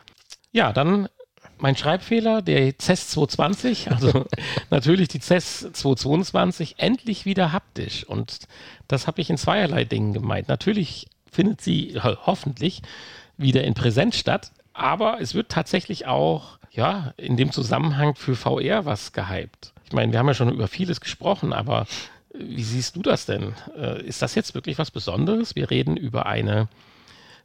Ja, 0.52 0.74
dann 0.74 1.08
mein 1.58 1.78
Schreibfehler, 1.78 2.42
der 2.42 2.78
CES 2.78 3.10
220, 3.10 3.92
also 3.92 4.26
natürlich 4.70 5.10
die 5.10 5.20
CES 5.20 5.70
222, 5.74 6.76
endlich 6.78 7.26
wieder 7.26 7.52
haptisch. 7.52 8.06
Und 8.06 8.40
das 8.88 9.08
habe 9.08 9.22
ich 9.22 9.30
in 9.30 9.38
zweierlei 9.38 9.86
Dingen 9.86 10.14
gemeint. 10.14 10.48
Natürlich 10.48 11.08
findet 11.32 11.62
sie 11.62 12.00
hoffentlich 12.02 12.82
wieder 13.38 13.64
in 13.64 13.74
Präsenz 13.74 14.18
statt, 14.18 14.52
aber 14.74 15.20
es 15.22 15.34
wird 15.34 15.50
tatsächlich 15.50 16.06
auch 16.06 16.60
ja, 16.72 17.14
in 17.18 17.38
dem 17.38 17.52
Zusammenhang 17.52 18.16
für 18.16 18.36
VR 18.36 18.86
was 18.86 19.12
gehypt. 19.12 19.74
Ich 19.86 19.94
meine, 19.94 20.12
wir 20.12 20.20
haben 20.20 20.28
ja 20.28 20.34
schon 20.34 20.54
über 20.54 20.68
vieles 20.68 21.02
gesprochen, 21.02 21.52
aber 21.52 21.86
wie 22.34 22.64
siehst 22.64 22.96
du 22.96 23.02
das 23.02 23.26
denn? 23.26 23.54
Äh, 23.78 24.06
ist 24.06 24.22
das 24.22 24.36
jetzt 24.36 24.56
wirklich 24.56 24.78
was 24.78 24.92
Besonderes? 24.92 25.56
Wir 25.56 25.70
reden 25.70 25.98
über 25.98 26.28
eine 26.28 26.70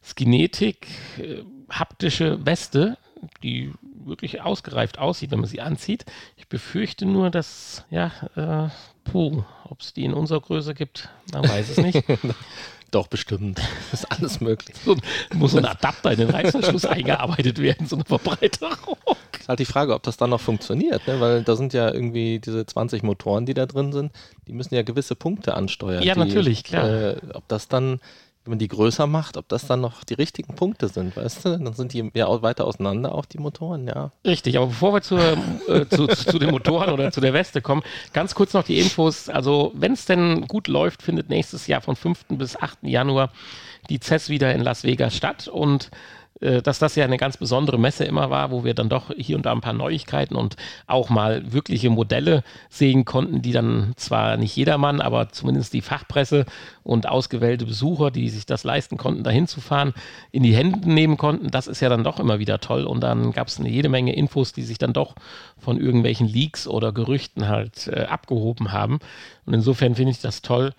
Skinetik, 0.04 0.86
äh, 1.18 1.42
haptische 1.68 2.44
Weste, 2.46 2.96
die 3.42 3.72
wirklich 4.04 4.42
ausgereift 4.42 4.98
aussieht, 4.98 5.32
wenn 5.32 5.40
man 5.40 5.48
sie 5.48 5.60
anzieht. 5.60 6.04
Ich 6.36 6.46
befürchte 6.46 7.06
nur, 7.06 7.30
dass, 7.30 7.84
ja, 7.90 8.12
äh, 8.36 8.70
puh, 9.10 9.42
ob 9.64 9.80
es 9.80 9.92
die 9.92 10.04
in 10.04 10.14
unserer 10.14 10.40
Größe 10.40 10.74
gibt, 10.74 11.08
man 11.32 11.48
weiß 11.48 11.70
es 11.70 11.78
nicht. 11.78 12.04
Doch, 12.90 13.08
bestimmt. 13.08 13.60
ist 13.92 14.10
alles 14.10 14.40
möglich. 14.40 14.76
So, 14.84 14.96
muss 15.34 15.52
so 15.52 15.58
ein 15.58 15.64
Adapter 15.64 16.12
in 16.12 16.18
den 16.18 16.30
Reißverschluss 16.30 16.84
eingearbeitet 16.86 17.58
werden, 17.60 17.86
so 17.86 17.96
eine 17.96 18.04
Verbreiterung. 18.04 18.96
Ist 19.38 19.48
halt 19.48 19.58
die 19.58 19.64
Frage, 19.64 19.94
ob 19.94 20.02
das 20.02 20.16
dann 20.16 20.30
noch 20.30 20.40
funktioniert, 20.40 21.06
ne? 21.06 21.20
weil 21.20 21.42
da 21.42 21.56
sind 21.56 21.72
ja 21.72 21.92
irgendwie 21.92 22.38
diese 22.38 22.64
20 22.64 23.02
Motoren, 23.02 23.46
die 23.46 23.54
da 23.54 23.66
drin 23.66 23.92
sind, 23.92 24.12
die 24.46 24.52
müssen 24.52 24.74
ja 24.74 24.82
gewisse 24.82 25.14
Punkte 25.14 25.54
ansteuern. 25.54 26.02
Ja, 26.02 26.14
die, 26.14 26.20
natürlich, 26.20 26.64
klar. 26.64 26.88
Äh, 26.88 27.16
ob 27.34 27.46
das 27.48 27.68
dann 27.68 28.00
wenn 28.46 28.52
man 28.52 28.58
die 28.60 28.68
größer 28.68 29.08
macht, 29.08 29.36
ob 29.36 29.48
das 29.48 29.66
dann 29.66 29.80
noch 29.80 30.04
die 30.04 30.14
richtigen 30.14 30.54
Punkte 30.54 30.86
sind, 30.86 31.16
weißt 31.16 31.44
du? 31.44 31.58
Dann 31.58 31.72
sind 31.72 31.92
die 31.92 32.12
ja 32.14 32.28
auch 32.28 32.42
weiter 32.42 32.64
auseinander, 32.64 33.12
auch 33.12 33.24
die 33.24 33.38
Motoren, 33.38 33.88
ja. 33.88 34.12
Richtig, 34.24 34.56
aber 34.56 34.68
bevor 34.68 34.94
wir 34.94 35.02
zur, 35.02 35.20
äh, 35.68 35.84
zu, 35.88 36.06
zu, 36.06 36.38
den 36.38 36.52
Motoren 36.52 36.90
oder 36.90 37.10
zu 37.10 37.20
der 37.20 37.32
Weste 37.32 37.60
kommen, 37.60 37.82
ganz 38.12 38.36
kurz 38.36 38.52
noch 38.54 38.62
die 38.62 38.78
Infos. 38.78 39.28
Also, 39.28 39.72
wenn 39.74 39.94
es 39.94 40.04
denn 40.06 40.46
gut 40.46 40.68
läuft, 40.68 41.02
findet 41.02 41.28
nächstes 41.28 41.66
Jahr 41.66 41.80
von 41.80 41.96
5. 41.96 42.26
bis 42.28 42.56
8. 42.56 42.78
Januar 42.82 43.32
die 43.90 43.98
CES 43.98 44.28
wieder 44.28 44.54
in 44.54 44.62
Las 44.62 44.84
Vegas 44.84 45.16
statt 45.16 45.48
und 45.48 45.90
dass 46.40 46.78
das 46.78 46.94
ja 46.96 47.04
eine 47.04 47.16
ganz 47.16 47.36
besondere 47.36 47.78
Messe 47.78 48.04
immer 48.04 48.30
war, 48.30 48.50
wo 48.50 48.62
wir 48.62 48.74
dann 48.74 48.88
doch 48.88 49.10
hier 49.16 49.36
und 49.36 49.46
da 49.46 49.52
ein 49.52 49.62
paar 49.62 49.72
Neuigkeiten 49.72 50.36
und 50.36 50.56
auch 50.86 51.08
mal 51.08 51.52
wirkliche 51.52 51.88
Modelle 51.88 52.44
sehen 52.68 53.04
konnten, 53.04 53.40
die 53.40 53.52
dann 53.52 53.94
zwar 53.96 54.36
nicht 54.36 54.54
jedermann, 54.54 55.00
aber 55.00 55.30
zumindest 55.30 55.72
die 55.72 55.80
Fachpresse 55.80 56.44
und 56.82 57.08
ausgewählte 57.08 57.64
Besucher, 57.64 58.10
die 58.10 58.28
sich 58.28 58.44
das 58.46 58.64
leisten 58.64 58.96
konnten, 58.96 59.24
dahin 59.24 59.46
zu 59.46 59.60
fahren, 59.60 59.94
in 60.30 60.42
die 60.42 60.54
Hände 60.54 60.88
nehmen 60.90 61.16
konnten. 61.16 61.50
Das 61.50 61.66
ist 61.66 61.80
ja 61.80 61.88
dann 61.88 62.04
doch 62.04 62.20
immer 62.20 62.38
wieder 62.38 62.60
toll. 62.60 62.84
Und 62.84 63.00
dann 63.00 63.32
gab 63.32 63.48
es 63.48 63.58
eine 63.58 63.68
jede 63.68 63.88
Menge 63.88 64.14
Infos, 64.14 64.52
die 64.52 64.62
sich 64.62 64.78
dann 64.78 64.92
doch 64.92 65.14
von 65.58 65.80
irgendwelchen 65.80 66.28
Leaks 66.28 66.68
oder 66.68 66.92
Gerüchten 66.92 67.48
halt 67.48 67.88
äh, 67.88 68.04
abgehoben 68.04 68.72
haben. 68.72 68.98
Und 69.46 69.54
insofern 69.54 69.94
finde 69.94 70.12
ich 70.12 70.20
das 70.20 70.42
toll, 70.42 70.74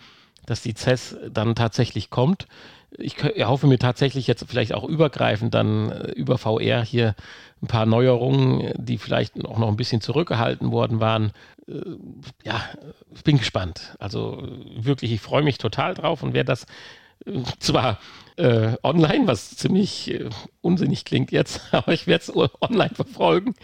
dass 0.47 0.63
die 0.63 0.73
CES 0.73 1.15
dann 1.29 1.53
tatsächlich 1.53 2.09
kommt 2.09 2.47
ich 2.97 3.17
hoffe 3.23 3.67
mir 3.67 3.79
tatsächlich 3.79 4.27
jetzt 4.27 4.45
vielleicht 4.47 4.73
auch 4.73 4.83
übergreifend 4.83 5.53
dann 5.53 5.91
äh, 5.91 6.11
über 6.11 6.37
VR 6.37 6.83
hier 6.83 7.15
ein 7.61 7.67
paar 7.67 7.85
Neuerungen, 7.85 8.73
die 8.77 8.97
vielleicht 8.97 9.43
auch 9.45 9.57
noch 9.57 9.67
ein 9.67 9.77
bisschen 9.77 10.01
zurückgehalten 10.01 10.71
worden 10.71 10.99
waren. 10.99 11.31
Äh, 11.67 11.81
ja, 12.43 12.61
ich 13.13 13.23
bin 13.23 13.37
gespannt. 13.37 13.95
Also 13.99 14.43
wirklich, 14.77 15.11
ich 15.11 15.21
freue 15.21 15.43
mich 15.43 15.57
total 15.57 15.95
drauf 15.95 16.23
und 16.23 16.33
wer 16.33 16.43
das 16.43 16.65
äh, 17.25 17.41
zwar 17.59 17.99
äh, 18.37 18.77
online, 18.83 19.25
was 19.25 19.55
ziemlich 19.55 20.13
äh, 20.13 20.29
unsinnig 20.61 21.05
klingt 21.05 21.31
jetzt, 21.31 21.61
aber 21.71 21.91
ich 21.91 22.07
werde 22.07 22.23
es 22.23 22.33
online 22.61 22.93
verfolgen, 22.93 23.55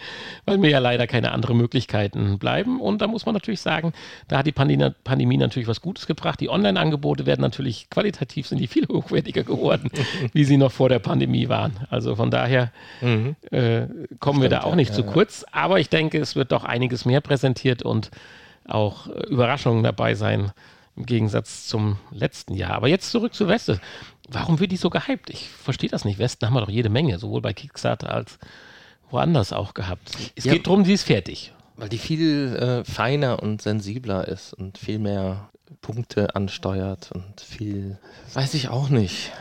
weil 0.45 0.57
mir 0.57 0.71
ja 0.71 0.79
leider 0.79 1.05
keine 1.07 1.31
anderen 1.31 1.57
Möglichkeiten 1.57 2.39
bleiben. 2.39 2.81
Und 2.81 3.01
da 3.01 3.07
muss 3.07 3.25
man 3.25 3.33
natürlich 3.33 3.61
sagen, 3.61 3.93
da 4.27 4.39
hat 4.39 4.47
die 4.47 4.51
Pandemie, 4.51 4.91
Pandemie 5.03 5.37
natürlich 5.37 5.67
was 5.67 5.81
Gutes 5.81 6.07
gebracht. 6.07 6.39
Die 6.39 6.49
Online-Angebote 6.49 7.25
werden 7.25 7.41
natürlich 7.41 7.89
qualitativ 7.89 8.47
sind 8.47 8.59
die 8.59 8.67
viel 8.67 8.87
hochwertiger 8.87 9.43
geworden, 9.43 9.91
wie 10.33 10.43
sie 10.43 10.57
noch 10.57 10.71
vor 10.71 10.89
der 10.89 10.99
Pandemie 10.99 11.49
waren. 11.49 11.73
Also 11.89 12.15
von 12.15 12.31
daher 12.31 12.71
mhm. 13.01 13.35
äh, 13.51 13.87
kommen 14.19 14.37
Stimmt, 14.37 14.41
wir 14.41 14.49
da 14.49 14.63
auch 14.63 14.75
nicht 14.75 14.89
ja, 14.89 14.95
zu 14.95 15.01
ja. 15.03 15.11
kurz. 15.11 15.45
Aber 15.51 15.79
ich 15.79 15.89
denke, 15.89 16.19
es 16.19 16.35
wird 16.35 16.51
doch 16.51 16.63
einiges 16.63 17.05
mehr 17.05 17.21
präsentiert 17.21 17.83
und 17.83 18.09
auch 18.67 19.07
äh, 19.07 19.27
Überraschungen 19.27 19.83
dabei 19.83 20.15
sein 20.15 20.51
im 20.95 21.05
Gegensatz 21.05 21.67
zum 21.67 21.97
letzten 22.11 22.53
Jahr. 22.53 22.71
Aber 22.71 22.87
jetzt 22.87 23.11
zurück 23.11 23.33
zu 23.33 23.47
Weste. 23.47 23.79
Warum 24.29 24.59
wird 24.59 24.71
die 24.71 24.77
so 24.77 24.89
gehypt? 24.89 25.29
Ich 25.29 25.49
verstehe 25.49 25.89
das 25.89 26.05
nicht. 26.05 26.17
Westen 26.17 26.45
haben 26.45 26.53
wir 26.53 26.61
doch 26.61 26.69
jede 26.69 26.89
Menge, 26.89 27.19
sowohl 27.19 27.41
bei 27.41 27.53
Kickstarter 27.53 28.13
als 28.13 28.37
woanders 29.09 29.53
auch 29.53 29.73
gehabt. 29.73 30.11
Es 30.35 30.45
ja, 30.45 30.53
geht 30.53 30.67
darum, 30.67 30.85
sie 30.85 30.93
ist 30.93 31.03
fertig. 31.03 31.53
Weil 31.75 31.89
die 31.89 31.97
viel 31.97 32.55
äh, 32.55 32.85
feiner 32.85 33.41
und 33.41 33.61
sensibler 33.61 34.27
ist 34.27 34.53
und 34.53 34.77
viel 34.77 34.99
mehr 34.99 35.49
Punkte 35.81 36.35
ansteuert 36.35 37.11
und 37.11 37.41
viel, 37.41 37.97
weiß 38.33 38.53
ich 38.53 38.69
auch 38.69 38.89
nicht. 38.89 39.31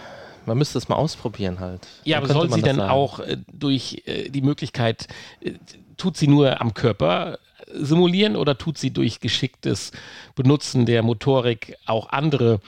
Man 0.47 0.59
müsste 0.59 0.79
es 0.79 0.89
mal 0.89 0.97
ausprobieren 0.97 1.61
halt. 1.61 1.87
Ja, 2.05 2.21
Dann 2.21 2.31
aber 2.31 2.41
soll 2.41 2.53
sie 2.53 2.63
denn 2.63 2.77
sagen. 2.77 2.91
auch 2.91 3.21
äh, 3.21 3.37
durch 3.53 4.03
äh, 4.07 4.29
die 4.29 4.43
Möglichkeit, 4.43 5.07
äh, 5.41 5.53
tut 5.97 6.17
sie 6.17 6.27
nur 6.27 6.61
am 6.61 6.75
Körper 6.75 7.39
simulieren 7.75 8.37
oder 8.37 8.59
tut 8.59 8.77
sie 8.77 8.93
durch 8.93 9.21
geschicktes 9.21 9.93
Benutzen 10.35 10.85
der 10.85 11.03
Motorik 11.03 11.77
auch 11.87 12.09
andere 12.11 12.61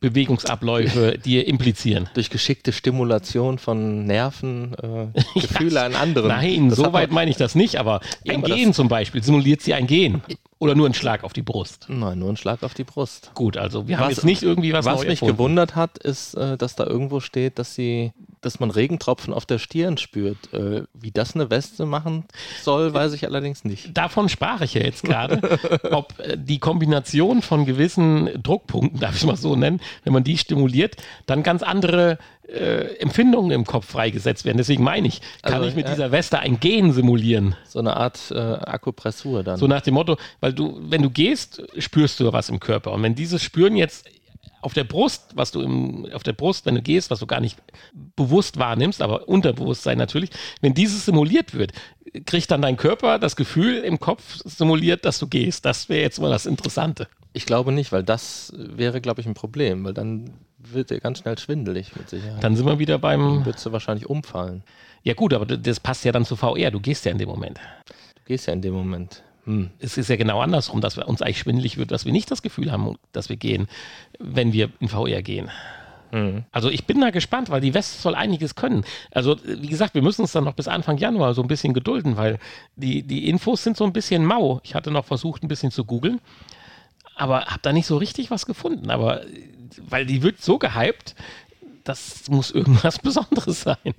Bewegungsabläufe 0.00 1.18
dir 1.18 1.46
implizieren. 1.46 2.08
Durch 2.14 2.30
geschickte 2.30 2.72
Stimulation 2.72 3.58
von 3.58 4.04
Nerven, 4.04 4.74
äh, 4.74 5.20
Gefühle 5.40 5.82
an 5.82 5.94
anderen. 5.94 6.28
Nein, 6.28 6.68
das 6.68 6.78
so 6.78 6.92
weit 6.92 7.10
meine 7.10 7.30
ich 7.30 7.36
das 7.36 7.54
nicht, 7.54 7.76
aber 7.76 8.00
ja, 8.24 8.34
ein 8.34 8.44
aber 8.44 8.54
Gehen 8.54 8.72
zum 8.72 8.88
Beispiel, 8.88 9.22
simuliert 9.22 9.60
sie 9.62 9.74
ein 9.74 9.86
Gehen. 9.86 10.22
Oder 10.58 10.74
nur 10.74 10.88
ein 10.88 10.94
Schlag 10.94 11.24
auf 11.24 11.32
die 11.32 11.42
Brust? 11.42 11.86
Nein, 11.88 12.18
nur 12.18 12.30
ein 12.30 12.36
Schlag 12.36 12.62
auf 12.62 12.74
die 12.74 12.84
Brust. 12.84 13.32
Gut, 13.34 13.56
also 13.56 13.88
wir 13.88 13.96
was, 13.96 14.02
haben 14.02 14.10
jetzt 14.10 14.24
nicht 14.24 14.42
irgendwie 14.42 14.72
was 14.72 14.86
Was 14.86 15.00
mich 15.00 15.10
erfunden. 15.10 15.34
gewundert 15.34 15.76
hat, 15.76 15.98
ist, 15.98 16.34
äh, 16.34 16.56
dass 16.56 16.76
da 16.76 16.86
irgendwo 16.86 17.20
steht, 17.20 17.58
dass 17.58 17.74
sie, 17.74 18.12
dass 18.40 18.60
man 18.60 18.70
Regentropfen 18.70 19.34
auf 19.34 19.46
der 19.46 19.58
Stirn 19.58 19.98
spürt. 19.98 20.52
Äh, 20.52 20.84
wie 20.94 21.10
das 21.10 21.34
eine 21.34 21.50
Weste 21.50 21.86
machen 21.86 22.24
soll, 22.62 22.94
weiß 22.94 23.12
ich 23.14 23.26
allerdings 23.26 23.64
nicht. 23.64 23.96
Davon 23.96 24.28
sprach 24.28 24.60
ich 24.60 24.74
ja 24.74 24.82
jetzt 24.82 25.02
gerade, 25.02 25.58
ob 25.90 26.18
äh, 26.20 26.38
die 26.38 26.60
Kombination 26.60 27.42
von 27.42 27.66
gewissen 27.66 28.30
Druckpunkten, 28.42 29.00
darf 29.00 29.16
ich 29.16 29.24
mal 29.24 29.36
so 29.36 29.56
nennen, 29.56 29.80
wenn 30.04 30.12
man 30.12 30.24
die 30.24 30.38
stimuliert, 30.38 30.96
dann 31.26 31.42
ganz 31.42 31.62
andere 31.62 32.18
äh, 32.48 32.96
Empfindungen 32.96 33.50
im 33.50 33.64
Kopf 33.64 33.86
freigesetzt 33.86 34.44
werden. 34.44 34.58
Deswegen 34.58 34.82
meine 34.82 35.08
ich, 35.08 35.20
kann 35.42 35.54
also, 35.54 35.68
ich 35.68 35.74
mit 35.74 35.86
ja. 35.86 35.94
dieser 35.94 36.12
Weste 36.12 36.38
ein 36.38 36.60
Gehen 36.60 36.92
simulieren. 36.92 37.56
So 37.66 37.78
eine 37.78 37.96
Art 37.96 38.30
äh, 38.30 38.38
Akupressur 38.38 39.42
dann. 39.42 39.58
So 39.58 39.66
nach 39.66 39.80
dem 39.80 39.94
Motto, 39.94 40.16
weil 40.40 40.52
du, 40.52 40.78
wenn 40.80 41.02
du 41.02 41.10
gehst, 41.10 41.62
spürst 41.78 42.20
du 42.20 42.32
was 42.32 42.48
im 42.48 42.60
Körper. 42.60 42.92
Und 42.92 43.02
wenn 43.02 43.14
dieses 43.14 43.42
Spüren 43.42 43.76
jetzt 43.76 44.06
auf 44.64 44.72
der 44.72 44.84
Brust, 44.84 45.32
was 45.34 45.50
du 45.52 45.60
im, 45.60 46.06
auf 46.14 46.22
der 46.22 46.32
Brust, 46.32 46.64
wenn 46.64 46.74
du 46.74 46.82
gehst, 46.82 47.10
was 47.10 47.18
du 47.18 47.26
gar 47.26 47.40
nicht 47.40 47.58
bewusst 48.16 48.58
wahrnimmst, 48.58 49.02
aber 49.02 49.28
Unterbewusstsein 49.28 49.98
natürlich, 49.98 50.30
wenn 50.62 50.72
dieses 50.72 51.04
simuliert 51.04 51.52
wird, 51.52 51.72
kriegt 52.24 52.50
dann 52.50 52.62
dein 52.62 52.76
Körper 52.76 53.18
das 53.18 53.36
Gefühl 53.36 53.78
im 53.78 54.00
Kopf 54.00 54.38
simuliert, 54.44 55.04
dass 55.04 55.18
du 55.18 55.26
gehst. 55.26 55.64
Das 55.64 55.88
wäre 55.88 56.02
jetzt 56.02 56.20
mal 56.20 56.30
das 56.30 56.46
Interessante. 56.46 57.08
Ich 57.34 57.44
glaube 57.46 57.72
nicht, 57.72 57.92
weil 57.92 58.04
das 58.04 58.52
wäre, 58.56 59.00
glaube 59.00 59.20
ich, 59.20 59.26
ein 59.26 59.34
Problem, 59.34 59.84
weil 59.84 59.92
dann 59.92 60.30
wird 60.72 60.90
er 60.90 61.00
ganz 61.00 61.18
schnell 61.18 61.38
schwindelig 61.38 61.94
mit 61.96 62.08
Sicherheit. 62.08 62.42
Dann 62.42 62.56
sind 62.56 62.66
wir 62.66 62.78
wieder 62.78 62.98
beim. 62.98 63.20
Dann 63.20 63.46
würdest 63.46 63.66
du 63.66 63.72
wahrscheinlich 63.72 64.08
umfallen. 64.08 64.62
Ja, 65.02 65.14
gut, 65.14 65.34
aber 65.34 65.44
das 65.44 65.80
passt 65.80 66.04
ja 66.04 66.12
dann 66.12 66.24
zu 66.24 66.36
VR. 66.36 66.70
Du 66.70 66.80
gehst 66.80 67.04
ja 67.04 67.12
in 67.12 67.18
dem 67.18 67.28
Moment. 67.28 67.58
Du 67.86 68.22
gehst 68.26 68.46
ja 68.46 68.52
in 68.52 68.62
dem 68.62 68.72
Moment. 68.72 69.22
Hm. 69.44 69.70
Es 69.78 69.98
ist 69.98 70.08
ja 70.08 70.16
genau 70.16 70.40
andersrum, 70.40 70.80
dass 70.80 70.96
wir 70.96 71.06
uns 71.06 71.20
eigentlich 71.20 71.38
schwindelig 71.38 71.76
wird, 71.76 71.90
dass 71.90 72.06
wir 72.06 72.12
nicht 72.12 72.30
das 72.30 72.42
Gefühl 72.42 72.72
haben, 72.72 72.96
dass 73.12 73.28
wir 73.28 73.36
gehen, 73.36 73.68
wenn 74.18 74.52
wir 74.52 74.70
in 74.80 74.88
VR 74.88 75.22
gehen. 75.22 75.50
Hm. 76.10 76.44
Also 76.52 76.70
ich 76.70 76.86
bin 76.86 77.00
da 77.00 77.10
gespannt, 77.10 77.50
weil 77.50 77.60
die 77.60 77.74
West 77.74 78.00
soll 78.00 78.14
einiges 78.14 78.54
können. 78.54 78.84
Also 79.10 79.36
wie 79.44 79.68
gesagt, 79.68 79.94
wir 79.94 80.02
müssen 80.02 80.22
uns 80.22 80.32
dann 80.32 80.44
noch 80.44 80.54
bis 80.54 80.68
Anfang 80.68 80.96
Januar 80.96 81.34
so 81.34 81.42
ein 81.42 81.48
bisschen 81.48 81.74
gedulden, 81.74 82.16
weil 82.16 82.38
die, 82.76 83.02
die 83.02 83.28
Infos 83.28 83.62
sind 83.62 83.76
so 83.76 83.84
ein 83.84 83.92
bisschen 83.92 84.24
mau. 84.24 84.60
Ich 84.64 84.74
hatte 84.74 84.90
noch 84.90 85.04
versucht, 85.04 85.42
ein 85.42 85.48
bisschen 85.48 85.70
zu 85.70 85.84
googeln, 85.84 86.20
aber 87.16 87.46
habe 87.46 87.60
da 87.62 87.72
nicht 87.72 87.86
so 87.86 87.96
richtig 87.96 88.30
was 88.30 88.46
gefunden. 88.46 88.90
Aber 88.90 89.22
weil 89.88 90.06
die 90.06 90.22
wird 90.22 90.40
so 90.40 90.58
gehypt, 90.58 91.14
das 91.84 92.28
muss 92.28 92.50
irgendwas 92.50 92.98
Besonderes 93.02 93.62
sein. 93.62 93.94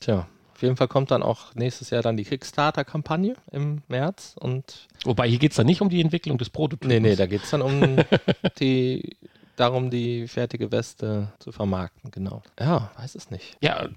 Tja, 0.00 0.26
auf 0.54 0.62
jeden 0.62 0.76
Fall 0.76 0.88
kommt 0.88 1.10
dann 1.10 1.22
auch 1.22 1.54
nächstes 1.54 1.90
Jahr 1.90 2.02
dann 2.02 2.16
die 2.16 2.24
Kickstarter-Kampagne 2.24 3.36
im 3.52 3.82
März. 3.88 4.36
Und 4.38 4.88
Wobei 5.04 5.28
hier 5.28 5.38
geht 5.38 5.52
es 5.52 5.56
dann 5.56 5.66
nicht 5.66 5.82
um 5.82 5.90
die 5.90 6.00
Entwicklung 6.00 6.38
des 6.38 6.50
Prototyps. 6.50 6.88
Nee, 6.88 7.00
nee, 7.00 7.14
da 7.14 7.26
geht 7.26 7.44
es 7.44 7.50
dann 7.50 7.62
um 7.62 7.98
die 8.58 9.16
darum, 9.56 9.90
die 9.90 10.28
fertige 10.28 10.70
Weste 10.70 11.32
zu 11.38 11.50
vermarkten, 11.52 12.10
genau. 12.10 12.42
Ja, 12.58 12.90
weiß 12.96 13.14
es 13.14 13.30
nicht. 13.30 13.56
Ja, 13.60 13.88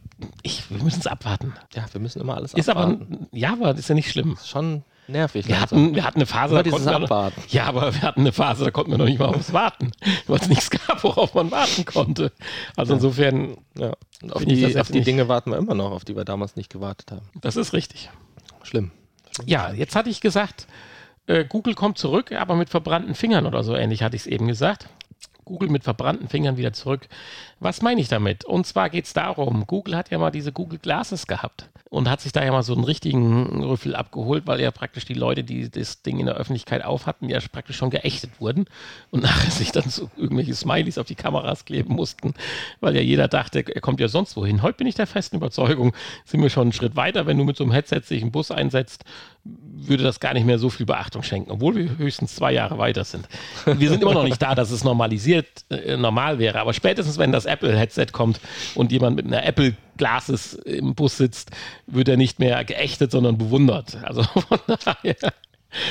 ich, 0.41 0.69
wir 0.69 0.81
müssen 0.83 0.99
es 1.01 1.07
abwarten. 1.07 1.53
Ja, 1.73 1.85
wir 1.91 2.01
müssen 2.01 2.21
immer 2.21 2.35
alles 2.35 2.53
ist 2.53 2.69
abwarten. 2.69 3.17
Aber, 3.21 3.37
ja, 3.37 3.53
aber 3.53 3.71
das 3.71 3.79
ist 3.79 3.89
ja 3.89 3.95
nicht 3.95 4.09
schlimm. 4.09 4.33
Ist 4.33 4.49
schon 4.49 4.83
nervig. 5.09 5.47
Wir 5.47 5.55
langsam. 5.55 5.79
hatten, 5.79 5.95
wir 5.95 6.03
hatten 6.03 6.17
eine 6.19 6.25
Phase, 6.25 6.53
Immer 6.53 6.63
da 6.63 6.69
konnten 6.71 6.85
wir, 6.87 6.95
Abwarten. 7.03 7.41
ja, 7.49 7.65
aber 7.65 7.93
wir 7.93 8.01
hatten 8.01 8.21
eine 8.21 8.31
Phase, 8.31 8.63
da 8.65 8.71
konnten 8.71 8.91
wir 8.91 8.97
noch 8.97 9.05
nicht 9.05 9.19
mal 9.19 9.27
aufs 9.27 9.51
Warten, 9.53 9.91
weil 10.27 10.39
es 10.39 10.47
nichts 10.49 10.69
gab, 10.69 11.03
worauf 11.03 11.33
man 11.33 11.51
warten 11.51 11.85
konnte. 11.85 12.31
Also 12.75 12.93
insofern, 12.93 13.57
Ja. 13.77 13.93
Auf 14.31 14.41
ich 14.41 14.47
die, 14.49 14.55
jetzt 14.61 14.77
auf 14.77 14.89
die 14.91 15.01
Dinge 15.01 15.27
warten 15.29 15.51
wir 15.51 15.57
immer 15.57 15.75
noch, 15.75 15.91
auf 15.91 16.03
die 16.05 16.15
wir 16.15 16.25
damals 16.25 16.55
nicht 16.55 16.69
gewartet 16.69 17.11
haben. 17.11 17.29
das 17.41 17.55
ist 17.55 17.73
richtig. 17.73 18.09
Schlimm. 18.63 18.91
Ja, 19.45 19.71
jetzt 19.71 19.95
hatte 19.95 20.09
ich 20.09 20.19
gesagt, 20.19 20.67
äh, 21.27 21.45
Google 21.45 21.73
kommt 21.73 21.97
zurück, 21.97 22.31
aber 22.33 22.55
mit 22.55 22.69
verbrannten 22.69 23.15
Fingern 23.15 23.45
oder 23.45 23.63
so 23.63 23.75
ähnlich 23.75 24.03
hatte 24.03 24.15
ich 24.17 24.23
es 24.23 24.27
eben 24.27 24.47
gesagt. 24.47 24.89
Google 25.45 25.69
mit 25.69 25.83
verbrannten 25.83 26.27
Fingern 26.27 26.57
wieder 26.57 26.73
zurück. 26.73 27.07
Was 27.59 27.81
meine 27.81 28.01
ich 28.01 28.07
damit? 28.07 28.45
Und 28.45 28.67
zwar 28.67 28.89
geht 28.89 29.05
es 29.05 29.13
darum, 29.13 29.65
Google 29.65 29.95
hat 29.95 30.11
ja 30.11 30.19
mal 30.19 30.29
diese 30.31 30.51
Google 30.51 30.77
Glasses 30.79 31.25
gehabt 31.25 31.69
und 31.89 32.07
hat 32.07 32.21
sich 32.21 32.31
da 32.31 32.43
ja 32.43 32.51
mal 32.51 32.61
so 32.61 32.73
einen 32.73 32.83
richtigen 32.83 33.63
Rüffel 33.63 33.95
abgeholt, 33.95 34.45
weil 34.45 34.61
ja 34.61 34.69
praktisch 34.69 35.05
die 35.05 35.15
Leute, 35.15 35.43
die 35.43 35.69
das 35.69 36.03
Ding 36.03 36.19
in 36.19 36.27
der 36.27 36.35
Öffentlichkeit 36.35 36.85
aufhatten, 36.85 37.29
ja 37.29 37.39
praktisch 37.51 37.77
schon 37.77 37.89
geächtet 37.89 38.29
wurden 38.39 38.65
und 39.09 39.23
nachher 39.23 39.49
sich 39.49 39.71
dann 39.71 39.89
so 39.89 40.09
irgendwelche 40.15 40.53
Smileys 40.53 40.99
auf 40.99 41.07
die 41.07 41.15
Kameras 41.15 41.65
kleben 41.65 41.95
mussten, 41.95 42.35
weil 42.79 42.95
ja 42.95 43.01
jeder 43.01 43.27
dachte, 43.27 43.65
er 43.67 43.81
kommt 43.81 43.99
ja 43.99 44.07
sonst 44.07 44.35
wohin. 44.35 44.61
Heute 44.61 44.77
bin 44.77 44.87
ich 44.87 44.95
der 44.95 45.07
festen 45.07 45.37
Überzeugung, 45.37 45.93
sind 46.25 46.41
wir 46.41 46.49
schon 46.49 46.63
einen 46.63 46.73
Schritt 46.73 46.95
weiter. 46.95 47.25
Wenn 47.25 47.37
du 47.37 47.43
mit 47.43 47.57
so 47.57 47.63
einem 47.63 47.73
Headset 47.73 48.01
sich 48.01 48.21
einen 48.21 48.31
Bus 48.31 48.51
einsetzt, 48.51 49.03
würde 49.43 50.03
das 50.03 50.19
gar 50.19 50.33
nicht 50.33 50.45
mehr 50.45 50.59
so 50.59 50.69
viel 50.69 50.85
Beachtung 50.85 51.23
schenken, 51.23 51.49
obwohl 51.49 51.75
wir 51.75 51.97
höchstens 51.97 52.35
zwei 52.35 52.51
Jahre 52.51 52.77
weiter 52.77 53.03
sind. 53.03 53.27
Wir 53.65 53.89
sind 53.89 54.03
immer 54.03 54.13
noch 54.13 54.23
nicht 54.23 54.41
da, 54.41 54.53
dass 54.53 54.69
es 54.69 54.83
normalisiert, 54.83 55.47
äh, 55.69 55.97
normal 55.97 56.37
wäre. 56.37 56.59
Aber 56.59 56.73
spätestens, 56.73 57.17
wenn 57.17 57.31
das 57.31 57.45
Apple-Headset 57.45 58.07
kommt 58.11 58.39
und 58.75 58.91
jemand 58.91 59.15
mit 59.15 59.25
einer 59.25 59.43
Apple 59.43 59.75
Glasses 59.99 60.55
im 60.55 60.95
Bus 60.95 61.17
sitzt, 61.17 61.51
wird 61.85 62.07
er 62.07 62.17
nicht 62.17 62.39
mehr 62.39 62.65
geächtet, 62.65 63.11
sondern 63.11 63.37
bewundert. 63.37 64.03
Also 64.03 64.23
von 64.23 64.59
daher. 64.83 65.17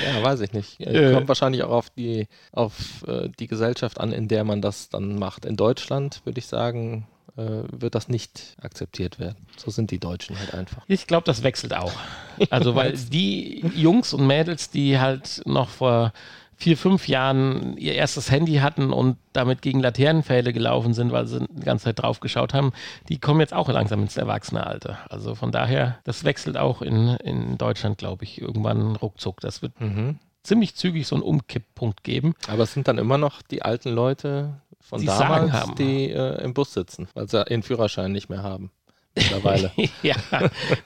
Ja, 0.05 0.23
weiß 0.25 0.41
ich 0.41 0.53
nicht. 0.53 0.81
Äh. 0.81 1.13
Kommt 1.13 1.29
wahrscheinlich 1.29 1.63
auch 1.63 1.71
auf 1.71 1.91
die, 1.91 2.27
auf 2.51 3.05
äh, 3.07 3.29
die 3.39 3.47
Gesellschaft 3.47 4.01
an, 4.01 4.11
in 4.11 4.27
der 4.27 4.43
man 4.43 4.61
das 4.61 4.89
dann 4.89 5.17
macht. 5.17 5.45
In 5.45 5.57
Deutschland 5.57 6.23
würde 6.25 6.41
ich 6.41 6.47
sagen, 6.47 7.07
äh, 7.37 7.63
wird 7.71 7.95
das 7.95 8.09
nicht 8.09 8.57
akzeptiert 8.61 9.21
werden. 9.21 9.37
So 9.57 9.71
sind 9.71 9.93
die 9.93 10.01
Deutschen 10.01 10.37
halt 10.37 10.55
einfach. 10.55 10.83
Ich 10.89 11.07
glaube, 11.07 11.25
das 11.25 11.45
wechselt 11.45 11.75
auch. 11.75 11.93
Also, 12.51 12.77
weil 12.77 12.93
die 12.93 13.67
Jungs 13.75 14.13
und 14.13 14.25
Mädels, 14.25 14.71
die 14.71 15.01
halt 15.01 15.43
noch 15.45 15.71
vor 15.71 16.13
vier, 16.59 16.77
fünf 16.77 17.07
Jahren 17.07 17.77
ihr 17.77 17.95
erstes 17.95 18.33
Handy 18.33 18.57
hatten 18.57 18.93
und 18.93 19.17
damit 19.33 19.63
gegen 19.63 19.79
Laternenpfähle 19.79 20.53
gelaufen 20.53 20.93
sind, 20.93 21.13
weil 21.13 21.27
sie 21.29 21.47
die 21.51 21.65
ganze 21.65 21.85
Zeit 21.85 22.03
drauf 22.03 22.19
geschaut 22.19 22.53
haben, 22.53 22.73
die 23.09 23.19
kommen 23.19 23.39
jetzt 23.39 23.55
auch 23.55 23.69
langsam 23.69 24.03
ins 24.03 24.17
Erwachsenealter. 24.17 24.99
Also 25.09 25.37
von 25.37 25.53
daher, 25.53 26.01
das 26.03 26.25
wechselt 26.25 26.57
auch 26.57 26.83
in, 26.83 27.11
in 27.23 27.59
Deutschland, 27.59 27.97
glaube 27.97 28.25
ich, 28.25 28.41
irgendwann 28.41 28.97
ruckzuck. 28.97 29.41
Das 29.41 29.63
wird 29.63 29.73
ziemlich 30.43 30.75
zügig 30.75 31.07
so 31.07 31.15
einen 31.15 31.23
Umkipppunkt 31.23 32.03
geben. 32.03 32.35
Aber 32.49 32.65
es 32.65 32.73
sind 32.73 32.89
dann 32.89 32.99
immer 32.99 33.19
noch 33.19 33.41
die 33.41 33.63
alten 33.63 33.91
Leute 33.91 34.61
von 34.81 35.01
Die 35.01 35.07
damals, 35.07 35.75
die 35.79 36.11
äh, 36.11 36.43
im 36.43 36.55
Bus 36.55 36.73
sitzen, 36.73 37.07
weil 37.15 37.29
sie 37.29 37.45
ihren 37.49 37.63
Führerschein 37.63 38.11
nicht 38.11 38.31
mehr 38.31 38.43
haben. 38.43 38.73
Mittlerweile. 39.19 39.73
ja, 40.03 40.15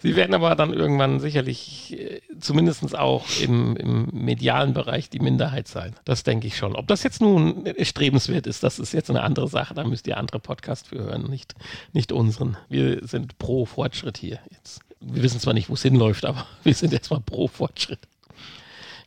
sie 0.00 0.16
werden 0.16 0.34
aber 0.34 0.54
dann 0.54 0.72
irgendwann 0.72 1.20
sicherlich 1.20 1.98
äh, 1.98 2.20
zumindest 2.40 2.96
auch 2.98 3.24
im, 3.40 3.76
im 3.76 4.08
medialen 4.12 4.74
Bereich 4.74 5.10
die 5.10 5.20
Minderheit 5.20 5.68
sein. 5.68 5.94
Das 6.04 6.22
denke 6.22 6.46
ich 6.46 6.56
schon. 6.56 6.74
Ob 6.74 6.86
das 6.88 7.02
jetzt 7.02 7.20
nun 7.20 7.64
strebenswert 7.82 8.46
ist, 8.46 8.62
das 8.62 8.78
ist 8.78 8.92
jetzt 8.92 9.10
eine 9.10 9.22
andere 9.22 9.48
Sache. 9.48 9.74
Da 9.74 9.84
müsst 9.84 10.06
ihr 10.06 10.16
andere 10.16 10.40
Podcasts 10.40 10.88
für 10.88 10.98
hören, 10.98 11.28
nicht, 11.28 11.54
nicht 11.92 12.12
unseren. 12.12 12.56
Wir 12.68 13.06
sind 13.06 13.38
pro 13.38 13.66
Fortschritt 13.66 14.18
hier 14.18 14.38
jetzt. 14.50 14.80
Wir 15.00 15.22
wissen 15.22 15.40
zwar 15.40 15.54
nicht, 15.54 15.68
wo 15.68 15.74
es 15.74 15.82
hinläuft, 15.82 16.24
aber 16.24 16.46
wir 16.62 16.74
sind 16.74 16.92
erstmal 16.92 17.20
pro 17.20 17.48
Fortschritt. 17.48 18.00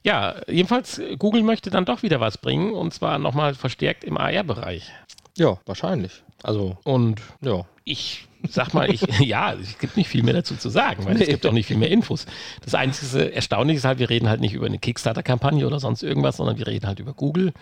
Ja, 0.04 0.36
jedenfalls, 0.48 1.02
Google 1.18 1.42
möchte 1.42 1.72
dann 1.72 1.86
doch 1.86 2.04
wieder 2.04 2.20
was 2.20 2.38
bringen 2.38 2.74
und 2.74 2.94
zwar 2.94 3.18
nochmal 3.18 3.56
verstärkt 3.56 4.04
im 4.04 4.18
AR-Bereich. 4.18 4.92
ja, 5.36 5.58
wahrscheinlich. 5.66 6.22
Also, 6.44 6.78
Und 6.84 7.22
ja. 7.42 7.66
ich 7.86 8.28
sag 8.50 8.74
mal, 8.74 8.90
ich, 8.92 9.02
ja, 9.20 9.54
es 9.54 9.78
gibt 9.78 9.98
nicht 9.98 10.08
viel 10.10 10.24
mehr 10.24 10.34
dazu 10.34 10.56
zu 10.56 10.70
sagen, 10.70 11.06
weil 11.06 11.22
es 11.22 11.28
gibt 11.28 11.46
auch 11.46 11.52
nicht 11.52 11.68
viel 11.68 11.78
mehr 11.78 11.90
Infos. 11.90 12.26
Das 12.64 12.76
einzige 12.76 13.34
Erstaunliche 13.34 13.78
ist 13.78 13.86
halt, 13.86 14.00
wir 14.00 14.10
reden 14.10 14.30
halt 14.30 14.42
nicht 14.42 14.54
über 14.54 14.66
eine 14.66 14.80
Kickstarter-Kampagne 14.80 15.66
oder 15.66 15.80
sonst 15.80 16.04
irgendwas, 16.04 16.38
sondern 16.38 16.58
wir 16.58 16.68
reden 16.68 16.88
halt 16.88 17.00
über 17.00 17.14
Google. 17.14 17.54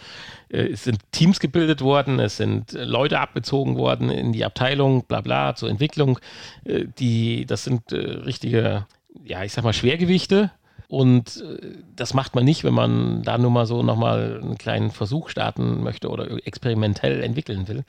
Äh, 0.50 0.68
Es 0.74 0.84
sind 0.84 1.00
Teams 1.12 1.40
gebildet 1.40 1.82
worden, 1.82 2.20
es 2.20 2.38
sind 2.38 2.74
äh, 2.74 2.84
Leute 2.84 3.20
abgezogen 3.20 3.78
worden 3.78 4.10
in 4.10 4.34
die 4.34 4.46
Abteilung, 4.46 5.04
bla 5.06 5.22
bla, 5.22 5.56
zur 5.56 5.70
Entwicklung. 5.70 6.20
Äh, 6.66 6.86
Die, 7.00 7.46
das 7.46 7.64
sind 7.64 7.92
richtige, 7.92 8.86
ja, 9.26 9.44
ich 9.44 9.54
sag 9.54 9.64
mal, 9.64 9.74
Schwergewichte. 9.74 10.52
Und 10.88 11.42
äh, 11.42 11.78
das 11.96 12.14
macht 12.14 12.36
man 12.36 12.46
nicht, 12.46 12.64
wenn 12.64 12.74
man 12.74 13.24
da 13.24 13.38
nur 13.38 13.52
mal 13.52 13.66
so 13.66 13.84
nochmal 13.84 14.40
einen 14.42 14.58
kleinen 14.58 14.92
Versuch 14.92 15.30
starten 15.30 15.84
möchte 15.84 16.10
oder 16.10 16.46
experimentell 16.46 17.22
entwickeln 17.24 17.68
will, 17.68 17.84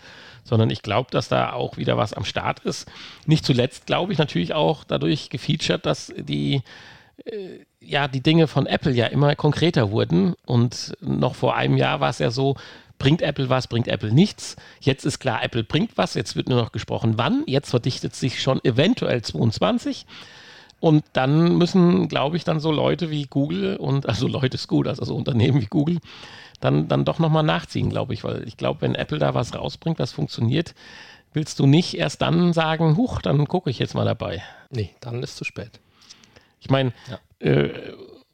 sondern 0.45 0.71
ich 0.71 0.83
glaube, 0.83 1.11
dass 1.11 1.29
da 1.29 1.53
auch 1.53 1.77
wieder 1.77 1.97
was 1.97 2.13
am 2.13 2.25
Start 2.25 2.61
ist. 2.61 2.91
Nicht 3.27 3.45
zuletzt 3.45 3.87
glaube 3.87 4.13
ich 4.13 4.19
natürlich 4.19 4.55
auch 4.55 4.85
dadurch 4.85 5.31
gefeatured, 5.31 5.85
dass 5.85 6.13
die 6.17 6.63
äh, 7.25 7.61
ja 7.81 8.09
die 8.09 8.23
Dinge 8.23 8.47
von 8.47 8.67
Apple 8.67 8.93
ja 8.93 9.07
immer 9.07 9.35
konkreter 9.37 9.91
wurden 9.91 10.35
und 10.47 10.95
noch 11.01 11.35
vor 11.35 11.57
einem 11.57 11.77
Jahr 11.77 12.01
war 12.01 12.11
es 12.11 12.19
ja 12.19 12.31
so, 12.31 12.57
bringt 12.99 13.23
Apple 13.23 13.51
was, 13.51 13.67
bringt 13.67 13.89
Apple 13.89 14.13
nichts. 14.13 14.57
Jetzt 14.81 15.05
ist 15.05 15.19
klar, 15.19 15.43
Apple 15.43 15.65
bringt 15.65 15.97
was, 15.97 16.15
jetzt 16.15 16.37
wird 16.37 16.49
nur 16.49 16.61
noch 16.61 16.73
gesprochen, 16.73 17.15
wann. 17.17 17.43
Jetzt 17.47 17.71
verdichtet 17.71 18.15
sich 18.15 18.41
schon 18.41 18.65
eventuell 18.65 19.23
22. 19.23 20.07
Und 20.85 21.03
dann 21.15 21.57
müssen, 21.57 22.09
glaube 22.09 22.37
ich, 22.37 22.45
dann 22.45 22.61
so 22.61 22.71
Leute 22.71 23.11
wie 23.11 23.25
Google 23.25 23.77
und, 23.77 24.07
also 24.09 24.29
Leute 24.29 24.57
ist 24.57 24.69
gut, 24.69 24.87
also 24.87 25.03
so 25.03 25.17
Unternehmen 25.17 25.63
wie 25.63 25.67
Google, 25.67 25.99
dann, 26.61 26.89
dann 26.89 27.07
doch 27.07 27.19
nochmal 27.19 27.43
nachziehen, 27.43 27.89
glaube 27.89 28.13
ich. 28.13 28.23
Weil 28.23 28.47
ich 28.47 28.59
glaube, 28.59 28.83
wenn 28.83 28.95
Apple 28.95 29.19
da 29.19 29.33
was 29.33 29.55
rausbringt, 29.55 29.99
was 29.99 30.13
funktioniert, 30.13 30.75
willst 31.33 31.59
du 31.59 31.65
nicht 31.65 31.97
erst 31.97 32.21
dann 32.21 32.53
sagen, 32.53 32.99
huch, 32.99 33.23
dann 33.23 33.49
gucke 33.49 33.71
ich 33.71 33.79
jetzt 33.79 33.95
mal 33.95 34.05
dabei. 34.05 34.43
Nee, 34.69 34.91
dann 35.01 35.23
ist 35.23 35.37
zu 35.39 35.45
spät. 35.45 35.81
Ich 36.61 36.69
meine, 36.69 36.93
Ja. 37.09 37.19
äh, 37.49 37.71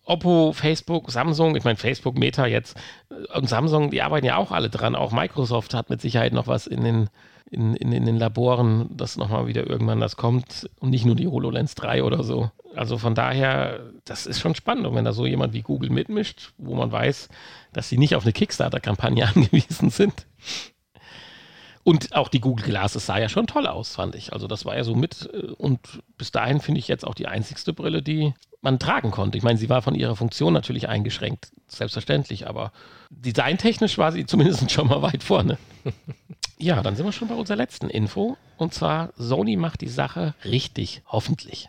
Oppo, 0.04 0.52
Facebook, 0.52 1.12
Samsung, 1.12 1.54
ich 1.54 1.62
meine 1.62 1.76
Facebook, 1.76 2.18
Meta 2.18 2.46
jetzt 2.46 2.76
äh, 3.10 3.38
und 3.38 3.48
Samsung, 3.48 3.92
die 3.92 4.02
arbeiten 4.02 4.26
ja 4.26 4.38
auch 4.38 4.50
alle 4.50 4.70
dran. 4.70 4.96
Auch 4.96 5.12
Microsoft 5.12 5.72
hat 5.72 5.88
mit 5.88 6.00
Sicherheit 6.00 6.32
noch 6.32 6.48
was 6.48 6.66
in 6.66 6.82
den, 6.82 7.10
in, 7.50 7.74
in, 7.74 7.92
in 7.92 8.06
den 8.06 8.16
Laboren, 8.16 8.88
dass 8.96 9.16
nochmal 9.16 9.46
wieder 9.46 9.68
irgendwann 9.68 10.00
das 10.00 10.16
kommt 10.16 10.70
und 10.78 10.90
nicht 10.90 11.04
nur 11.04 11.16
die 11.16 11.26
HoloLens 11.26 11.74
3 11.74 12.04
oder 12.04 12.22
so. 12.22 12.50
Also 12.76 12.98
von 12.98 13.14
daher, 13.14 13.80
das 14.04 14.26
ist 14.26 14.40
schon 14.40 14.54
spannend. 14.54 14.86
Und 14.86 14.94
wenn 14.94 15.04
da 15.04 15.12
so 15.12 15.26
jemand 15.26 15.52
wie 15.52 15.62
Google 15.62 15.90
mitmischt, 15.90 16.52
wo 16.58 16.74
man 16.74 16.92
weiß, 16.92 17.28
dass 17.72 17.88
sie 17.88 17.98
nicht 17.98 18.14
auf 18.14 18.24
eine 18.24 18.32
Kickstarter-Kampagne 18.32 19.26
angewiesen 19.34 19.90
sind. 19.90 20.26
Und 21.82 22.14
auch 22.14 22.28
die 22.28 22.40
Google 22.40 22.66
Glasses 22.66 23.06
sah 23.06 23.18
ja 23.18 23.28
schon 23.28 23.46
toll 23.46 23.66
aus, 23.66 23.96
fand 23.96 24.14
ich. 24.14 24.32
Also 24.32 24.46
das 24.46 24.64
war 24.64 24.76
ja 24.76 24.84
so 24.84 24.94
mit 24.94 25.28
äh, 25.32 25.52
und 25.52 25.80
bis 26.18 26.30
dahin 26.30 26.60
finde 26.60 26.78
ich 26.78 26.88
jetzt 26.88 27.06
auch 27.06 27.14
die 27.14 27.26
einzigste 27.26 27.72
Brille, 27.72 28.02
die 28.02 28.34
man 28.60 28.78
tragen 28.78 29.10
konnte. 29.10 29.38
Ich 29.38 29.44
meine, 29.44 29.58
sie 29.58 29.70
war 29.70 29.82
von 29.82 29.94
ihrer 29.94 30.14
Funktion 30.14 30.52
natürlich 30.52 30.88
eingeschränkt, 30.88 31.50
selbstverständlich, 31.66 32.46
aber 32.46 32.72
designtechnisch 33.08 33.96
war 33.98 34.12
sie 34.12 34.26
zumindest 34.26 34.70
schon 34.72 34.88
mal 34.88 35.02
weit 35.02 35.22
vorne. 35.22 35.58
Ja, 36.60 36.82
dann 36.82 36.94
sind 36.96 37.06
wir 37.06 37.12
schon 37.12 37.28
bei 37.28 37.34
unserer 37.34 37.56
letzten 37.56 37.88
Info. 37.90 38.36
Und 38.56 38.74
zwar, 38.74 39.10
Sony 39.16 39.56
macht 39.56 39.80
die 39.80 39.88
Sache 39.88 40.34
richtig, 40.44 41.02
hoffentlich. 41.06 41.68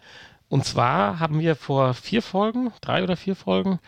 Und 0.49 0.65
zwar 0.65 1.19
haben 1.19 1.39
wir 1.39 1.55
vor 1.55 1.93
vier 1.93 2.21
Folgen, 2.21 2.71
drei 2.81 3.03
oder 3.03 3.15
vier 3.15 3.35
Folgen, 3.35 3.79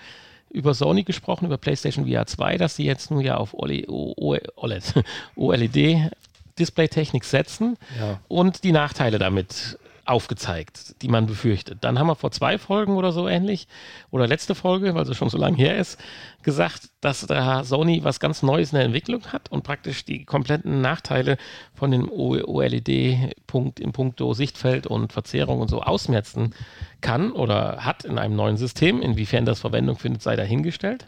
über 0.50 0.74
Sony 0.74 1.04
gesprochen, 1.04 1.46
über 1.46 1.58
PlayStation 1.58 2.08
VR 2.08 2.26
2, 2.26 2.58
dass 2.58 2.76
sie 2.76 2.86
jetzt 2.86 3.12
nun 3.12 3.22
ja 3.22 3.36
auf 3.38 3.54
OLED, 3.54 3.88
OLED, 3.90 4.94
OLED-Display-Technik 5.36 7.24
setzen 7.26 7.78
Ja. 8.00 8.20
und 8.28 8.64
die 8.64 8.72
Nachteile 8.72 9.20
damit 9.20 9.78
aufgezeigt, 10.06 11.02
die 11.02 11.08
man 11.08 11.26
befürchtet. 11.26 11.84
Dann 11.84 11.98
haben 11.98 12.08
wir 12.08 12.16
vor 12.16 12.32
zwei 12.32 12.58
Folgen 12.58 12.98
oder 12.98 13.12
so 13.12 13.28
ähnlich, 13.28 13.68
oder 14.12 14.28
letzte 14.28 14.56
Folge, 14.56 14.96
weil 14.96 15.06
sie 15.06 15.16
schon 15.16 15.30
so 15.30 15.38
lange 15.38 15.58
her 15.58 15.78
ist, 15.78 16.00
gesagt, 16.44 16.90
dass 17.00 17.26
da 17.26 17.64
Sony 17.64 18.04
was 18.04 18.20
ganz 18.20 18.44
Neues 18.44 18.72
in 18.72 18.78
der 18.78 18.86
Entwicklung 18.86 19.26
hat 19.28 19.52
und 19.52 19.64
praktisch 19.64 20.04
die 20.04 20.26
kompletten 20.26 20.82
Nachteile 20.82 21.38
von 21.74 21.92
dem 21.92 22.10
OLED-Punkt 22.10 23.80
im 23.80 23.94
Punkto 23.94 24.34
Sichtfeld 24.34 24.88
und 24.88 25.14
Verzerrung 25.14 25.62
und 25.62 25.70
so 25.70 25.82
ausmerzen 25.82 26.54
kann 27.02 27.32
oder 27.32 27.86
hat 27.86 28.04
in 28.04 28.18
einem 28.18 28.36
neuen 28.36 28.58
System. 28.58 29.02
Inwiefern 29.02 29.46
das 29.46 29.62
Verwendung 29.62 29.98
findet, 29.98 30.22
sei 30.22 30.36
dahingestellt. 30.36 31.06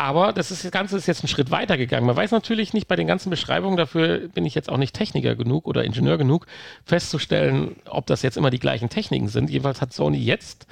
Aber 0.00 0.32
das, 0.32 0.50
ist, 0.50 0.64
das 0.64 0.70
Ganze 0.70 0.96
ist 0.96 1.06
jetzt 1.06 1.22
einen 1.22 1.28
Schritt 1.28 1.50
weiter 1.50 1.76
gegangen. 1.76 2.06
Man 2.06 2.16
weiß 2.16 2.30
natürlich 2.30 2.72
nicht 2.72 2.88
bei 2.88 2.96
den 2.96 3.06
ganzen 3.06 3.28
Beschreibungen, 3.28 3.76
dafür 3.76 4.28
bin 4.28 4.46
ich 4.46 4.54
jetzt 4.54 4.70
auch 4.70 4.78
nicht 4.78 4.96
Techniker 4.96 5.36
genug 5.36 5.66
oder 5.66 5.84
Ingenieur 5.84 6.16
genug, 6.16 6.46
festzustellen, 6.86 7.76
ob 7.86 8.06
das 8.06 8.22
jetzt 8.22 8.38
immer 8.38 8.48
die 8.48 8.58
gleichen 8.58 8.88
Techniken 8.88 9.28
sind. 9.28 9.50
Jedenfalls 9.50 9.82
hat 9.82 9.92
Sony 9.92 10.16
jetzt 10.16 10.66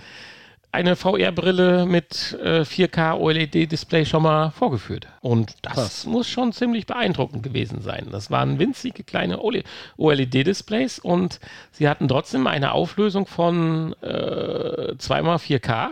eine 0.72 0.96
VR-Brille 0.96 1.84
mit 1.84 2.38
äh, 2.42 2.62
4K 2.62 3.18
OLED-Display 3.18 4.06
schon 4.06 4.22
mal 4.22 4.50
vorgeführt. 4.50 5.08
Und 5.20 5.56
das 5.60 5.74
Krass. 5.74 6.06
muss 6.06 6.26
schon 6.26 6.54
ziemlich 6.54 6.86
beeindruckend 6.86 7.42
gewesen 7.42 7.82
sein. 7.82 8.06
Das 8.10 8.30
waren 8.30 8.58
winzige 8.58 9.04
kleine 9.04 9.40
OLED-Displays 9.42 11.00
und 11.00 11.38
sie 11.70 11.86
hatten 11.86 12.08
trotzdem 12.08 12.46
eine 12.46 12.72
Auflösung 12.72 13.26
von 13.26 13.94
äh, 14.00 14.94
2x4K 14.96 15.90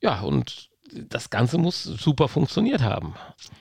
Ja, 0.00 0.20
und 0.20 0.70
das 1.08 1.30
Ganze 1.30 1.58
muss 1.58 1.82
super 1.82 2.28
funktioniert 2.28 2.82
haben. 2.82 3.14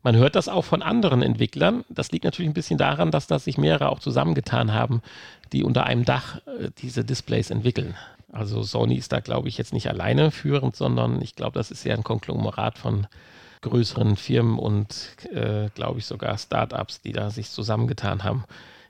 Man 0.04 0.15
hört 0.15 0.36
das 0.36 0.48
auch 0.48 0.65
von 0.65 0.82
anderen 0.82 1.22
Entwicklern. 1.22 1.84
Das 1.89 2.12
liegt 2.12 2.26
natürlich 2.26 2.50
ein 2.50 2.56
bisschen 2.56 2.78
daran, 2.78 3.12
dass 3.12 3.28
das 3.28 3.46
sich 3.46 3.58
mehrere 3.58 3.89
auch 3.89 4.00
zusammengetan 4.00 4.74
haben, 4.74 5.02
die 5.52 5.63
unter 5.63 5.86
einem 5.86 6.06
Dach 6.06 6.38
äh, 6.48 6.70
diese 6.78 7.04
Displays 7.04 7.50
entwickeln. 7.50 7.96
Also 8.32 8.63
Sony 8.63 8.96
ist 8.96 9.12
da, 9.12 9.20
glaube 9.20 9.50
ich, 9.50 9.58
jetzt 9.58 9.74
nicht 9.74 9.89
alleine 9.89 10.32
führend, 10.32 10.76
sondern 10.76 11.22
ich 11.22 11.36
glaube, 11.36 11.54
das 11.54 11.72
ist 11.72 11.84
ja 11.84 11.94
ein 11.94 12.04
Konglomerat 12.04 12.78
von 12.78 13.08
größeren 13.62 14.15
Firmen 14.15 14.58
und, 14.58 15.17
äh, 15.32 15.70
glaube 15.76 16.00
ich, 16.00 16.06
sogar 16.06 16.38
Startups, 16.38 17.02
die 17.02 17.12
da 17.12 17.30
sich 17.30 17.50
zusammengetan 17.52 18.24
haben 18.24 18.46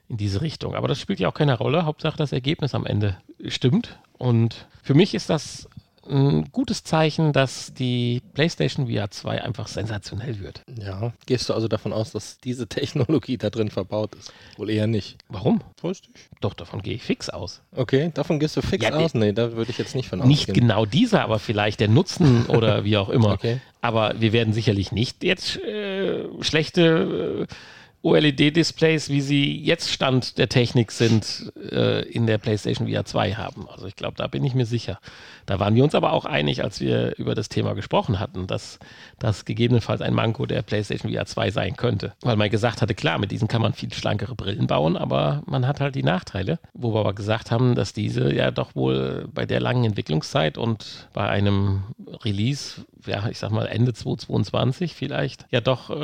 in 0.08 0.16
diese 0.16 0.40
Richtung. 0.40 0.74
Aber 0.74 0.88
das 0.88 1.00
spielt 1.00 1.20
ja 1.20 1.28
auch 1.28 1.34
keine 1.34 1.58
Rolle. 1.58 1.84
Hauptsache 1.84 2.16
das 2.16 2.32
Ergebnis 2.32 2.74
am 2.74 2.86
Ende 2.86 3.16
stimmt. 3.48 3.98
Und 4.16 4.66
für 4.82 4.94
mich 4.94 5.14
ist 5.14 5.28
das 5.28 5.68
ein 6.08 6.50
gutes 6.52 6.84
Zeichen, 6.84 7.32
dass 7.32 7.72
die 7.74 8.22
PlayStation 8.34 8.88
VR 8.88 9.10
2 9.10 9.42
einfach 9.42 9.68
sensationell 9.68 10.40
wird. 10.40 10.62
Ja, 10.80 11.12
gehst 11.26 11.48
du 11.48 11.54
also 11.54 11.68
davon 11.68 11.92
aus, 11.92 12.12
dass 12.12 12.38
diese 12.38 12.66
Technologie 12.68 13.38
da 13.38 13.50
drin 13.50 13.70
verbaut 13.70 14.14
ist? 14.14 14.32
Wohl 14.56 14.70
eher 14.70 14.86
nicht. 14.86 15.18
Warum? 15.28 15.60
Weiß 15.80 16.02
Doch, 16.40 16.54
davon 16.54 16.82
gehe 16.82 16.94
ich 16.94 17.02
fix 17.02 17.28
aus. 17.30 17.62
Okay, 17.74 18.10
davon 18.14 18.38
gehst 18.40 18.56
du 18.56 18.62
fix 18.62 18.84
Ja, 18.84 18.92
aus? 18.94 19.14
Nee, 19.14 19.32
da 19.32 19.52
würde 19.52 19.70
ich 19.70 19.78
jetzt 19.78 19.94
nicht 19.94 20.08
von 20.08 20.20
Nicht 20.20 20.48
ausgehen. 20.50 20.66
genau 20.68 20.86
dieser, 20.86 21.22
aber 21.22 21.38
vielleicht 21.38 21.80
der 21.80 21.88
Nutzen 21.88 22.46
oder 22.48 22.84
wie 22.84 22.96
auch 22.96 23.08
immer. 23.08 23.32
Okay. 23.32 23.60
Aber 23.80 24.14
wir 24.20 24.32
werden 24.32 24.52
sicherlich 24.54 24.92
nicht 24.92 25.24
jetzt 25.24 25.56
äh, 25.62 26.24
schlechte 26.40 27.46
äh, 27.48 27.54
OLED-Displays, 28.02 29.08
wie 29.10 29.20
sie 29.20 29.56
jetzt 29.58 29.90
Stand 29.90 30.36
der 30.38 30.48
Technik 30.48 30.90
sind, 30.90 31.52
äh, 31.70 32.02
in 32.08 32.26
der 32.26 32.38
PlayStation 32.38 32.88
VR 32.88 33.04
2 33.04 33.34
haben. 33.34 33.68
Also 33.68 33.86
ich 33.86 33.94
glaube, 33.94 34.16
da 34.16 34.26
bin 34.26 34.44
ich 34.44 34.54
mir 34.54 34.66
sicher. 34.66 34.98
Da 35.46 35.60
waren 35.60 35.74
wir 35.74 35.84
uns 35.84 35.94
aber 35.94 36.12
auch 36.12 36.24
einig, 36.24 36.64
als 36.64 36.80
wir 36.80 37.16
über 37.16 37.34
das 37.34 37.48
Thema 37.48 37.74
gesprochen 37.74 38.18
hatten, 38.18 38.46
dass 38.46 38.80
das 39.18 39.44
gegebenenfalls 39.44 40.00
ein 40.00 40.14
Manko 40.14 40.46
der 40.46 40.62
PlayStation 40.62 41.12
VR 41.12 41.26
2 41.26 41.50
sein 41.50 41.76
könnte. 41.76 42.12
Weil 42.22 42.36
man 42.36 42.50
gesagt 42.50 42.82
hatte, 42.82 42.94
klar, 42.94 43.18
mit 43.18 43.30
diesen 43.30 43.48
kann 43.48 43.62
man 43.62 43.72
viel 43.72 43.92
schlankere 43.92 44.34
Brillen 44.34 44.66
bauen, 44.66 44.96
aber 44.96 45.42
man 45.46 45.66
hat 45.66 45.80
halt 45.80 45.94
die 45.94 46.02
Nachteile. 46.02 46.58
Wo 46.74 46.94
wir 46.94 47.00
aber 47.00 47.14
gesagt 47.14 47.50
haben, 47.50 47.74
dass 47.74 47.92
diese 47.92 48.34
ja 48.34 48.50
doch 48.50 48.74
wohl 48.74 49.28
bei 49.32 49.46
der 49.46 49.60
langen 49.60 49.84
Entwicklungszeit 49.84 50.58
und 50.58 51.08
bei 51.12 51.28
einem 51.28 51.84
Release, 52.24 52.84
ja, 53.06 53.28
ich 53.28 53.38
sag 53.38 53.50
mal 53.50 53.66
Ende 53.66 53.92
2022 53.92 54.94
vielleicht, 54.94 55.46
ja 55.50 55.60
doch 55.60 55.90
äh, 55.90 55.94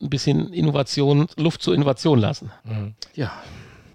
ein 0.00 0.10
bisschen 0.10 0.39
Innovation, 0.48 1.26
Luft 1.36 1.62
zur 1.62 1.74
Innovation 1.74 2.18
lassen. 2.18 2.50
Mhm. 2.64 2.94
Ja, 3.14 3.32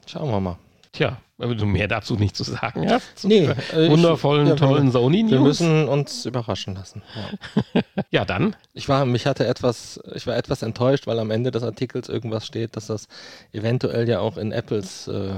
schauen 0.08 0.29
wir 0.29 0.39
mal. 0.39 0.58
Tja, 0.91 1.17
wenn 1.38 1.58
du 1.58 1.65
mehr 1.65 1.89
dazu 1.89 2.15
nicht 2.15 2.38
zu 2.38 2.43
sagen 2.45 2.89
hast. 2.89 3.19
zu 3.19 3.27
Nee, 3.27 3.47
äh, 3.73 3.86
ich- 3.86 3.91
wundervollen, 3.91 4.47
ja, 4.47 4.53
wir- 4.53 4.58
tollen 4.58 4.91
Sony-News. 4.91 5.31
Wir 5.31 5.39
müssen 5.41 5.88
uns 5.89 6.25
überraschen 6.25 6.75
lassen. 6.75 7.01
Ja. 7.73 7.81
ja, 8.12 8.25
dann. 8.25 8.55
Ich 8.73 8.88
war, 8.88 9.05
mich 9.05 9.25
hatte 9.25 9.45
etwas, 9.45 9.99
ich 10.13 10.25
war 10.27 10.38
etwas 10.38 10.62
enttäuscht, 10.62 11.05
weil 11.08 11.19
am 11.19 11.31
Ende 11.31 11.51
des 11.51 11.63
Artikels 11.63 12.08
irgendwas 12.08 12.45
steht, 12.45 12.77
dass 12.77 12.88
das 12.88 13.08
eventuell 13.51 14.08
ja 14.08 14.19
auch 14.21 14.38
in 14.38 14.53
Apples 14.53 15.10
äh, 15.10 15.34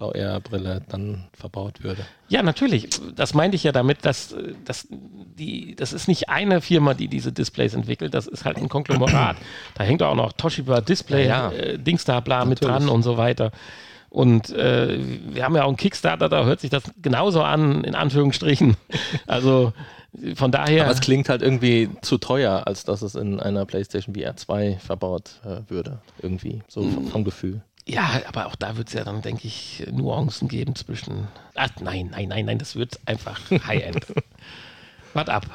VR-Brille 0.00 0.82
dann 0.88 1.28
verbaut 1.32 1.84
würde. 1.84 2.04
Ja, 2.28 2.42
natürlich. 2.42 2.88
Das 3.14 3.34
meinte 3.34 3.54
ich 3.56 3.62
ja 3.64 3.72
damit, 3.72 4.04
dass, 4.04 4.32
äh, 4.32 4.54
dass 4.64 4.88
die, 4.90 5.76
das 5.76 5.92
ist 5.92 6.08
nicht 6.08 6.28
eine 6.28 6.60
Firma, 6.60 6.94
die 6.94 7.08
diese 7.08 7.32
Displays 7.32 7.74
entwickelt, 7.74 8.14
das 8.14 8.26
ist 8.26 8.44
halt 8.44 8.56
ein 8.56 8.68
Konglomerat. 8.68 9.36
Da 9.74 9.84
hängt 9.84 10.02
auch 10.02 10.14
noch 10.14 10.32
Toshiba 10.32 10.80
Display, 10.80 11.26
Ja, 11.26 11.52
ja. 11.52 11.56
äh, 11.56 11.78
Dings 11.78 12.04
da, 12.04 12.20
bla, 12.20 12.44
mit 12.44 12.60
Natürlich. 12.60 12.84
dran 12.86 12.88
und 12.88 13.02
so 13.02 13.16
weiter. 13.16 13.52
Und 14.08 14.50
äh, 14.50 14.98
wir 15.28 15.44
haben 15.44 15.54
ja 15.54 15.62
auch 15.62 15.68
einen 15.68 15.76
Kickstarter, 15.76 16.28
da 16.28 16.44
hört 16.44 16.60
sich 16.60 16.70
das 16.70 16.82
genauso 17.00 17.42
an, 17.42 17.84
in 17.84 17.94
Anführungsstrichen. 17.94 18.76
Also 19.26 19.72
von 20.34 20.50
daher. 20.50 20.84
Aber 20.84 20.92
es 20.92 21.00
klingt 21.00 21.28
halt 21.28 21.40
irgendwie 21.40 21.88
zu 22.02 22.18
teuer, 22.18 22.62
als 22.66 22.84
dass 22.84 23.02
es 23.02 23.14
in 23.14 23.38
einer 23.38 23.64
PlayStation 23.64 24.14
VR 24.16 24.34
2 24.34 24.78
verbaut 24.80 25.40
äh, 25.44 25.70
würde. 25.70 26.00
Irgendwie, 26.20 26.62
so 26.66 26.82
vom, 26.82 27.06
vom 27.06 27.24
Gefühl. 27.24 27.62
Ja, 27.86 28.20
aber 28.28 28.46
auch 28.46 28.56
da 28.56 28.76
wird 28.76 28.88
es 28.88 28.94
ja 28.94 29.04
dann, 29.04 29.22
denke 29.22 29.46
ich, 29.46 29.86
Nuancen 29.90 30.48
geben 30.48 30.74
zwischen. 30.74 31.28
Ach 31.54 31.70
nein, 31.80 32.08
nein, 32.12 32.28
nein, 32.28 32.44
nein, 32.46 32.58
das 32.58 32.76
wird 32.76 33.00
einfach 33.06 33.40
High-End. 33.50 34.06
Wart 35.14 35.28
ab. 35.28 35.46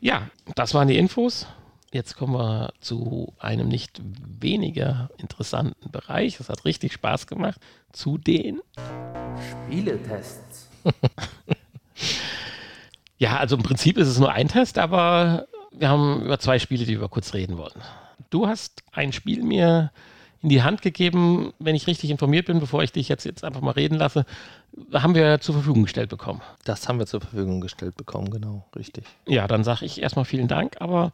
Ja, 0.00 0.28
das 0.54 0.74
waren 0.74 0.88
die 0.88 0.98
Infos. 0.98 1.46
Jetzt 1.92 2.16
kommen 2.16 2.34
wir 2.34 2.72
zu 2.80 3.32
einem 3.38 3.68
nicht 3.68 4.00
weniger 4.02 5.08
interessanten 5.18 5.90
Bereich. 5.90 6.38
Das 6.38 6.48
hat 6.48 6.64
richtig 6.64 6.92
Spaß 6.92 7.26
gemacht. 7.26 7.60
Zu 7.92 8.18
den. 8.18 8.60
Spieletests. 9.66 10.68
Ja, 13.18 13.38
also 13.38 13.56
im 13.56 13.62
Prinzip 13.62 13.96
ist 13.96 14.08
es 14.08 14.18
nur 14.18 14.30
ein 14.32 14.48
Test, 14.48 14.78
aber 14.78 15.46
wir 15.72 15.88
haben 15.88 16.22
über 16.22 16.38
zwei 16.38 16.58
Spiele, 16.58 16.84
die 16.84 17.00
wir 17.00 17.08
kurz 17.08 17.32
reden 17.32 17.56
wollen. 17.56 17.82
Du 18.30 18.46
hast 18.46 18.82
ein 18.92 19.12
Spiel 19.12 19.42
mir 19.42 19.90
in 20.42 20.48
die 20.48 20.62
Hand 20.62 20.82
gegeben, 20.82 21.52
wenn 21.58 21.74
ich 21.74 21.86
richtig 21.86 22.10
informiert 22.10 22.46
bin, 22.46 22.60
bevor 22.60 22.82
ich 22.82 22.92
dich 22.92 23.08
jetzt, 23.08 23.24
jetzt 23.24 23.44
einfach 23.44 23.60
mal 23.60 23.72
reden 23.72 23.96
lasse, 23.96 24.24
haben 24.92 25.14
wir 25.14 25.40
zur 25.40 25.54
Verfügung 25.54 25.84
gestellt 25.84 26.10
bekommen. 26.10 26.42
Das 26.64 26.88
haben 26.88 26.98
wir 26.98 27.06
zur 27.06 27.20
Verfügung 27.20 27.60
gestellt 27.60 27.96
bekommen, 27.96 28.30
genau, 28.30 28.66
richtig. 28.76 29.04
Ja, 29.26 29.46
dann 29.48 29.64
sage 29.64 29.84
ich 29.86 30.02
erstmal 30.02 30.24
vielen 30.24 30.48
Dank, 30.48 30.76
aber 30.80 31.12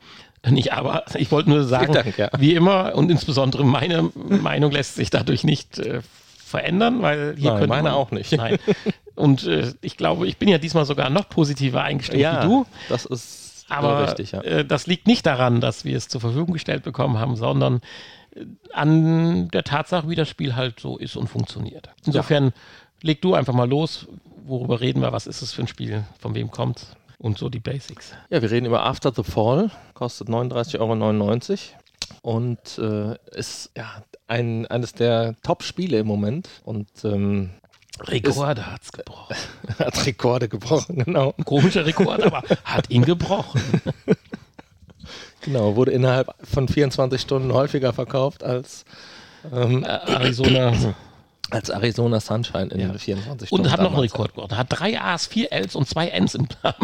nicht 0.49 0.73
aber, 0.73 1.05
ich 1.15 1.31
wollte 1.31 1.51
nur 1.51 1.65
sagen, 1.65 1.93
Dank, 1.93 2.19
ja. 2.19 2.31
wie 2.39 2.55
immer 2.55 2.95
und 2.95 3.11
insbesondere 3.11 3.65
meine 3.65 4.11
Meinung 4.15 4.73
lässt 4.73 4.97
sich 4.97 5.11
dadurch 5.11 5.45
nicht 5.45 5.79
äh, 5.79 6.01
verändern, 6.45 7.03
weil 7.03 7.35
hier 7.37 7.53
Nein, 7.53 7.69
meine 7.69 7.83
man, 7.85 7.93
auch 7.93 8.11
nicht. 8.11 8.33
Nein. 8.33 8.59
Und 9.15 9.47
äh, 9.47 9.73
ich 9.83 9.97
glaube, 9.97 10.27
ich 10.27 10.39
bin 10.39 10.49
ja 10.49 10.59
diesmal 10.59 10.85
sogar 10.85 11.11
noch 11.11 11.29
positiver 11.29 11.83
eingestellt 11.83 12.43
wie 12.43 12.47
du. 12.47 12.67
das 12.89 13.05
ist 13.05 13.67
Aber 13.69 14.07
richtig, 14.07 14.33
ja. 14.33 14.41
äh, 14.43 14.65
das 14.65 14.87
liegt 14.87 15.07
nicht 15.07 15.27
daran, 15.27 15.61
dass 15.61 15.85
wir 15.85 15.97
es 15.97 16.09
zur 16.09 16.21
Verfügung 16.21 16.53
gestellt 16.53 16.83
bekommen 16.83 17.19
haben, 17.19 17.37
sondern 17.37 17.81
an 18.73 19.49
der 19.49 19.64
Tatsache, 19.64 20.09
wie 20.09 20.14
das 20.14 20.29
Spiel 20.29 20.57
halt 20.57 20.81
so 20.81 20.97
ist 20.97 21.16
und 21.16 21.29
funktioniert. 21.29 21.90
Insofern 22.07 22.53
leg 23.03 23.21
du 23.21 23.35
einfach 23.35 23.55
mal 23.55 23.68
los, 23.68 24.07
worüber 24.45 24.81
reden 24.81 25.03
wir, 25.03 25.12
was 25.12 25.27
ist 25.27 25.42
es 25.42 25.53
für 25.53 25.62
ein 25.62 25.68
Spiel, 25.68 26.05
von 26.18 26.35
wem 26.35 26.51
kommt 26.51 26.97
und 27.18 27.38
so 27.38 27.49
die 27.49 27.61
Basics. 27.61 28.12
Ja, 28.31 28.42
wir 28.42 28.51
reden 28.51 28.66
über 28.66 28.85
After 28.85 29.12
the 29.14 29.23
Fall, 29.23 29.71
kostet 29.95 30.29
39,99 30.29 30.79
Euro 30.81 31.83
und 32.23 32.79
äh, 32.79 33.16
ist 33.37 33.71
ja 33.77 34.03
ein, 34.27 34.66
eines 34.66 34.92
der 34.95 35.37
Top-Spiele 35.42 35.99
im 35.99 36.07
Moment 36.07 36.49
und 36.64 36.88
ähm, 37.05 37.51
Rekorde 38.01 38.66
hat's 38.73 38.90
gebrochen. 38.90 39.37
hat 39.79 40.07
Rekorde 40.07 40.49
gebrochen, 40.49 41.05
genau. 41.05 41.33
Komischer 41.45 41.85
Rekord, 41.85 42.23
aber 42.23 42.42
hat 42.64 42.90
ihn 42.90 43.05
gebrochen. 43.05 43.61
Genau, 45.42 45.76
wurde 45.76 45.90
innerhalb 45.92 46.35
von 46.42 46.68
24 46.68 47.20
Stunden 47.20 47.52
häufiger 47.52 47.92
verkauft 47.92 48.42
als, 48.44 48.85
ähm, 49.52 49.85
Äh, 49.85 49.88
Arizona. 49.88 50.72
als 51.50 51.68
Arizona 51.68 52.18
Sunshine 52.18 52.68
in 52.72 52.81
Ja. 52.81 52.94
24 52.94 53.48
Stunden. 53.48 53.66
Und 53.66 53.70
hat 53.70 53.81
noch 53.81 53.90
einen. 53.92 54.00
Rekord 54.00 54.33
gebrochen. 54.35 54.57
Hat 54.57 54.68
drei 54.70 54.98
A's, 54.98 55.26
vier 55.26 55.52
L's 55.52 55.74
und 55.76 55.87
zwei 55.87 56.09
N's 56.09 56.35
im 56.35 56.48
Namen. 56.62 56.76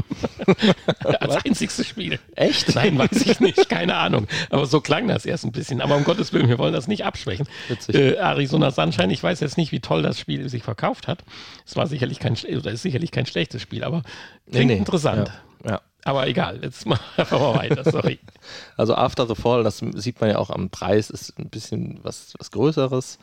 Als 1.20 1.36
einziges 1.42 1.86
Spiel. 1.86 2.18
Echt? 2.34 2.74
Nein, 2.74 2.98
weiß 2.98 3.12
ich 3.24 3.40
nicht, 3.40 3.70
keine 3.70 3.94
Ahnung. 3.96 4.26
Aber 4.50 4.66
so 4.66 4.82
klang 4.82 5.08
das 5.08 5.24
erst 5.24 5.44
ein 5.46 5.52
bisschen. 5.52 5.80
Aber 5.80 5.96
um 5.96 6.04
Gottes 6.04 6.34
Willen, 6.34 6.48
wir 6.50 6.58
wollen 6.58 6.74
das 6.74 6.86
nicht 6.86 7.06
abschwächen. 7.06 7.46
Äh, 7.88 8.16
Arizona 8.16 8.70
Sunshine, 8.70 9.10
ich 9.10 9.22
weiß 9.22 9.40
jetzt 9.40 9.56
nicht, 9.56 9.72
wie 9.72 9.80
toll 9.80 10.02
das 10.02 10.18
Spiel 10.18 10.46
sich 10.50 10.62
verkauft 10.62 11.08
hat. 11.08 11.20
Es 11.66 11.74
war 11.76 11.86
sicherlich 11.86 12.18
kein, 12.18 12.36
oder 12.54 12.70
ist 12.70 12.82
sicherlich 12.82 13.10
kein 13.10 13.24
schlechtes 13.24 13.62
Spiel, 13.62 13.84
aber 13.84 14.02
klingt 14.50 14.70
interessant. 14.72 15.28
Ja, 15.28 15.34
ja. 15.34 15.40
Aber 16.08 16.26
egal, 16.26 16.58
jetzt 16.62 16.86
machen 16.86 17.04
wir 17.16 17.54
weiter, 17.54 17.90
sorry. 17.90 18.18
Also 18.78 18.94
After 18.94 19.26
the 19.26 19.34
Fall, 19.34 19.62
das 19.62 19.84
sieht 19.96 20.22
man 20.22 20.30
ja 20.30 20.38
auch 20.38 20.48
am 20.48 20.70
Preis, 20.70 21.10
ist 21.10 21.38
ein 21.38 21.50
bisschen 21.50 22.00
was, 22.02 22.32
was 22.38 22.50
Größeres. 22.50 23.18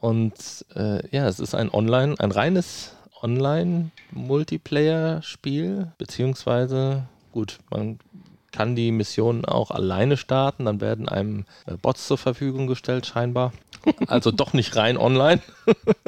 Und 0.00 0.32
äh, 0.74 1.06
ja, 1.14 1.28
es 1.28 1.40
ist 1.40 1.54
ein 1.54 1.70
Online, 1.70 2.14
ein 2.18 2.32
reines 2.32 2.92
Online-Multiplayer-Spiel, 3.20 5.92
beziehungsweise, 5.98 7.02
gut, 7.32 7.58
man 7.68 7.98
kann 8.50 8.76
die 8.76 8.92
Missionen 8.92 9.44
auch 9.44 9.70
alleine 9.70 10.16
starten, 10.16 10.64
dann 10.64 10.80
werden 10.80 11.10
einem 11.10 11.44
äh, 11.66 11.76
Bots 11.76 12.06
zur 12.06 12.16
Verfügung 12.16 12.66
gestellt, 12.66 13.04
scheinbar. 13.04 13.52
Also 14.06 14.30
doch 14.30 14.54
nicht 14.54 14.74
rein 14.74 14.96
online. 14.96 15.42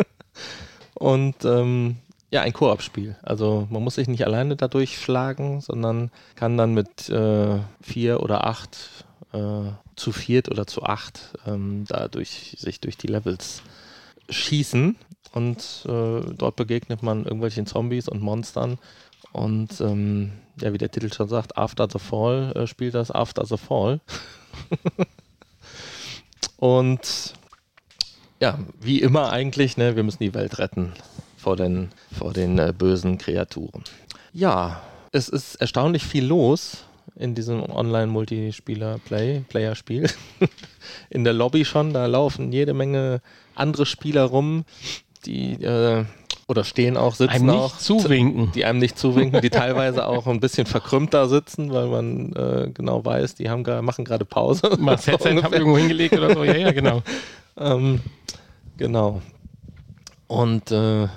Und 0.95 1.45
ähm, 1.45 1.99
ja, 2.31 2.43
ein 2.43 2.53
Koop-Spiel. 2.53 3.17
Also 3.23 3.67
man 3.71 3.83
muss 3.83 3.95
sich 3.95 4.09
nicht 4.09 4.25
alleine 4.27 4.57
da 4.57 4.69
durchschlagen, 4.69 5.61
sondern 5.61 6.11
kann 6.35 6.59
dann 6.59 6.75
mit 6.75 7.09
äh, 7.09 7.59
vier 7.81 8.23
oder 8.23 8.47
acht, 8.47 9.05
äh, 9.33 9.71
zu 9.97 10.13
viert 10.13 10.51
oder 10.51 10.67
zu 10.67 10.83
acht, 10.83 11.39
ähm, 11.47 11.85
dadurch 11.89 12.57
sich 12.59 12.81
durch 12.81 12.99
die 12.99 13.07
Levels 13.07 13.63
schießen. 14.29 14.97
Und 15.33 15.87
äh, 15.87 16.21
dort 16.35 16.57
begegnet 16.57 17.03
man 17.03 17.25
irgendwelchen 17.25 17.67
Zombies 17.67 18.09
und 18.09 18.21
Monstern. 18.21 18.79
Und 19.33 19.81
ähm, 19.81 20.33
ja, 20.61 20.73
wie 20.73 20.79
der 20.79 20.91
Titel 20.91 21.13
schon 21.13 21.29
sagt, 21.29 21.57
After 21.57 21.89
the 21.91 21.99
Fall 21.99 22.53
äh, 22.55 22.67
spielt 22.67 22.95
das 22.95 23.11
After 23.11 23.47
the 23.47 23.57
Fall. 23.57 24.01
und 26.57 27.35
ja, 28.41 28.59
wie 28.81 29.01
immer 29.01 29.31
eigentlich, 29.31 29.77
ne, 29.77 29.97
wir 29.97 30.03
müssen 30.03 30.23
die 30.23 30.35
Welt 30.35 30.59
retten 30.59 30.93
vor 31.39 31.57
den, 31.57 31.91
vor 32.17 32.33
den 32.33 32.59
äh, 32.59 32.75
bösen 32.77 33.19
Kreaturen. 33.19 33.85
Ja, 34.33 34.83
es 35.13 35.29
ist 35.29 35.55
erstaunlich 35.57 36.05
viel 36.05 36.27
los 36.27 36.85
in 37.17 37.35
diesem 37.35 37.63
Online-Multispieler-Play, 37.63 39.45
Player-Spiel. 39.49 40.09
in 41.11 41.25
der 41.25 41.33
Lobby 41.33 41.65
schon, 41.65 41.93
da 41.93 42.07
laufen 42.07 42.53
jede 42.53 42.75
Menge 42.75 43.21
andere 43.55 43.87
Spieler 43.87 44.25
rum, 44.25 44.65
die 45.25 45.55
äh, 45.63 46.05
oder 46.49 46.65
stehen 46.65 46.97
auch, 46.97 47.15
sitzen 47.15 47.31
Einem 47.35 47.47
nicht 47.47 47.57
auch, 47.57 47.77
zuwinken. 47.77 48.53
die 48.53 48.65
einem 48.65 48.79
nicht 48.79 48.99
zuwinken, 48.99 49.43
die 49.43 49.51
teilweise 49.51 50.07
auch 50.07 50.27
ein 50.27 50.41
bisschen 50.41 50.67
verkrümmt 50.67 51.13
da 51.13 51.29
sitzen, 51.29 51.73
weil 51.73 51.89
man 51.89 52.33
äh, 52.33 52.71
genau 52.73 53.05
weiß, 53.05 53.35
die 53.35 53.51
haben 53.51 53.65
gar, 53.65 53.83
machen 53.83 54.07
gerade 54.07 54.25
Pause. 54.25 54.77
Mal 54.79 54.97
das 54.97 55.07
Headset 55.07 55.31
Ungefähr. 55.31 55.45
hab 55.45 55.53
irgendwo 55.53 55.77
hingelegt 55.77 56.17
oder 56.17 56.33
so. 56.35 56.45
Ja, 56.45 56.57
ja, 56.57 56.73
genau. 56.73 57.03
Ähm, 57.61 58.03
genau. 58.77 59.21
Und 60.29 60.71
äh, 60.71 61.09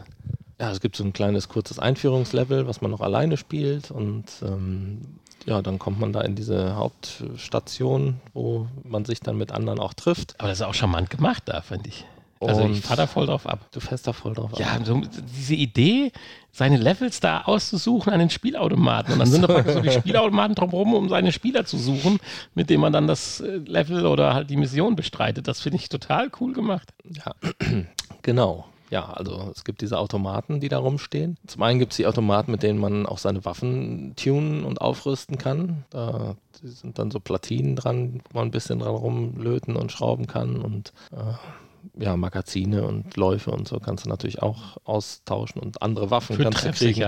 ja, 0.62 0.72
es 0.72 0.80
gibt 0.80 0.96
so 0.96 1.04
ein 1.04 1.12
kleines 1.12 1.50
kurzes 1.50 1.80
Einführungslevel, 1.80 2.68
was 2.68 2.82
man 2.82 2.92
noch 2.92 3.02
alleine 3.02 3.36
spielt 3.36 3.90
und 3.92 4.26
ähm, 4.44 5.02
ja, 5.48 5.62
dann 5.64 5.80
kommt 5.80 6.00
man 6.00 6.14
da 6.14 6.22
in 6.22 6.36
diese 6.36 6.76
Hauptstation, 6.76 8.20
wo 8.34 8.68
man 8.84 9.06
sich 9.06 9.22
dann 9.22 9.38
mit 9.38 9.52
anderen 9.52 9.80
auch 9.80 9.94
trifft. 9.96 10.36
Aber 10.40 10.50
das 10.50 10.60
ist 10.60 10.66
auch 10.66 10.76
charmant 10.76 11.10
gemacht 11.10 11.44
da, 11.48 11.62
finde 11.62 11.90
ich. 11.90 12.06
Also 12.40 12.62
Und- 12.64 12.74
ich 12.74 12.82
fahre 12.82 12.98
da 12.98 13.08
voll 13.08 13.28
drauf 13.28 13.48
ab. 13.48 13.60
Du 13.72 13.80
fährst 13.80 14.08
da 14.08 14.14
voll 14.14 14.34
drauf 14.34 14.52
Ja, 14.58 14.68
ab. 14.74 14.82
so, 14.84 15.00
diese 15.36 15.54
Idee, 15.56 16.12
seine 16.52 16.78
Levels 16.78 17.20
da 17.20 17.42
auszusuchen 17.42 18.12
an 18.14 18.20
den 18.20 18.30
Spielautomaten. 18.32 19.14
Und 19.14 19.20
dann 19.20 19.28
sind 19.30 19.42
da 19.44 19.48
praktisch 19.48 19.74
so 19.76 19.80
die 19.82 19.92
Spielautomaten 19.92 20.56
drumherum, 20.56 20.94
um 20.96 21.10
seine 21.10 21.32
Spieler 21.32 21.66
zu 21.66 21.78
suchen, 21.78 22.20
mit 22.56 22.70
denen 22.72 22.82
man 22.82 22.94
dann 22.94 23.06
das 23.08 23.42
äh, 23.42 23.58
Level 23.58 24.06
oder 24.08 24.34
halt 24.34 24.50
die 24.50 24.58
Mission 24.58 24.96
bestreitet. 24.96 25.48
Das 25.48 25.62
finde 25.62 25.78
ich 25.78 25.90
total 25.90 26.32
cool 26.40 26.54
gemacht. 26.54 26.94
Ja, 27.04 27.34
genau. 28.24 28.66
Ja, 28.92 29.10
also 29.10 29.52
es 29.56 29.64
gibt 29.64 29.80
diese 29.80 29.98
Automaten, 29.98 30.60
die 30.60 30.68
da 30.68 30.78
rumstehen. 30.78 31.38
Zum 31.48 31.64
einen 31.64 31.80
gibt 31.80 31.94
es 31.94 31.98
die 31.98 32.06
Automaten, 32.06 32.52
mit 32.52 32.62
denen 32.62 32.78
man 32.78 33.06
auch 33.06 33.20
seine 33.20 33.46
Waffen 33.46 34.14
tunen 34.18 34.66
und 34.66 34.82
aufrüsten 34.82 35.38
kann. 35.38 35.86
Da 35.92 36.36
sind 36.62 37.00
dann 37.00 37.10
so 37.10 37.22
Platinen 37.22 37.78
dran, 37.78 38.22
wo 38.30 38.38
man 38.38 38.50
ein 38.50 38.52
bisschen 38.52 38.80
dran 38.80 38.94
rumlöten 38.94 39.78
und 39.78 39.94
schrauben 39.94 40.28
kann. 40.28 40.58
Und 40.58 40.92
äh, 41.14 42.04
ja, 42.04 42.18
Magazine 42.18 42.84
und 42.86 43.16
Läufe 43.16 43.52
und 43.52 43.66
so 43.66 43.80
kannst 43.80 44.06
du 44.06 44.10
natürlich 44.10 44.42
auch 44.42 44.76
austauschen 44.84 45.62
und 45.62 45.82
andere 45.82 46.12
Waffen 46.12 46.36
Für 46.36 46.44
kannst 46.44 46.66
du 46.66 46.72
kriegen. 46.72 47.00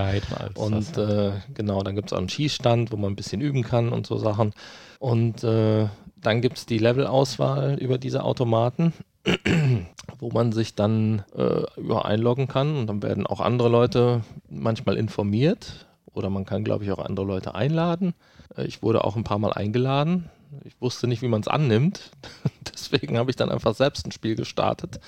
Und 0.54 0.96
äh, 0.96 1.32
genau, 1.52 1.82
dann 1.82 1.94
gibt 1.96 2.08
es 2.08 2.12
auch 2.14 2.18
einen 2.18 2.30
Schießstand, 2.30 2.92
wo 2.92 2.96
man 2.96 3.12
ein 3.12 3.16
bisschen 3.16 3.42
üben 3.42 3.62
kann 3.62 3.90
und 3.90 4.06
so 4.06 4.16
Sachen. 4.16 4.54
Und 5.00 5.44
äh, 5.44 5.88
dann 6.16 6.40
gibt 6.40 6.56
es 6.56 6.64
die 6.64 6.78
Levelauswahl 6.78 7.74
über 7.78 7.98
diese 7.98 8.24
Automaten, 8.24 8.94
wo 10.18 10.30
man 10.30 10.52
sich 10.52 10.74
dann 10.74 11.24
äh, 11.36 11.62
über 11.80 12.04
einloggen 12.04 12.48
kann. 12.48 12.76
Und 12.76 12.86
dann 12.86 13.02
werden 13.02 13.26
auch 13.26 13.40
andere 13.40 13.68
Leute 13.68 14.22
manchmal 14.48 14.96
informiert. 14.96 15.86
Oder 16.12 16.30
man 16.30 16.44
kann, 16.44 16.64
glaube 16.64 16.84
ich, 16.84 16.92
auch 16.92 16.98
andere 16.98 17.26
Leute 17.26 17.54
einladen. 17.54 18.14
Äh, 18.56 18.64
ich 18.64 18.82
wurde 18.82 19.04
auch 19.04 19.16
ein 19.16 19.24
paar 19.24 19.38
Mal 19.38 19.52
eingeladen. 19.52 20.30
Ich 20.64 20.80
wusste 20.80 21.08
nicht, 21.08 21.22
wie 21.22 21.28
man 21.28 21.40
es 21.40 21.48
annimmt. 21.48 22.10
Deswegen 22.72 23.18
habe 23.18 23.30
ich 23.30 23.36
dann 23.36 23.50
einfach 23.50 23.74
selbst 23.74 24.06
ein 24.06 24.12
Spiel 24.12 24.36
gestartet. 24.36 25.00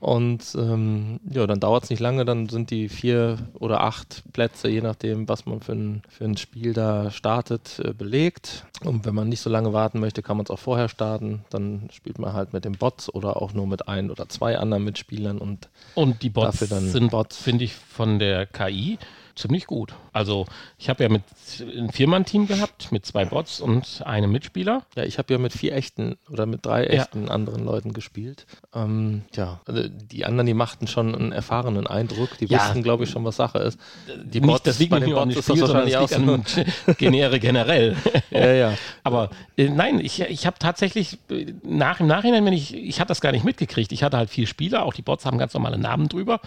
Und 0.00 0.54
ähm, 0.56 1.20
ja, 1.30 1.46
dann 1.46 1.60
dauert 1.60 1.84
es 1.84 1.90
nicht 1.90 2.00
lange, 2.00 2.24
dann 2.24 2.48
sind 2.48 2.70
die 2.70 2.88
vier 2.88 3.38
oder 3.54 3.80
acht 3.82 4.22
Plätze, 4.32 4.68
je 4.68 4.82
nachdem, 4.82 5.28
was 5.28 5.46
man 5.46 5.60
für 5.60 5.72
ein, 5.72 6.02
für 6.08 6.24
ein 6.24 6.36
Spiel 6.36 6.74
da 6.74 7.10
startet, 7.10 7.80
äh, 7.82 7.94
belegt. 7.94 8.66
Und 8.84 9.06
wenn 9.06 9.14
man 9.14 9.28
nicht 9.28 9.40
so 9.40 9.48
lange 9.48 9.72
warten 9.72 10.00
möchte, 10.00 10.22
kann 10.22 10.36
man 10.36 10.44
es 10.44 10.50
auch 10.50 10.58
vorher 10.58 10.88
starten. 10.88 11.44
Dann 11.48 11.88
spielt 11.90 12.18
man 12.18 12.34
halt 12.34 12.52
mit 12.52 12.64
den 12.64 12.72
Bots 12.72 13.12
oder 13.12 13.40
auch 13.40 13.54
nur 13.54 13.66
mit 13.66 13.88
ein 13.88 14.10
oder 14.10 14.28
zwei 14.28 14.58
anderen 14.58 14.84
Mitspielern. 14.84 15.38
Und 15.38 15.70
Und 15.94 16.22
die 16.22 16.30
Bots 16.30 16.58
dafür 16.58 16.76
dann 16.76 16.88
sind, 16.90 17.10
Bots. 17.10 17.38
finde 17.38 17.64
ich, 17.64 17.74
von 17.74 18.18
der 18.18 18.46
KI 18.46 18.98
ziemlich 19.36 19.66
gut. 19.66 19.94
Also 20.12 20.46
ich 20.78 20.88
habe 20.88 21.02
ja 21.02 21.08
mit 21.08 21.22
ein 21.60 21.90
Viermann-Team 21.90 22.46
gehabt, 22.46 22.92
mit 22.92 23.04
zwei 23.06 23.24
Bots 23.24 23.60
und 23.60 24.02
einem 24.06 24.30
Mitspieler. 24.32 24.82
ja, 24.96 25.04
ich 25.04 25.18
habe 25.18 25.32
ja 25.32 25.38
mit 25.38 25.52
vier 25.52 25.74
echten 25.74 26.16
oder 26.30 26.46
mit 26.46 26.64
drei 26.64 26.84
Ja. 26.84 27.02
echten 27.02 27.28
anderen 27.28 27.64
Leuten 27.64 27.92
gespielt. 27.92 28.46
Ähm, 28.74 29.22
ja, 29.34 29.60
also 29.66 29.82
die 29.88 30.24
anderen, 30.24 30.46
die 30.46 30.54
machten 30.54 30.86
schon 30.86 31.14
einen 31.14 31.32
erfahrenen 31.32 31.86
Eindruck. 31.86 32.38
Die 32.38 32.46
Ja. 32.46 32.58
wussten, 32.60 32.82
glaube 32.82 33.04
ich, 33.04 33.10
schon, 33.10 33.24
was 33.24 33.36
Sache 33.36 33.58
ist. 33.58 33.78
Die 34.24 34.40
nicht, 34.40 34.66
das 34.66 34.78
liegt 34.78 34.90
bei 34.90 34.98
nicht 35.00 35.08
den 35.08 35.14
Bots 35.14 35.30
ist 35.36 35.36
das 35.36 35.44
Spiel, 35.56 35.66
sondern 35.66 35.90
wahrscheinlich 35.90 36.46
auch 36.48 36.86
an 36.88 36.94
Genere 36.98 37.40
generell. 37.40 37.96
Ja, 38.30 38.52
ja. 38.52 38.74
Aber 39.04 39.30
äh, 39.56 39.68
nein, 39.68 40.00
ich, 40.00 40.20
ich 40.20 40.46
habe 40.46 40.56
tatsächlich 40.58 41.18
äh, 41.30 41.52
nach, 41.62 42.00
im 42.00 42.06
Nachhinein, 42.08 42.44
wenn 42.44 42.52
ich, 42.52 42.74
ich 42.74 42.98
hatte 43.00 43.08
das 43.08 43.20
gar 43.20 43.30
nicht 43.32 43.44
mitgekriegt. 43.44 43.92
Ich 43.92 44.02
hatte 44.02 44.16
halt 44.16 44.28
vier 44.30 44.46
Spieler, 44.46 44.84
auch 44.84 44.92
die 44.94 45.02
Bots 45.02 45.24
haben 45.24 45.38
ganz 45.38 45.54
normale 45.54 45.78
Namen 45.78 46.08
drüber. 46.08 46.40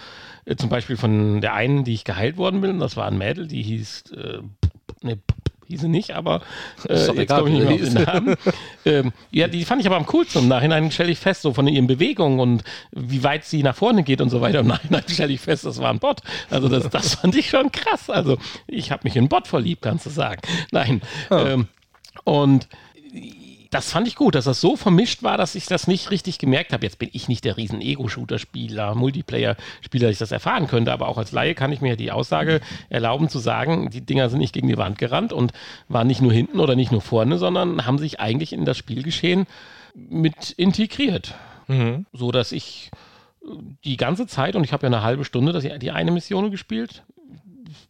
Äh, 0.46 0.56
zum 0.58 0.70
Beispiel 0.70 0.98
von 0.98 1.40
der 1.42 1.54
einen, 1.54 1.84
die 1.86 1.94
ich 1.94 2.04
geheilt 2.04 2.36
worden 2.38 2.60
bin, 2.62 2.77
das 2.80 2.98
war 2.98 3.08
ein 3.08 3.18
Mädel, 3.18 3.48
die 3.48 3.64
hieß, 3.64 4.04
äh, 4.12 4.40
ne, 5.02 5.20
hieß 5.68 5.82
sie 5.82 5.88
nicht, 5.88 6.12
aber 6.12 6.42
äh, 6.88 6.94
Ist 6.94 7.10
doch 7.10 7.16
jetzt 7.16 7.24
egal, 7.24 7.48
ich 7.48 7.54
nicht 7.54 7.66
mehr 7.66 7.74
auf 7.74 7.82
den 7.82 8.04
Namen. 8.04 8.36
ähm, 8.86 9.14
ja, 9.32 9.48
die 9.48 9.66
fand 9.66 9.82
ich 9.82 9.88
aber 9.88 9.98
am 9.98 10.06
coolsten. 10.06 10.44
Im 10.44 10.48
Nachhinein 10.48 10.92
stelle 10.92 11.12
ich 11.12 11.20
fest, 11.20 11.42
so 11.42 11.54
von 11.54 11.68
ihren 11.68 11.88
Bewegungen 11.88 12.40
und 12.40 12.64
wie 12.92 13.24
weit 13.24 13.46
sie 13.46 13.64
nach 13.64 13.76
vorne 13.76 14.04
geht 14.04 14.22
und 14.22 14.30
so 14.30 14.42
weiter. 14.42 14.60
Im 14.60 14.68
Nachhinein 14.68 15.04
stelle 15.08 15.34
ich 15.34 15.42
fest, 15.42 15.66
das 15.66 15.80
war 15.80 15.90
ein 15.90 16.00
Bot. 16.00 16.22
Also 16.50 16.70
das, 16.70 16.90
das 16.90 17.16
fand 17.16 17.36
ich 17.36 17.50
schon 17.50 17.72
krass. 17.72 18.10
Also 18.10 18.38
ich 18.68 18.92
habe 18.92 19.02
mich 19.04 19.16
in 19.16 19.24
einen 19.24 19.30
Bot 19.30 19.48
verliebt, 19.48 19.82
kannst 19.82 20.06
du 20.06 20.10
sagen. 20.10 20.42
Nein. 20.72 21.02
Ähm, 21.32 21.68
und 22.24 22.68
das 23.72 23.92
fand 23.92 24.08
ich 24.08 24.16
gut, 24.16 24.36
dass 24.36 24.46
das 24.46 24.62
so 24.62 24.76
vermischt 24.76 25.24
war, 25.24 25.38
dass 25.38 25.56
ich 25.56 25.66
das 25.66 25.88
nicht 25.88 26.12
richtig 26.12 26.40
gemerkt 26.40 26.74
habe. 26.74 26.86
Jetzt 26.86 27.00
bin 27.00 27.10
ich 27.12 27.28
nicht 27.28 27.46
der 27.46 27.58
riesen 27.58 27.82
Ego-Shooter-Spieler, 27.82 28.96
Multiplayer-Spieler, 28.96 30.08
dass 30.08 30.14
ich 30.14 30.20
das 30.20 30.32
erfahren 30.32 30.68
könnte, 30.68 30.92
aber 30.92 31.08
auch 31.08 31.18
als 31.18 31.32
Laie 31.32 31.56
kann 31.56 31.72
ich 31.72 31.82
mir 31.82 31.96
die 31.96 32.12
Aussage 32.12 32.62
erlauben 32.90 33.30
zu 33.30 33.40
sagen, 33.40 33.90
die 33.90 34.02
Dinger 34.02 34.30
sind 34.30 34.40
nicht 34.40 34.54
gegen 34.54 34.68
die 34.68 34.78
Wand 34.78 34.98
gerannt 34.98 35.34
und 35.34 35.54
waren 35.88 36.08
nicht 36.08 36.22
nur 36.22 36.34
hinten 36.34 36.60
oder 36.60 36.76
nicht 36.76 36.92
nur 36.92 37.02
vorne, 37.02 37.38
sondern 37.38 37.86
haben 37.86 37.98
sich 37.98 38.20
eigentlich 38.20 38.54
in 38.54 38.66
das 38.66 38.78
Spielgeschehen 38.78 39.48
mit 39.96 40.52
integriert. 40.52 41.36
Mhm. 41.68 42.06
So 42.14 42.32
dass 42.32 42.52
ich 42.52 42.92
äh, 43.44 43.48
die 43.84 43.98
ganze 43.98 44.28
Zeit, 44.28 44.56
und 44.56 44.64
ich 44.64 44.74
habe 44.74 44.86
ja 44.86 44.88
eine 44.88 45.04
halbe 45.04 45.26
Stunde 45.26 45.52
das, 45.52 45.64
die 45.64 45.92
eine 45.92 46.12
Mission 46.12 46.52
gespielt, 46.52 47.04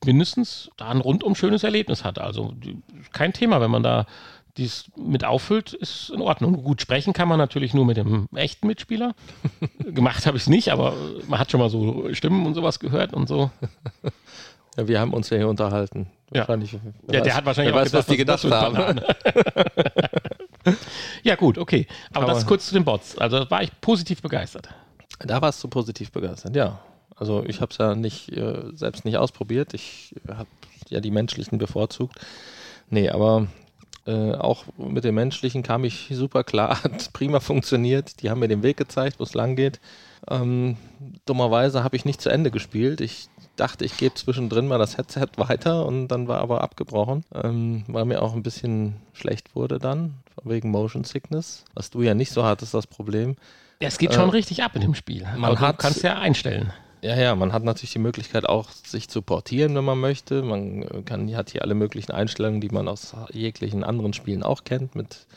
mindestens 0.06 0.72
da 0.78 0.90
ein 0.90 1.02
rundum 1.02 1.36
schönes 1.36 1.64
Erlebnis 1.64 2.04
hatte. 2.04 2.24
Also 2.24 2.54
kein 3.14 3.34
Thema, 3.34 3.62
wenn 3.62 3.72
man 3.72 3.84
da 3.84 4.06
dies 4.58 4.86
mit 4.96 5.24
auffüllt, 5.24 5.74
ist 5.74 6.10
in 6.10 6.22
Ordnung. 6.22 6.64
Gut, 6.64 6.82
sprechen 6.82 7.14
kann 7.14 7.28
man 7.28 7.38
natürlich 7.38 7.74
nur 7.74 7.86
mit 7.86 7.98
dem 7.98 8.28
echten 8.36 8.68
Mitspieler. 8.68 9.14
Gemacht 9.80 10.26
habe 10.26 10.38
ich 10.38 10.44
es 10.44 10.50
nicht, 10.50 10.70
aber 10.72 10.94
man 11.28 11.40
hat 11.40 11.52
schon 11.52 11.60
mal 11.60 11.70
so 11.70 12.14
Stimmen 12.14 12.46
und 12.46 12.54
sowas 12.56 12.80
gehört 12.80 13.14
und 13.14 13.28
so. 13.28 13.52
Ja, 14.80 14.88
wir 14.88 15.00
haben 15.00 15.12
uns 15.12 15.32
ja 15.32 15.38
hier 15.38 15.48
unterhalten. 15.50 16.06
Ja. 16.32 16.42
Wahrscheinlich, 16.42 16.78
wer 17.08 17.22
Der, 17.24 17.32
weiß- 17.34 17.36
hat 17.36 17.46
wahrscheinlich 17.48 17.74
auch 17.74 17.80
weiß, 17.80 17.94
was 17.94 18.06
die 18.06 18.16
gedacht 18.16 18.44
haben. 18.44 19.02
ja, 21.24 21.36
gut, 21.36 21.58
okay. 21.58 21.88
Aber, 22.14 22.26
Aber- 22.26 22.34
das 22.34 22.46
kurz 22.46 22.68
zu 22.68 22.74
den 22.76 22.86
Bots. 22.86 23.18
Also 23.18 23.40
da 23.44 23.50
war 23.50 23.64
ich 23.64 23.72
positiv 23.82 24.22
begeistert. 24.22 24.70
Da 25.20 25.42
warst 25.42 25.64
du 25.64 25.68
positiv 25.68 26.12
begeistert, 26.12 26.56
ja. 26.56 26.80
Also 27.16 27.44
ich 27.46 27.60
habe 27.62 27.72
es 27.72 27.80
ja 27.80 27.96
nicht 27.96 28.32
äh, 28.32 28.66
selbst 28.76 29.04
nicht 29.04 29.18
ausprobiert. 29.18 29.74
Ich 29.74 30.14
habe 30.28 30.48
ja 30.90 31.00
die 31.00 31.10
menschlichen 31.10 31.58
bevorzugt. 31.58 32.20
Nee, 32.92 33.10
aber 33.10 33.48
äh, 34.08 34.34
auch 34.36 34.64
mit 34.78 35.04
den 35.04 35.14
menschlichen 35.16 35.62
kam 35.64 35.84
ich 35.84 36.08
super 36.12 36.44
klar, 36.44 36.82
hat 36.84 37.12
prima 37.14 37.40
funktioniert. 37.40 38.22
Die 38.22 38.30
haben 38.30 38.40
mir 38.40 38.48
den 38.48 38.64
Weg 38.64 38.78
gezeigt, 38.78 39.20
wo 39.20 39.24
es 39.24 39.34
lang 39.34 39.56
geht. 39.56 39.80
Ähm, 40.30 40.78
dummerweise 41.26 41.84
habe 41.84 41.96
ich 41.96 42.06
nicht 42.06 42.22
zu 42.22 42.30
Ende 42.30 42.50
gespielt. 42.52 43.02
Ich 43.02 43.28
dachte, 43.56 43.86
ich 43.86 43.98
gebe 43.98 44.16
zwischendrin 44.16 44.68
mal 44.68 44.78
das 44.78 44.98
Headset 44.98 45.28
weiter 45.38 45.86
und 45.86 46.08
dann 46.10 46.28
war 46.28 46.40
aber 46.40 46.62
abgebrochen, 46.62 47.24
ähm, 47.34 47.84
weil 47.88 48.06
mir 48.06 48.22
auch 48.22 48.34
ein 48.34 48.44
bisschen 48.44 48.96
schlecht 49.14 49.56
wurde 49.56 49.80
dann, 49.80 50.16
wegen 50.44 50.72
Motion 50.72 51.04
Sickness. 51.04 51.66
Was 51.74 51.90
du 51.90 52.02
ja 52.02 52.14
nicht 52.14 52.32
so 52.32 52.44
hattest, 52.44 52.74
das 52.74 52.88
Problem. 52.88 53.36
Ja, 53.82 53.88
es 53.88 53.98
geht 53.98 54.12
Äh, 54.12 54.14
schon 54.14 54.30
richtig 54.30 54.64
ab 54.64 54.76
in 54.76 54.82
dem 54.82 54.96
Spiel. 54.96 55.24
man 55.38 55.52
Aber 55.52 55.60
hat- 55.60 55.80
kannst 55.80 56.04
ja 56.04 56.18
einstellen. 56.18 56.72
Ja, 57.02 57.16
ja, 57.16 57.36
man 57.36 57.54
hat 57.54 57.64
natürlich 57.64 57.94
die 57.94 58.00
Möglichkeit 58.00 58.50
auch, 58.50 58.72
sich 58.72 59.08
zu 59.08 59.22
portieren, 59.22 59.76
wenn 59.76 59.86
man 59.86 60.00
möchte. 60.00 60.42
Man 60.42 60.82
äh, 60.82 61.02
kann, 61.04 61.34
hat 61.36 61.52
hier 61.52 61.62
alle 61.62 61.76
möglichen 61.76 62.12
Einstellungen, 62.12 62.60
die 62.60 62.70
man 62.70 62.88
aus 62.88 63.16
jeglichen 63.32 63.84
anderen 63.84 64.14
Spielen 64.14 64.44
auch 64.44 64.64
kennt, 64.64 64.96
mit 64.96 65.28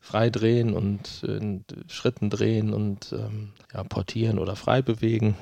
Freidrehen 0.00 0.74
und 0.74 1.24
äh, 1.26 1.60
Schritten 1.88 2.30
drehen 2.30 2.74
und 2.74 3.12
ähm, 3.12 3.52
ja, 3.72 3.84
portieren 3.84 4.38
oder 4.38 4.56
frei 4.56 4.82
bewegen. 4.82 5.36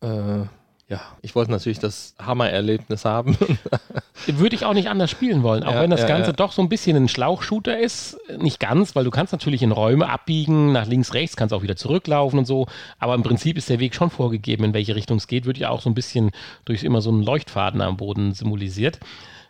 Äh, 0.00 0.44
ja, 0.88 1.00
ich 1.20 1.34
wollte 1.34 1.50
natürlich 1.50 1.80
das 1.80 2.14
Hammererlebnis 2.20 3.04
haben. 3.04 3.36
Würde 4.26 4.54
ich 4.54 4.64
auch 4.64 4.72
nicht 4.72 4.88
anders 4.88 5.10
spielen 5.10 5.42
wollen, 5.42 5.64
auch 5.64 5.72
Ja, 5.72 5.82
wenn 5.82 5.90
das 5.90 6.02
ja, 6.02 6.06
Ganze 6.06 6.30
ja. 6.30 6.32
doch 6.32 6.52
so 6.52 6.62
ein 6.62 6.68
bisschen 6.68 6.96
ein 6.96 7.08
Schlauchshooter 7.08 7.76
ist. 7.76 8.16
Nicht 8.38 8.60
ganz, 8.60 8.94
weil 8.94 9.02
du 9.02 9.10
kannst 9.10 9.32
natürlich 9.32 9.62
in 9.62 9.72
Räume 9.72 10.08
abbiegen, 10.08 10.70
nach 10.70 10.86
links, 10.86 11.12
rechts, 11.12 11.34
kannst 11.34 11.52
auch 11.52 11.62
wieder 11.62 11.74
zurücklaufen 11.74 12.38
und 12.38 12.44
so. 12.44 12.68
Aber 13.00 13.16
im 13.16 13.24
Prinzip 13.24 13.58
ist 13.58 13.68
der 13.68 13.80
Weg 13.80 13.96
schon 13.96 14.10
vorgegeben, 14.10 14.62
in 14.62 14.74
welche 14.74 14.94
Richtung 14.94 15.16
es 15.16 15.26
geht. 15.26 15.44
Wird 15.44 15.58
ja 15.58 15.70
auch 15.70 15.80
so 15.80 15.90
ein 15.90 15.94
bisschen 15.94 16.30
durch 16.64 16.84
immer 16.84 17.00
so 17.00 17.10
einen 17.10 17.22
Leuchtfaden 17.22 17.80
am 17.80 17.96
Boden 17.96 18.32
symbolisiert, 18.32 19.00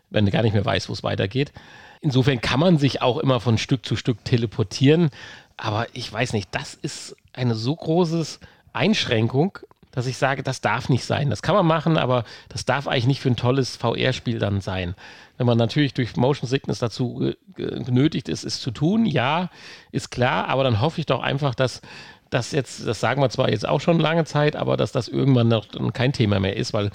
wenn 0.08 0.24
du 0.24 0.30
gar 0.30 0.42
nicht 0.42 0.54
mehr 0.54 0.64
weißt, 0.64 0.88
wo 0.88 0.94
es 0.94 1.02
weitergeht. 1.02 1.52
Insofern 2.00 2.40
kann 2.40 2.60
man 2.60 2.78
sich 2.78 3.02
auch 3.02 3.18
immer 3.18 3.40
von 3.40 3.58
Stück 3.58 3.84
zu 3.84 3.96
Stück 3.96 4.24
teleportieren. 4.24 5.10
Aber 5.58 5.86
ich 5.92 6.10
weiß 6.10 6.32
nicht, 6.32 6.48
das 6.52 6.74
ist 6.74 7.14
eine 7.34 7.54
so 7.54 7.76
große 7.76 8.38
Einschränkung, 8.72 9.58
dass 9.96 10.06
ich 10.06 10.18
sage, 10.18 10.42
das 10.42 10.60
darf 10.60 10.90
nicht 10.90 11.04
sein. 11.06 11.30
Das 11.30 11.40
kann 11.40 11.54
man 11.54 11.64
machen, 11.64 11.96
aber 11.96 12.24
das 12.50 12.66
darf 12.66 12.86
eigentlich 12.86 13.06
nicht 13.06 13.20
für 13.22 13.30
ein 13.30 13.36
tolles 13.36 13.76
VR-Spiel 13.76 14.38
dann 14.38 14.60
sein. 14.60 14.94
Wenn 15.38 15.46
man 15.46 15.56
natürlich 15.56 15.94
durch 15.94 16.14
Motion 16.16 16.46
Sickness 16.46 16.80
dazu 16.80 17.32
genötigt 17.54 18.28
ist, 18.28 18.44
es 18.44 18.60
zu 18.60 18.72
tun, 18.72 19.06
ja, 19.06 19.48
ist 19.92 20.10
klar, 20.10 20.48
aber 20.48 20.64
dann 20.64 20.82
hoffe 20.82 21.00
ich 21.00 21.06
doch 21.06 21.22
einfach, 21.22 21.54
dass 21.54 21.80
das 22.28 22.52
jetzt, 22.52 22.86
das 22.86 23.00
sagen 23.00 23.22
wir 23.22 23.30
zwar 23.30 23.48
jetzt 23.48 23.66
auch 23.66 23.80
schon 23.80 23.98
lange 23.98 24.26
Zeit, 24.26 24.54
aber 24.54 24.76
dass 24.76 24.92
das 24.92 25.08
irgendwann 25.08 25.48
noch 25.48 25.66
kein 25.94 26.12
Thema 26.12 26.40
mehr 26.40 26.56
ist, 26.56 26.74
weil 26.74 26.90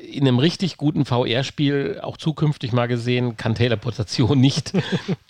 in 0.00 0.26
einem 0.26 0.38
richtig 0.38 0.76
guten 0.76 1.04
VR-Spiel, 1.04 2.00
auch 2.02 2.16
zukünftig 2.16 2.72
mal 2.72 2.86
gesehen, 2.86 3.36
kann 3.36 3.54
Teleportation 3.54 4.38
nicht, 4.40 4.72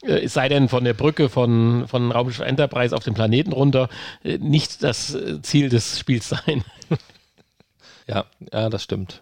äh, 0.03 0.25
es 0.25 0.35
sei 0.35 0.49
denn 0.49 0.69
von 0.69 0.85
der 0.85 0.95
Brücke 0.95 1.29
von, 1.29 1.87
von 1.89 2.13
Raumschiff 2.13 2.45
Enterprise 2.45 2.97
auf 2.97 3.05
den 3.05 3.15
Planeten 3.15 3.53
runter, 3.53 3.89
äh, 4.25 4.39
nicht 4.39 4.83
das 4.83 5.15
äh, 5.15 5.43
Ziel 5.43 5.69
des 5.69 5.99
Spiels 5.99 6.29
sein. 6.29 6.65
ja, 8.07 8.25
ja, 8.53 8.69
das 8.69 8.83
stimmt. 8.83 9.21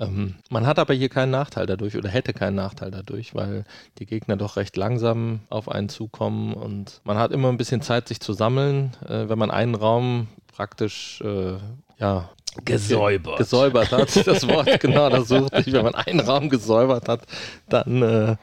Ähm, 0.00 0.36
man 0.48 0.66
hat 0.66 0.78
aber 0.78 0.94
hier 0.94 1.08
keinen 1.08 1.30
Nachteil 1.30 1.66
dadurch 1.66 1.96
oder 1.96 2.08
hätte 2.08 2.32
keinen 2.32 2.54
Nachteil 2.54 2.90
dadurch, 2.90 3.34
weil 3.34 3.64
die 3.98 4.06
Gegner 4.06 4.36
doch 4.36 4.56
recht 4.56 4.76
langsam 4.76 5.40
auf 5.50 5.68
einen 5.68 5.88
zukommen 5.88 6.54
und 6.54 7.00
man 7.04 7.18
hat 7.18 7.32
immer 7.32 7.48
ein 7.48 7.56
bisschen 7.56 7.82
Zeit, 7.82 8.08
sich 8.08 8.20
zu 8.20 8.32
sammeln. 8.32 8.96
Äh, 9.06 9.28
wenn 9.28 9.38
man 9.38 9.50
einen 9.50 9.74
Raum 9.74 10.28
praktisch 10.52 11.20
äh, 11.22 11.54
ja, 11.98 12.30
gesäubert. 12.64 13.38
Gesäubert 13.38 13.92
hat, 13.92 14.26
das 14.26 14.48
Wort, 14.48 14.80
genau, 14.80 15.08
das 15.10 15.28
suchte 15.28 15.60
ich. 15.60 15.72
Wenn 15.72 15.84
man 15.84 15.94
einen 15.94 16.20
Raum 16.20 16.48
gesäubert 16.48 17.08
hat, 17.08 17.22
dann 17.68 18.02
äh, 18.02 18.36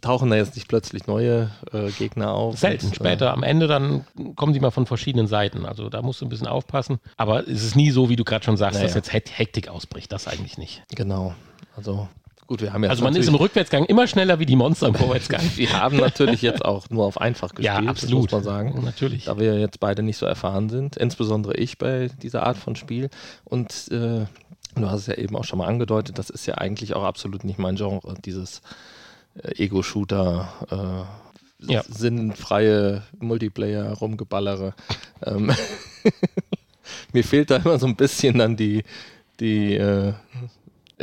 tauchen 0.00 0.30
da 0.30 0.36
jetzt 0.36 0.54
nicht 0.54 0.68
plötzlich 0.68 1.06
neue 1.06 1.50
äh, 1.72 1.90
Gegner 1.90 2.32
auf. 2.32 2.58
Selten. 2.58 2.86
Und, 2.86 2.94
Später 2.94 3.32
am 3.32 3.42
Ende 3.42 3.66
dann 3.66 4.04
kommen 4.36 4.52
die 4.52 4.60
mal 4.60 4.70
von 4.70 4.86
verschiedenen 4.86 5.26
Seiten. 5.26 5.66
Also 5.66 5.88
da 5.88 6.02
musst 6.02 6.20
du 6.20 6.26
ein 6.26 6.28
bisschen 6.28 6.46
aufpassen. 6.46 7.00
Aber 7.16 7.48
es 7.48 7.64
ist 7.64 7.76
nie 7.76 7.90
so, 7.90 8.08
wie 8.08 8.16
du 8.16 8.24
gerade 8.24 8.44
schon 8.44 8.56
sagst, 8.56 8.74
naja. 8.74 8.86
dass 8.86 8.94
jetzt 8.94 9.12
Hektik 9.12 9.68
ausbricht. 9.68 10.12
Das 10.12 10.28
eigentlich 10.28 10.58
nicht. 10.58 10.82
Genau. 10.94 11.34
Also 11.76 12.08
Gut, 12.46 12.60
wir 12.60 12.74
haben 12.74 12.82
jetzt 12.82 12.90
also 12.90 13.04
man 13.04 13.16
ist 13.16 13.26
im 13.26 13.34
Rückwärtsgang 13.36 13.86
immer 13.86 14.06
schneller 14.06 14.38
wie 14.38 14.44
die 14.44 14.56
Monster 14.56 14.88
im 14.88 14.94
Vorwärtsgang. 14.94 15.40
wir 15.56 15.72
haben 15.72 15.96
natürlich 15.96 16.42
jetzt 16.42 16.62
auch 16.64 16.90
nur 16.90 17.06
auf 17.06 17.18
einfach 17.18 17.54
gespielt, 17.54 17.84
ja, 17.84 17.90
absolut. 17.90 18.24
muss 18.24 18.32
man 18.32 18.42
sagen. 18.42 18.82
Natürlich. 18.84 19.24
Da 19.24 19.38
wir 19.38 19.58
jetzt 19.58 19.80
beide 19.80 20.02
nicht 20.02 20.18
so 20.18 20.26
erfahren 20.26 20.68
sind, 20.68 20.96
insbesondere 20.96 21.56
ich 21.56 21.78
bei 21.78 22.10
dieser 22.22 22.42
Art 22.44 22.58
von 22.58 22.76
Spiel. 22.76 23.08
Und 23.44 23.88
äh, 23.90 24.26
du 24.74 24.90
hast 24.90 25.00
es 25.00 25.06
ja 25.06 25.14
eben 25.14 25.36
auch 25.36 25.44
schon 25.44 25.58
mal 25.58 25.68
angedeutet, 25.68 26.18
das 26.18 26.28
ist 26.28 26.44
ja 26.44 26.56
eigentlich 26.56 26.94
auch 26.94 27.04
absolut 27.04 27.44
nicht 27.44 27.58
mein 27.58 27.76
Genre, 27.76 28.14
dieses 28.22 28.60
äh, 29.42 29.64
Ego-Shooter, 29.64 31.06
äh, 31.66 31.72
ja. 31.72 31.82
sinnfreie 31.88 33.02
Multiplayer, 33.20 33.90
rumgeballere. 33.94 34.74
ähm, 35.24 35.50
mir 37.14 37.24
fehlt 37.24 37.50
da 37.50 37.56
immer 37.56 37.78
so 37.78 37.86
ein 37.86 37.96
bisschen 37.96 38.36
dann 38.36 38.54
die, 38.56 38.84
die 39.40 39.76
äh, 39.76 40.12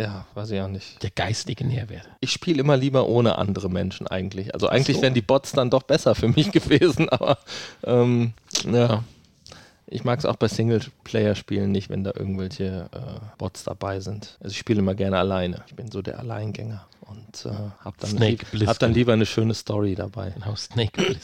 ja, 0.02 0.26
weiß 0.34 0.52
ich 0.52 0.62
auch 0.62 0.68
nicht. 0.68 1.02
Der 1.04 1.12
geistige 1.12 1.66
Nährwert. 1.66 2.10
Ich 2.20 2.32
spiele 2.32 2.60
immer 2.60 2.78
lieber 2.78 3.08
ohne 3.08 3.38
andere 3.38 3.70
Menschen 3.70 4.08
eigentlich. 4.08 4.54
Also 4.54 4.68
eigentlich 4.68 4.98
so. 4.98 5.04
wären 5.04 5.14
die 5.14 5.22
Bots 5.22 5.52
dann 5.52 5.70
doch 5.70 5.84
besser 5.84 6.16
für 6.16 6.28
mich 6.28 6.52
gewesen, 6.52 7.10
aber 7.10 7.38
ähm, 7.84 8.34
ja. 8.72 9.04
Ich 9.94 10.06
mag 10.06 10.20
es 10.20 10.26
auch 10.26 10.38
bei 10.38 10.48
Singleplayer-Spielen 10.48 11.70
nicht, 11.70 11.90
wenn 11.90 12.06
da 12.06 12.14
irgendwelche 12.16 12.90
äh, 12.94 13.38
Bots 13.38 13.66
dabei 13.66 14.00
sind. 14.00 14.38
Also 14.40 14.54
ich 14.54 14.58
spiele 14.58 14.80
immer 14.80 14.96
gerne 14.96 15.18
alleine. 15.18 15.64
Ich 15.68 15.76
bin 15.76 15.92
so 15.92 16.02
der 16.02 16.18
Alleingänger 16.18 16.88
und 17.02 17.46
äh, 17.46 17.54
habe 17.84 17.98
dann, 18.00 18.16
lieb, 18.16 18.46
hab 18.68 18.80
dann 18.80 18.94
lieber 18.94 19.12
eine 19.12 19.26
schöne 19.26 19.54
Story 19.54 19.96
dabei. 19.96 20.30
Genau, 20.30 20.56
Snake 20.56 21.18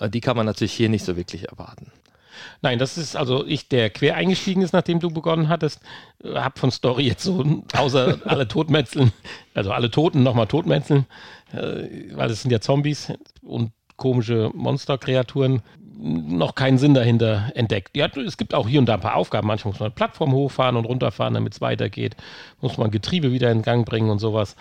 Die 0.12 0.20
kann 0.20 0.36
man 0.36 0.46
natürlich 0.46 0.72
hier 0.72 0.90
nicht 0.90 1.04
so 1.04 1.16
wirklich 1.16 1.48
erwarten. 1.48 1.90
Nein, 2.62 2.78
das 2.78 2.98
ist 2.98 3.16
also 3.16 3.46
ich, 3.46 3.68
der 3.68 3.90
quer 3.90 4.16
eingestiegen 4.16 4.62
ist, 4.62 4.72
nachdem 4.72 5.00
du 5.00 5.10
begonnen 5.10 5.48
hattest, 5.48 5.80
äh, 6.22 6.34
hab 6.34 6.58
von 6.58 6.70
Story 6.70 7.04
jetzt 7.04 7.24
so, 7.24 7.44
außer 7.76 8.18
alle 8.24 8.48
Totmetzeln, 8.48 9.12
also 9.54 9.72
alle 9.72 9.90
Toten 9.90 10.22
nochmal 10.22 10.46
Totmetzeln, 10.46 11.06
äh, 11.52 12.14
weil 12.14 12.30
es 12.30 12.42
sind 12.42 12.50
ja 12.50 12.60
Zombies 12.60 13.12
und 13.42 13.72
komische 13.96 14.50
Monsterkreaturen, 14.54 15.62
noch 16.02 16.54
keinen 16.54 16.78
Sinn 16.78 16.94
dahinter 16.94 17.52
entdeckt. 17.54 17.96
Ja, 17.96 18.06
es 18.06 18.38
gibt 18.38 18.54
auch 18.54 18.66
hier 18.66 18.80
und 18.80 18.86
da 18.86 18.94
ein 18.94 19.00
paar 19.00 19.16
Aufgaben. 19.16 19.46
Manchmal 19.46 19.72
muss 19.72 19.80
man 19.80 19.88
eine 19.88 19.94
Plattform 19.94 20.32
hochfahren 20.32 20.76
und 20.76 20.86
runterfahren, 20.86 21.34
damit 21.34 21.52
es 21.52 21.60
weitergeht. 21.60 22.16
Muss 22.62 22.78
man 22.78 22.90
Getriebe 22.90 23.32
wieder 23.32 23.50
in 23.50 23.60
Gang 23.62 23.86
bringen 23.86 24.08
und 24.08 24.18
sowas. 24.18 24.56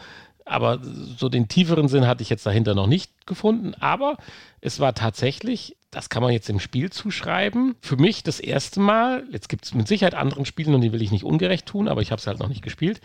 Aber 0.50 0.80
so 0.82 1.30
den 1.30 1.48
tieferen 1.48 1.88
Sinn 1.88 2.08
hatte 2.08 2.24
ich 2.24 2.30
jetzt 2.30 2.46
dahinter 2.46 2.74
noch 2.74 2.88
nicht 2.88 3.28
gefunden. 3.28 3.76
Aber 3.80 4.18
es 4.62 4.80
war 4.80 4.96
tatsächlich, 4.96 5.78
das 5.92 6.10
kann 6.10 6.24
man 6.24 6.32
jetzt 6.32 6.50
im 6.50 6.60
Spiel 6.60 6.90
zuschreiben, 6.90 7.76
für 7.82 7.98
mich 7.98 8.24
das 8.24 8.40
erste 8.40 8.80
Mal, 8.80 9.24
jetzt 9.32 9.48
gibt 9.48 9.66
es 9.66 9.76
mit 9.76 9.88
Sicherheit 9.88 10.16
anderen 10.16 10.46
Spielen 10.46 10.74
und 10.74 10.82
die 10.82 10.92
will 10.92 11.04
ich 11.04 11.12
nicht 11.12 11.24
ungerecht 11.24 11.68
tun, 11.68 11.88
aber 11.88 12.02
ich 12.02 12.12
habe 12.12 12.20
es 12.20 12.26
halt 12.26 12.40
noch 12.40 12.50
nicht 12.50 12.64
gespielt, 12.64 13.00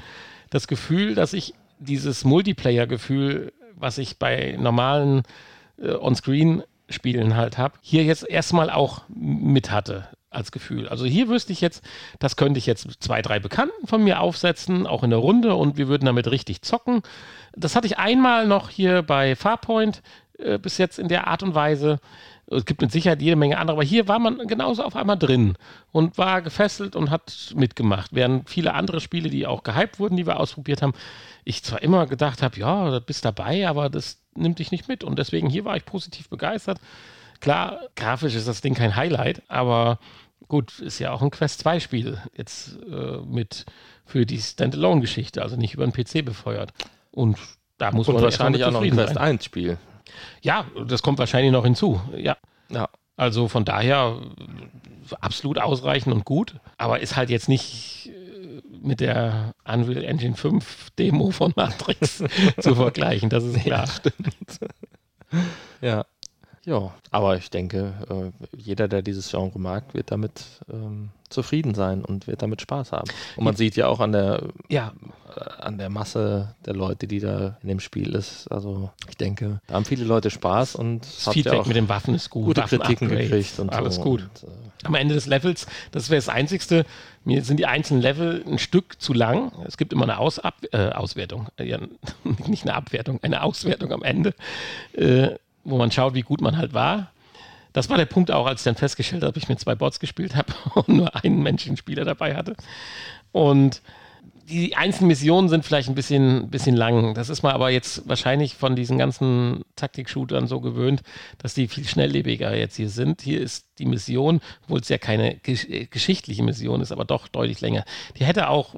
das 0.48 0.68
Gefühl, 0.68 1.14
dass 1.14 1.34
ich 1.34 1.54
dieses 1.78 2.24
Multiplayer-Gefühl, 2.24 3.52
was 3.74 3.98
ich 3.98 4.18
bei 4.18 4.56
normalen 4.58 5.22
äh, 5.78 5.90
On-Screen-Spielen 5.92 7.36
halt 7.36 7.58
habe, 7.58 7.74
hier 7.82 8.04
jetzt 8.04 8.26
erstmal 8.26 8.70
auch 8.70 9.02
mit 9.08 9.70
hatte 9.70 10.08
als 10.34 10.52
Gefühl. 10.52 10.88
Also 10.88 11.04
hier 11.04 11.28
wüsste 11.28 11.52
ich 11.52 11.60
jetzt, 11.60 11.84
das 12.18 12.36
könnte 12.36 12.58
ich 12.58 12.66
jetzt 12.66 13.02
zwei, 13.02 13.22
drei 13.22 13.38
Bekannten 13.38 13.86
von 13.86 14.02
mir 14.02 14.20
aufsetzen, 14.20 14.86
auch 14.86 15.02
in 15.02 15.10
der 15.10 15.18
Runde 15.18 15.54
und 15.54 15.76
wir 15.76 15.88
würden 15.88 16.06
damit 16.06 16.30
richtig 16.30 16.62
zocken. 16.62 17.02
Das 17.56 17.76
hatte 17.76 17.86
ich 17.86 17.98
einmal 17.98 18.46
noch 18.46 18.68
hier 18.68 19.02
bei 19.02 19.36
Farpoint 19.36 20.02
äh, 20.38 20.58
bis 20.58 20.78
jetzt 20.78 20.98
in 20.98 21.08
der 21.08 21.26
Art 21.26 21.42
und 21.42 21.54
Weise. 21.54 22.00
Es 22.46 22.66
gibt 22.66 22.82
mit 22.82 22.92
Sicherheit 22.92 23.22
jede 23.22 23.36
Menge 23.36 23.58
andere, 23.58 23.76
aber 23.76 23.84
hier 23.84 24.06
war 24.06 24.18
man 24.18 24.46
genauso 24.46 24.82
auf 24.82 24.96
einmal 24.96 25.16
drin 25.16 25.56
und 25.92 26.18
war 26.18 26.42
gefesselt 26.42 26.94
und 26.94 27.10
hat 27.10 27.54
mitgemacht. 27.56 28.10
Während 28.12 28.50
viele 28.50 28.74
andere 28.74 29.00
Spiele, 29.00 29.30
die 29.30 29.46
auch 29.46 29.62
gehypt 29.62 29.98
wurden, 29.98 30.16
die 30.16 30.26
wir 30.26 30.38
ausprobiert 30.38 30.82
haben, 30.82 30.92
ich 31.44 31.62
zwar 31.62 31.82
immer 31.82 32.06
gedacht 32.06 32.42
habe, 32.42 32.58
ja, 32.58 32.90
du 32.90 33.00
bist 33.00 33.24
dabei, 33.24 33.66
aber 33.66 33.88
das 33.88 34.18
nimmt 34.34 34.58
dich 34.58 34.72
nicht 34.72 34.88
mit. 34.88 35.04
Und 35.04 35.18
deswegen 35.18 35.48
hier 35.48 35.64
war 35.64 35.76
ich 35.76 35.84
positiv 35.84 36.28
begeistert. 36.28 36.80
Klar, 37.40 37.80
grafisch 37.96 38.34
ist 38.34 38.48
das 38.48 38.60
Ding 38.60 38.74
kein 38.74 38.96
Highlight, 38.96 39.42
aber 39.48 39.98
gut, 40.48 40.78
ist 40.80 40.98
ja 40.98 41.12
auch 41.12 41.22
ein 41.22 41.30
Quest 41.30 41.60
2 41.60 41.80
Spiel 41.80 42.18
jetzt 42.36 42.78
äh, 42.88 43.18
mit 43.24 43.66
für 44.04 44.26
die 44.26 44.38
Standalone-Geschichte, 44.38 45.42
also 45.42 45.56
nicht 45.56 45.74
über 45.74 45.86
den 45.86 45.92
PC 45.92 46.24
befeuert. 46.24 46.72
Und 47.10 47.38
da 47.78 47.90
muss 47.92 48.08
Und 48.08 48.14
man 48.14 48.24
wahrscheinlich 48.24 48.64
auch 48.64 48.70
noch 48.70 48.82
ein 48.82 48.90
Quest 48.90 49.16
1 49.16 49.44
Spiel. 49.44 49.78
Ja, 50.42 50.66
das 50.86 51.02
kommt 51.02 51.18
wahrscheinlich 51.18 51.52
noch 51.52 51.64
hinzu. 51.64 52.00
Ja. 52.16 52.36
Ja. 52.70 52.88
Also 53.16 53.48
von 53.48 53.64
daher 53.64 54.20
absolut 55.20 55.58
ausreichend 55.58 56.12
und 56.12 56.24
gut, 56.24 56.56
aber 56.78 57.00
ist 57.00 57.16
halt 57.16 57.30
jetzt 57.30 57.48
nicht 57.48 58.10
äh, 58.12 58.60
mit 58.82 59.00
der 59.00 59.54
Unreal 59.64 60.04
Engine 60.04 60.34
5 60.34 60.90
Demo 60.98 61.30
von 61.30 61.52
Matrix 61.54 62.24
zu 62.60 62.74
vergleichen, 62.74 63.30
das 63.30 63.44
ist 63.44 63.60
klar. 63.60 63.84
Ja, 63.84 63.86
stimmt. 63.86 64.60
ja. 65.80 66.04
Ja, 66.64 66.92
aber 67.10 67.36
ich 67.36 67.50
denke, 67.50 67.92
äh, 68.08 68.56
jeder, 68.56 68.88
der 68.88 69.02
dieses 69.02 69.30
Genre 69.30 69.58
mag, 69.58 69.92
wird 69.92 70.10
damit 70.10 70.44
ähm, 70.72 71.10
zufrieden 71.28 71.74
sein 71.74 72.02
und 72.04 72.26
wird 72.26 72.40
damit 72.40 72.62
Spaß 72.62 72.92
haben. 72.92 73.10
Und 73.36 73.44
man 73.44 73.56
sieht 73.56 73.76
ja 73.76 73.88
auch 73.88 74.00
an 74.00 74.12
der, 74.12 74.44
ja. 74.68 74.92
Äh, 75.36 75.62
an 75.62 75.76
der 75.76 75.90
Masse 75.90 76.54
der 76.64 76.74
Leute, 76.74 77.06
die 77.06 77.20
da 77.20 77.58
in 77.62 77.68
dem 77.68 77.80
Spiel 77.80 78.14
ist. 78.14 78.50
Also 78.50 78.90
ich 79.08 79.16
denke, 79.16 79.60
da 79.66 79.74
haben 79.74 79.84
viele 79.84 80.04
Leute 80.04 80.30
Spaß 80.30 80.76
und 80.76 81.02
das 81.02 81.34
Feedback 81.34 81.52
ja 81.52 81.66
mit 81.66 81.76
den 81.76 81.88
Waffen 81.88 82.14
ist 82.14 82.30
gut. 82.30 82.46
Gute 82.46 82.62
Waffen 82.62 82.78
Kritiken 82.78 83.08
Upgrades, 83.08 83.30
gekriegt 83.30 83.58
und 83.58 83.72
alles 83.72 83.96
so. 83.96 84.02
gut. 84.02 84.22
Und, 84.22 84.48
äh, 84.48 84.86
Am 84.86 84.94
Ende 84.94 85.14
des 85.14 85.26
Levels, 85.26 85.66
das 85.92 86.08
wäre 86.08 86.18
das 86.18 86.28
Einzigste, 86.28 86.86
mir 87.24 87.42
sind 87.42 87.58
die 87.58 87.66
einzelnen 87.66 88.00
Level 88.00 88.42
ein 88.46 88.58
Stück 88.58 89.00
zu 89.00 89.12
lang. 89.12 89.52
Es 89.66 89.76
gibt 89.76 89.92
immer 89.92 90.04
eine 90.04 90.18
Aus 90.18 90.38
Ab 90.38 90.54
äh, 90.72 90.90
Auswertung, 90.90 91.48
ja, 91.58 91.78
nicht 92.46 92.62
eine 92.62 92.74
Abwertung, 92.74 93.18
eine 93.22 93.42
Auswertung 93.42 93.92
am 93.92 94.02
Ende. 94.02 94.34
Äh, 94.92 95.36
wo 95.64 95.78
man 95.78 95.90
schaut, 95.90 96.14
wie 96.14 96.22
gut 96.22 96.40
man 96.40 96.56
halt 96.56 96.74
war. 96.74 97.10
Das 97.72 97.90
war 97.90 97.96
der 97.96 98.06
Punkt 98.06 98.30
auch, 98.30 98.46
als 98.46 98.60
ich 98.60 98.64
dann 98.64 98.76
festgestellt 98.76 99.24
habe, 99.24 99.36
ich 99.36 99.48
mit 99.48 99.58
zwei 99.58 99.74
Bots 99.74 99.98
gespielt 99.98 100.36
habe 100.36 100.52
und 100.74 100.88
nur 100.88 101.16
einen 101.16 101.42
menschlichen 101.42 101.76
Spieler 101.76 102.04
dabei 102.04 102.36
hatte. 102.36 102.54
Und 103.32 103.82
die 104.48 104.76
einzelnen 104.76 105.08
Missionen 105.08 105.48
sind 105.48 105.64
vielleicht 105.64 105.88
ein 105.88 105.94
bisschen, 105.94 106.50
bisschen 106.50 106.76
lang. 106.76 107.14
Das 107.14 107.30
ist 107.30 107.42
man 107.42 107.52
aber 107.52 107.70
jetzt 107.70 108.06
wahrscheinlich 108.08 108.54
von 108.54 108.76
diesen 108.76 108.98
ganzen 108.98 109.64
Taktik-Shootern 109.76 110.46
so 110.46 110.60
gewöhnt, 110.60 111.02
dass 111.38 111.54
die 111.54 111.66
viel 111.66 111.86
schnelllebiger 111.86 112.54
jetzt 112.54 112.76
hier 112.76 112.90
sind. 112.90 113.22
Hier 113.22 113.40
ist 113.40 113.66
die 113.78 113.86
Mission, 113.86 114.40
obwohl 114.64 114.80
es 114.80 114.88
ja 114.88 114.98
keine 114.98 115.36
gesch 115.36 115.66
geschichtliche 115.90 116.42
Mission 116.42 116.80
ist, 116.80 116.92
aber 116.92 117.04
doch 117.04 117.26
deutlich 117.28 117.60
länger. 117.60 117.84
Die 118.18 118.24
hätte 118.24 118.48
auch 118.48 118.74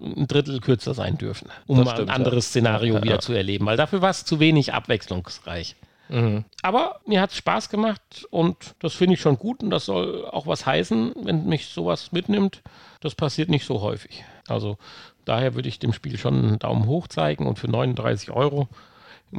ein 0.00 0.28
Drittel 0.28 0.60
kürzer 0.60 0.94
sein 0.94 1.18
dürfen, 1.18 1.48
um 1.66 1.82
mal 1.82 2.00
ein 2.00 2.08
anderes 2.08 2.46
ja. 2.46 2.50
Szenario 2.50 2.94
ja, 2.94 3.02
wieder 3.02 3.14
ja. 3.14 3.20
zu 3.20 3.32
erleben, 3.32 3.66
weil 3.66 3.76
dafür 3.76 4.00
war 4.00 4.10
es 4.10 4.24
zu 4.24 4.38
wenig 4.38 4.72
abwechslungsreich. 4.72 5.74
Mhm. 6.08 6.44
Aber 6.62 7.00
mir 7.06 7.20
hat 7.20 7.30
es 7.30 7.36
Spaß 7.36 7.68
gemacht 7.68 8.26
und 8.30 8.74
das 8.80 8.94
finde 8.94 9.14
ich 9.14 9.20
schon 9.20 9.38
gut 9.38 9.62
und 9.62 9.70
das 9.70 9.84
soll 9.86 10.24
auch 10.26 10.46
was 10.46 10.66
heißen, 10.66 11.12
wenn 11.22 11.46
mich 11.46 11.66
sowas 11.66 12.12
mitnimmt. 12.12 12.62
Das 13.00 13.14
passiert 13.14 13.48
nicht 13.48 13.64
so 13.64 13.80
häufig. 13.80 14.24
Also 14.48 14.76
daher 15.24 15.54
würde 15.54 15.68
ich 15.68 15.78
dem 15.78 15.92
Spiel 15.92 16.18
schon 16.18 16.34
einen 16.34 16.58
Daumen 16.58 16.86
hoch 16.86 17.08
zeigen 17.08 17.46
und 17.46 17.58
für 17.58 17.68
39 17.70 18.30
Euro 18.30 18.68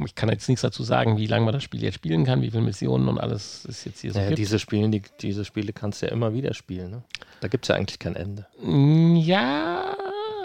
Ich 0.04 0.14
kann 0.14 0.28
jetzt 0.28 0.48
nichts 0.48 0.62
dazu 0.62 0.84
sagen, 0.84 1.18
wie 1.18 1.26
lange 1.26 1.44
man 1.44 1.52
das 1.54 1.64
Spiel 1.64 1.82
jetzt 1.82 1.96
spielen 1.96 2.24
kann, 2.24 2.42
wie 2.42 2.50
viele 2.50 2.62
Missionen 2.62 3.08
und 3.08 3.18
alles 3.18 3.64
ist 3.64 3.84
jetzt 3.84 4.00
hier 4.00 4.12
so. 4.12 4.20
Naja, 4.20 4.36
diese, 4.36 4.58
Spiele, 4.60 4.88
die, 4.88 5.02
diese 5.20 5.44
Spiele 5.44 5.72
kannst 5.72 6.00
du 6.00 6.06
ja 6.06 6.12
immer 6.12 6.32
wieder 6.32 6.54
spielen. 6.54 6.90
Ne? 6.90 7.02
Da 7.40 7.48
gibt 7.48 7.64
es 7.64 7.68
ja 7.68 7.74
eigentlich 7.74 7.98
kein 7.98 8.14
Ende. 8.14 8.46
Mm, 8.62 9.16
Ja, 9.16 9.96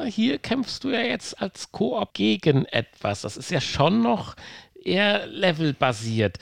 hier 0.07 0.39
kämpfst 0.39 0.83
du 0.83 0.89
ja 0.89 1.01
jetzt 1.01 1.39
als 1.41 1.71
Koop 1.71 2.13
gegen 2.13 2.65
etwas. 2.65 3.21
Das 3.21 3.37
ist 3.37 3.51
ja 3.51 3.61
schon 3.61 4.01
noch 4.01 4.35
eher 4.85 5.27
levelbasiert. 5.27 6.37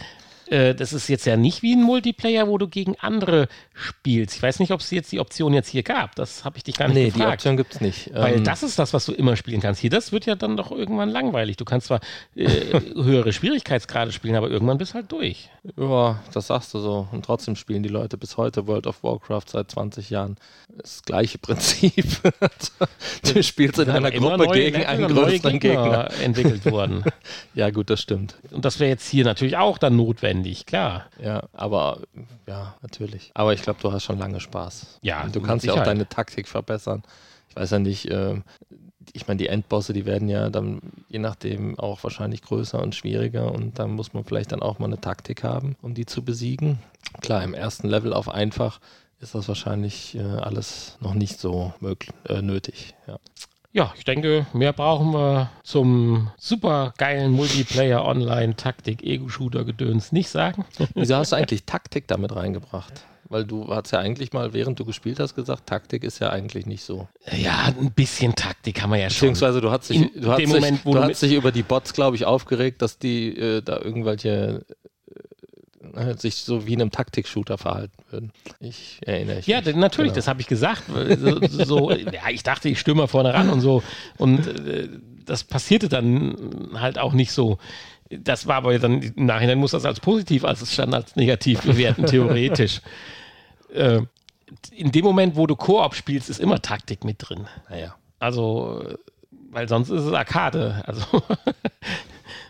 Äh, 0.48 0.76
Das 0.76 0.94
ist 0.94 1.08
jetzt 1.08 1.26
ja 1.26 1.38
nicht 1.38 1.62
wie 1.62 1.74
ein 1.76 1.84
Multiplayer, 1.84 2.48
wo 2.48 2.58
du 2.58 2.68
gegen 2.68 2.96
andere 3.00 3.48
spielst. 3.74 4.36
Ich 4.36 4.44
weiß 4.44 4.60
nicht, 4.60 4.72
ob 4.72 4.80
es 4.82 4.92
jetzt 4.92 5.12
die 5.12 5.20
Option 5.20 5.54
jetzt 5.54 5.70
hier 5.70 5.84
gab. 5.84 6.16
Das 6.16 6.46
habe 6.46 6.58
ich 6.58 6.64
dich 6.64 6.76
gar 6.78 6.88
nicht 6.88 6.96
Nee, 6.96 7.06
die 7.06 7.12
gefragt. 7.12 7.34
Option 7.34 7.58
gibt 7.58 7.76
es 7.76 7.82
nicht. 7.82 8.14
Weil 8.14 8.36
Ähm, 8.38 8.44
das 8.44 8.64
ist 8.64 8.78
das, 8.80 8.94
was 8.94 9.06
du 9.06 9.14
immer 9.14 9.36
spielen 9.36 9.62
kannst. 9.62 9.82
Hier, 9.82 9.90
das 9.90 10.12
wird 10.12 10.26
ja 10.26 10.36
dann 10.36 10.58
doch 10.58 10.72
irgendwann 10.72 11.10
langweilig. 11.10 11.58
Du 11.58 11.66
kannst 11.66 11.88
zwar 11.88 12.00
äh, 12.36 12.48
höhere 12.96 13.34
Schwierigkeitsgrade 13.34 14.12
spielen, 14.12 14.36
aber 14.36 14.50
irgendwann 14.50 14.78
bist 14.78 14.94
halt 14.94 15.12
durch. 15.12 15.50
Ja, 15.78 16.22
das 16.34 16.48
sagst 16.48 16.74
du 16.74 16.80
so. 16.80 17.08
Und 17.12 17.26
trotzdem 17.26 17.56
spielen 17.56 17.84
die 17.84 17.90
Leute 17.90 18.18
bis 18.18 18.38
heute 18.38 18.68
World 18.68 18.86
of 18.88 19.04
Warcraft 19.04 19.46
seit 19.48 19.72
20 19.72 20.10
Jahren. 20.10 20.36
Das 20.78 21.02
gleiche 21.04 21.38
Prinzip. 21.38 22.06
du 23.34 23.44
spielst 23.44 23.80
in 23.80 23.90
einer 23.90 24.12
Gruppe 24.12 24.48
gegen 24.50 24.86
einen 24.86 25.08
größeren 25.08 25.60
Gegner. 25.60 26.10
entwickelt 26.22 26.66
worden. 26.66 27.04
Ja, 27.56 27.70
gut, 27.70 27.90
das 27.90 28.02
stimmt. 28.02 28.36
Und 28.52 28.66
das 28.66 28.80
wäre 28.80 28.90
jetzt 28.90 29.08
hier 29.08 29.24
natürlich 29.24 29.58
auch 29.58 29.78
dann 29.78 29.96
notwendig, 29.96 30.33
klar. 30.66 31.06
Ja, 31.22 31.44
aber 31.54 32.00
ja, 32.48 32.76
natürlich. 32.82 33.32
Aber 33.34 33.54
ich 33.54 33.62
glaube, 33.62 33.80
du 33.82 33.92
hast 33.92 34.04
schon 34.04 34.18
lange 34.18 34.40
Spaß. 34.40 35.00
Ja, 35.02 35.24
Und 35.24 35.36
du 35.36 35.42
kannst 35.42 35.66
ja 35.66 35.74
auch 35.74 35.84
deine 35.84 36.08
Taktik 36.08 36.48
verbessern. 36.48 37.04
Ich 37.50 37.56
weiß 37.56 37.72
ja 37.72 37.80
nicht, 37.80 38.10
äh, 38.10 38.42
ich 39.12 39.28
meine, 39.28 39.38
die 39.38 39.48
Endbosse, 39.48 39.94
die 39.94 40.06
werden 40.06 40.30
ja 40.30 40.50
dann 40.50 40.82
je 41.10 41.20
nachdem 41.20 41.78
auch 41.78 42.04
wahrscheinlich 42.04 42.42
größer 42.42 42.82
und 42.82 42.96
schwieriger 42.96 43.52
und 43.52 43.78
da 43.78 43.88
muss 43.88 44.14
man 44.14 44.24
vielleicht 44.24 44.52
dann 44.52 44.62
auch 44.62 44.80
mal 44.80 44.86
eine 44.86 45.02
Taktik 45.02 45.44
haben, 45.44 45.76
um 45.82 45.94
die 45.94 46.06
zu 46.06 46.24
besiegen. 46.24 46.80
Klar, 47.22 47.44
im 47.44 47.54
ersten 47.54 47.88
Level 47.88 48.14
auf 48.14 48.30
einfach 48.30 48.80
ist 49.20 49.36
das 49.36 49.48
wahrscheinlich 49.48 50.16
äh, 50.16 50.22
alles 50.22 50.98
noch 51.00 51.14
nicht 51.14 51.40
so 51.40 51.74
möglich, 51.80 52.14
äh, 52.28 52.42
nötig. 52.42 52.96
Ja. 53.08 53.20
Ja, 53.76 53.92
ich 53.98 54.06
denke, 54.06 54.46
mehr 54.54 54.72
brauchen 54.72 55.14
wir 55.14 55.50
zum 55.64 56.30
super 56.38 56.94
geilen 57.00 57.32
Multiplayer 57.32 58.06
Online 58.06 58.56
Taktik 58.56 59.02
Ego 59.02 59.30
Shooter 59.30 59.66
Gedöns 59.66 60.12
nicht 60.12 60.30
sagen. 60.30 60.64
Wieso 60.94 61.16
hast 61.16 61.32
du 61.32 61.38
eigentlich 61.38 61.66
Taktik 61.66 62.08
damit 62.08 62.36
reingebracht? 62.36 62.94
Weil 63.30 63.46
du 63.46 63.68
hast 63.74 63.90
ja 63.90 63.98
eigentlich 63.98 64.32
mal, 64.32 64.54
während 64.54 64.80
du 64.80 64.86
gespielt 64.86 65.20
hast, 65.20 65.34
gesagt, 65.34 65.66
Taktik 65.66 66.04
ist 66.04 66.20
ja 66.20 66.30
eigentlich 66.30 66.68
nicht 66.68 66.84
so. 66.84 67.08
Ja, 67.32 67.74
ein 67.80 67.92
bisschen 67.92 68.36
Taktik 68.36 68.80
haben 68.80 68.92
wir 68.92 69.00
ja 69.00 69.10
schon. 69.10 69.30
Beziehungsweise 69.30 69.60
du 69.60 69.72
hast 69.72 69.90
dich, 69.90 70.12
du 70.14 70.30
hast 70.30 70.38
dich, 70.38 70.48
Moment, 70.50 70.86
du 70.86 71.00
hast 71.00 71.24
dich 71.24 71.34
über 71.34 71.52
die 71.52 71.64
Bots, 71.64 71.94
glaube 71.94 72.16
ich, 72.16 72.26
aufgeregt, 72.26 72.84
dass 72.84 73.00
die 73.00 73.36
äh, 73.36 73.64
da 73.64 73.80
irgendwelche 73.80 74.68
äh, 75.96 76.16
sich 76.18 76.36
so 76.36 76.66
wie 76.68 76.74
in 76.74 76.82
einem 76.82 76.92
Taktik-Shooter 76.92 77.58
verhalten 77.58 77.94
würden. 78.10 78.32
Ich 78.60 79.00
erinnere 79.06 79.38
mich. 79.38 79.48
Ja, 79.48 79.62
denn 79.62 79.80
natürlich, 79.80 80.10
Genau. 80.12 80.16
das 80.18 80.28
habe 80.28 80.42
ich 80.42 80.48
gesagt. 80.48 80.84
So, 80.88 81.40
so, 81.66 81.92
ja, 81.92 82.30
ich 82.30 82.44
dachte, 82.44 82.70
ich 82.70 82.80
stürme 82.80 83.08
vorne 83.08 83.34
ran 83.34 83.50
und 83.50 83.62
so. 83.62 83.84
Und 84.18 84.48
äh, 84.48 84.90
das 85.26 85.44
passierte 85.44 85.90
dann 85.90 86.70
halt 86.76 86.98
auch 87.00 87.14
nicht 87.14 87.32
so. 87.32 87.58
Das 88.10 88.46
war 88.46 88.56
aber 88.58 88.78
dann, 88.78 89.02
im 89.02 89.26
Nachhinein 89.26 89.58
muss 89.58 89.72
das 89.72 89.86
als 89.86 90.00
positiv, 90.00 90.44
als 90.46 90.62
es 90.62 90.74
stand 90.74 90.94
als 90.94 91.16
negativ 91.16 91.62
bewerten, 91.62 92.06
theoretisch. 92.06 92.82
Äh, 93.74 94.02
in 94.72 94.92
dem 94.92 95.04
Moment, 95.04 95.36
wo 95.36 95.48
du 95.48 95.56
Koop 95.56 95.96
spielst, 95.96 96.30
ist 96.30 96.40
immer 96.40 96.62
Taktik 96.62 97.04
mit 97.04 97.16
drin. 97.28 97.48
Naja. 97.72 97.96
Also, 98.20 98.84
äh, 98.88 98.98
weil 99.50 99.68
sonst 99.68 99.90
ist 99.90 100.04
es 100.04 100.14
Arcade. 100.14 100.84
Also, 100.86 101.24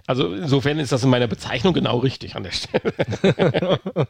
also 0.08 0.34
insofern 0.34 0.80
ist 0.80 0.92
das 0.92 1.04
in 1.04 1.10
meiner 1.10 1.28
Bezeichnung 1.28 1.74
genau 1.74 1.98
richtig 2.00 2.36
an 2.36 2.44
der 2.44 2.52
Stelle. 2.52 3.80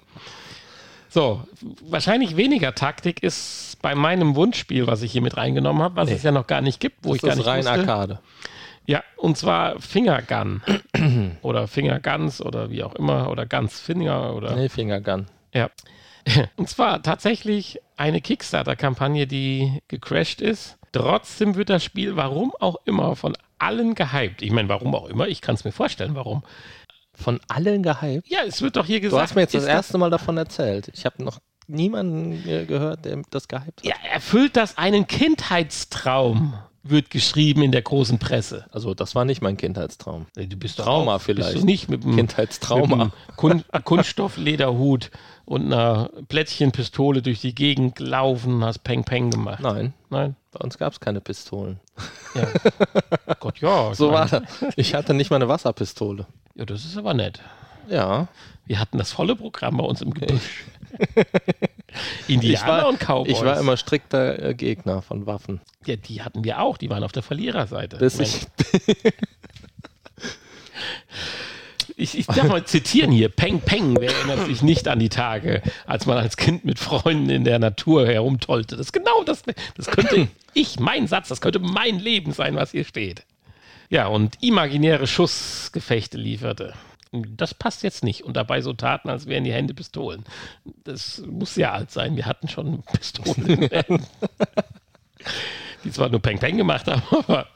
so, 1.09 1.43
wahrscheinlich 1.81 2.35
weniger 2.37 2.73
Taktik 2.75 3.21
ist 3.21 3.77
bei 3.81 3.95
meinem 3.95 4.35
Wunschspiel, 4.35 4.87
was 4.87 5.01
ich 5.01 5.11
hier 5.11 5.21
mit 5.21 5.37
reingenommen 5.37 5.83
habe, 5.83 5.95
was 5.95 6.09
Nee. 6.09 6.15
es 6.15 6.23
ja 6.23 6.31
noch 6.31 6.47
gar 6.47 6.61
nicht 6.61 6.79
gibt, 6.79 6.97
wo 7.03 7.09
Das 7.09 7.17
ich 7.17 7.21
gar 7.23 7.31
ist 7.31 7.37
nicht 7.37 7.47
rein 7.47 7.59
wusste. 7.65 7.79
Arcade. 7.79 8.19
Ja, 8.85 9.03
und 9.17 9.37
zwar 9.37 9.79
Fingergun 9.79 10.61
oder 11.41 11.67
Fingerguns 11.67 12.41
oder 12.41 12.69
wie 12.69 12.83
auch 12.83 12.95
immer 12.95 13.29
oder 13.29 13.45
Guns 13.45 13.79
Finger 13.79 14.33
oder 14.35 14.55
Nee, 14.55 14.69
Fingergun. 14.69 15.27
ja. 15.53 15.69
Und 16.55 16.69
zwar 16.69 17.03
tatsächlich 17.03 17.79
eine 17.97 18.21
Kickstarter-Kampagne, 18.21 19.27
die 19.27 19.81
gecrashed 19.89 20.39
ist. 20.39 20.77
Trotzdem 20.93 21.55
wird 21.55 21.69
das 21.69 21.83
Spiel, 21.83 22.15
warum 22.15 22.53
auch 22.59 22.77
immer, 22.85 23.15
von 23.17 23.35
allen 23.59 23.95
gehypt. 23.95 24.41
Ich 24.41 24.51
meine, 24.51 24.69
warum 24.69 24.95
auch 24.95 25.07
immer, 25.09 25.27
ich 25.27 25.41
kann 25.41 25.55
es 25.55 25.65
mir 25.65 25.71
vorstellen, 25.73 26.15
warum. 26.15 26.43
Von 27.15 27.39
allen 27.47 27.83
gehypt. 27.83 28.27
Ja, 28.29 28.39
es 28.47 28.61
wird 28.61 28.75
doch 28.77 28.85
hier 28.85 28.99
Du 28.99 29.03
gesagt. 29.07 29.21
hast 29.23 29.35
mir 29.35 29.41
jetzt 29.41 29.53
das 29.55 29.65
erste 29.65 29.97
Mal 29.97 30.09
davon 30.09 30.37
erzählt. 30.37 30.89
Ich 30.93 31.05
habe 31.05 31.21
noch 31.23 31.39
niemanden 31.67 32.43
gehört, 32.67 33.05
der 33.05 33.21
das 33.29 33.47
gehypt 33.47 33.81
hat. 33.81 33.85
Ja, 33.85 33.95
erfüllt 34.11 34.55
das 34.55 34.77
einen 34.77 35.05
Kindheitstraum, 35.07 36.53
wird 36.83 37.09
geschrieben 37.09 37.61
in 37.63 37.71
der 37.71 37.81
großen 37.81 38.19
Presse. 38.19 38.65
Also 38.71 38.93
das 38.93 39.15
war 39.15 39.23
nicht 39.25 39.41
mein 39.41 39.55
Kindheitstraum. 39.57 40.25
Nee, 40.35 40.47
Du 40.47 40.57
bist 40.57 40.77
Trauma 40.77 41.15
auch, 41.15 41.21
vielleicht. 41.21 41.53
Bist 41.53 41.63
du 41.63 41.65
nicht 41.65 41.89
mit 41.89 42.03
einem, 42.03 42.15
Kindheitstrauma. 42.17 42.87
mit 42.87 42.99
einem 43.01 43.11
Kun 43.37 43.63
Kunststofflederhut 43.83 45.09
und 45.45 45.71
einer 45.73 46.09
Plättchenpistole 46.27 47.21
durch 47.21 47.39
die 47.41 47.55
Gegend 47.55 47.95
gelaufen 47.95 48.55
und 48.55 48.65
hast 48.65 48.79
Peng 48.79 49.03
Peng 49.05 49.31
gemacht. 49.31 49.61
Nein, 49.61 49.93
Nein? 50.09 50.35
bei 50.51 50.59
uns 50.59 50.77
gab 50.77 50.93
es 50.93 50.99
keine 50.99 51.21
Pistolen. 51.21 51.79
Ja. 52.35 52.47
Gott, 53.39 53.59
ja. 53.59 53.91
ich 53.91 53.97
So 53.97 54.11
war 54.11 54.27
das. 54.27 54.43
Ich 54.75 54.93
hatte 54.93 55.13
nicht 55.13 55.29
mal 55.29 55.37
eine 55.37 55.47
Wasserpistole. 55.47 56.27
Ja, 56.55 56.65
das 56.65 56.83
ist 56.85 56.97
aber 56.97 57.13
nett. 57.13 57.39
Ja. 57.89 58.27
Wir 58.65 58.79
hatten 58.79 58.97
das 58.97 59.11
volle 59.11 59.35
Programm 59.35 59.77
bei 59.77 59.83
uns 59.83 60.01
im 60.01 60.13
Gebüsch. 60.13 60.65
Indianer 62.27 62.53
Ich 62.53 62.67
war, 62.67 62.87
und 62.87 62.99
Cowboys. 62.99 63.37
ich 63.37 63.43
war 63.43 63.59
immer 63.59 63.77
strikter 63.77 64.41
äh, 64.41 64.53
Gegner 64.53 65.01
von 65.01 65.25
Waffen. 65.25 65.61
ja, 65.85 65.95
die 65.95 66.21
hatten 66.21 66.43
wir 66.43 66.59
auch. 66.59 66.77
Die 66.77 66.89
waren 66.89 67.03
auf 67.03 67.11
der 67.11 67.23
Verliererseite. 67.23 67.97
Bis 67.97 68.19
ich, 68.19 68.47
Ich, 71.95 72.17
ich 72.17 72.25
darf 72.25 72.47
mal 72.47 72.63
zitieren 72.65 73.11
hier. 73.11 73.29
Peng 73.29 73.59
Peng, 73.61 73.95
wer 73.99 74.11
erinnert 74.11 74.45
sich 74.47 74.61
nicht 74.61 74.87
an 74.87 74.99
die 74.99 75.09
Tage, 75.09 75.61
als 75.85 76.05
man 76.05 76.17
als 76.17 76.37
Kind 76.37 76.65
mit 76.65 76.79
Freunden 76.79 77.29
in 77.29 77.43
der 77.43 77.59
Natur 77.59 78.07
herumtollte. 78.07 78.75
Das 78.77 78.87
ist 78.87 78.93
genau 78.93 79.23
das. 79.23 79.43
Das 79.75 79.87
könnte 79.87 80.27
ich, 80.53 80.79
mein 80.79 81.07
Satz, 81.07 81.27
das 81.27 81.41
könnte 81.41 81.59
mein 81.59 81.99
Leben 81.99 82.31
sein, 82.31 82.55
was 82.55 82.71
hier 82.71 82.85
steht. 82.85 83.23
Ja, 83.89 84.07
und 84.07 84.41
imaginäre 84.41 85.05
Schussgefechte 85.05 86.17
lieferte. 86.17 86.73
Das 87.13 87.53
passt 87.53 87.83
jetzt 87.83 88.03
nicht. 88.03 88.23
Und 88.23 88.35
dabei 88.35 88.61
so 88.61 88.73
taten, 88.73 89.09
als 89.09 89.27
wären 89.27 89.43
die 89.43 89.53
Hände 89.53 89.73
Pistolen. 89.73 90.23
Das 90.83 91.21
muss 91.27 91.55
ja 91.55 91.71
alt 91.71 91.91
sein. 91.91 92.15
Wir 92.15 92.25
hatten 92.25 92.47
schon 92.47 92.83
Pistolen. 92.83 93.69
Die 95.83 95.91
zwar 95.91 96.09
nur 96.09 96.21
Peng 96.21 96.39
Peng 96.39 96.57
gemacht 96.57 96.87
haben, 96.87 97.03
aber 97.11 97.47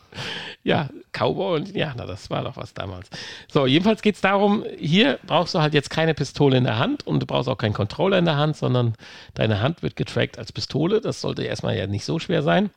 ja, 0.64 0.90
Cowboy 1.14 1.56
und 1.56 1.70
Indianer, 1.70 2.06
das 2.06 2.30
war 2.30 2.44
doch 2.44 2.58
was 2.58 2.74
damals. 2.74 3.10
So, 3.48 3.66
jedenfalls 3.66 4.02
geht 4.02 4.16
es 4.16 4.22
darum, 4.22 4.66
hier 4.78 5.20
brauchst 5.26 5.56
du 5.56 5.60
halt 5.60 5.74
jetzt 5.74 5.90
keine 5.90 6.14
Pistole 6.14 6.58
in 6.58 6.66
der 6.66 6.78
Hand 6.78 7.08
und 7.08 7.22
du 7.22 7.26
brauchst 7.26 7.48
auch 7.48 7.58
keinen 7.58 7.74
Controller 7.74 8.18
in 8.18 8.26
der 8.26 8.36
Hand, 8.36 8.58
sondern 8.58 8.96
deine 9.34 9.62
Hand 9.62 9.82
wird 9.82 9.96
getrackt 9.96 10.38
als 10.38 10.52
Pistole. 10.52 11.00
Das 11.00 11.22
sollte 11.22 11.44
erstmal 11.44 11.78
ja 11.78 11.88
nicht 11.88 12.04
so 12.04 12.20
schwer 12.20 12.44
sein. 12.44 12.70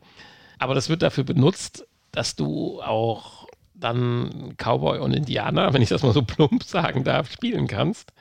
Aber 0.59 0.75
das 0.75 0.89
wird 0.89 1.03
dafür 1.03 1.25
benutzt, 1.25 1.87
dass 2.13 2.37
du 2.37 2.81
auch 2.83 3.40
dann 3.81 4.55
Cowboy 4.57 4.99
und 4.99 5.13
Indianer, 5.13 5.73
wenn 5.73 5.83
ich 5.83 5.89
das 5.89 6.03
mal 6.03 6.13
so 6.13 6.23
plump 6.23 6.63
sagen 6.65 7.05
darf, 7.05 7.31
spielen 7.31 7.67
kannst. 7.67 8.13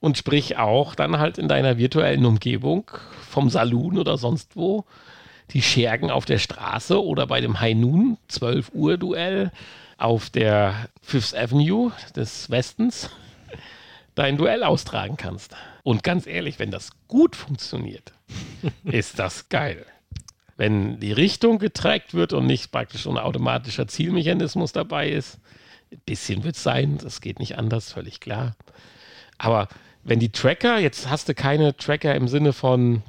Und 0.00 0.18
sprich 0.18 0.58
auch 0.58 0.94
dann 0.94 1.18
halt 1.18 1.38
in 1.38 1.48
deiner 1.48 1.78
virtuellen 1.78 2.26
Umgebung 2.26 2.90
vom 3.30 3.48
Saloon 3.48 3.98
oder 3.98 4.18
sonst 4.18 4.54
wo 4.54 4.84
die 5.50 5.62
Schergen 5.62 6.10
auf 6.10 6.24
der 6.24 6.38
Straße 6.38 7.02
oder 7.02 7.26
bei 7.26 7.40
dem 7.40 7.60
High 7.60 7.76
Noon 7.76 8.18
12 8.28 8.72
Uhr 8.74 8.98
Duell 8.98 9.50
auf 9.96 10.30
der 10.30 10.88
Fifth 11.00 11.34
Avenue 11.34 11.92
des 12.16 12.50
Westens 12.50 13.10
dein 14.14 14.36
Duell 14.36 14.62
austragen 14.62 15.16
kannst. 15.16 15.56
Und 15.82 16.02
ganz 16.02 16.26
ehrlich, 16.26 16.58
wenn 16.58 16.70
das 16.70 16.90
gut 17.08 17.36
funktioniert, 17.36 18.12
ist 18.84 19.18
das 19.18 19.48
geil. 19.48 19.84
Wenn 20.56 21.00
die 21.00 21.12
Richtung 21.12 21.58
getrackt 21.58 22.14
wird 22.14 22.32
und 22.32 22.46
nicht 22.46 22.70
praktisch 22.70 23.06
ein 23.06 23.18
automatischer 23.18 23.88
Zielmechanismus 23.88 24.72
dabei 24.72 25.08
ist, 25.10 25.38
ein 25.92 26.00
bisschen 26.06 26.44
wird 26.44 26.56
es 26.56 26.62
sein, 26.62 26.98
das 26.98 27.20
geht 27.20 27.38
nicht 27.38 27.58
anders, 27.58 27.92
völlig 27.92 28.20
klar. 28.20 28.56
Aber 29.38 29.68
wenn 30.04 30.20
die 30.20 30.30
Tracker, 30.30 30.78
jetzt 30.78 31.10
hast 31.10 31.28
du 31.28 31.34
keine 31.34 31.76
Tracker 31.76 32.14
im 32.14 32.28
Sinne 32.28 32.52
von 32.52 33.02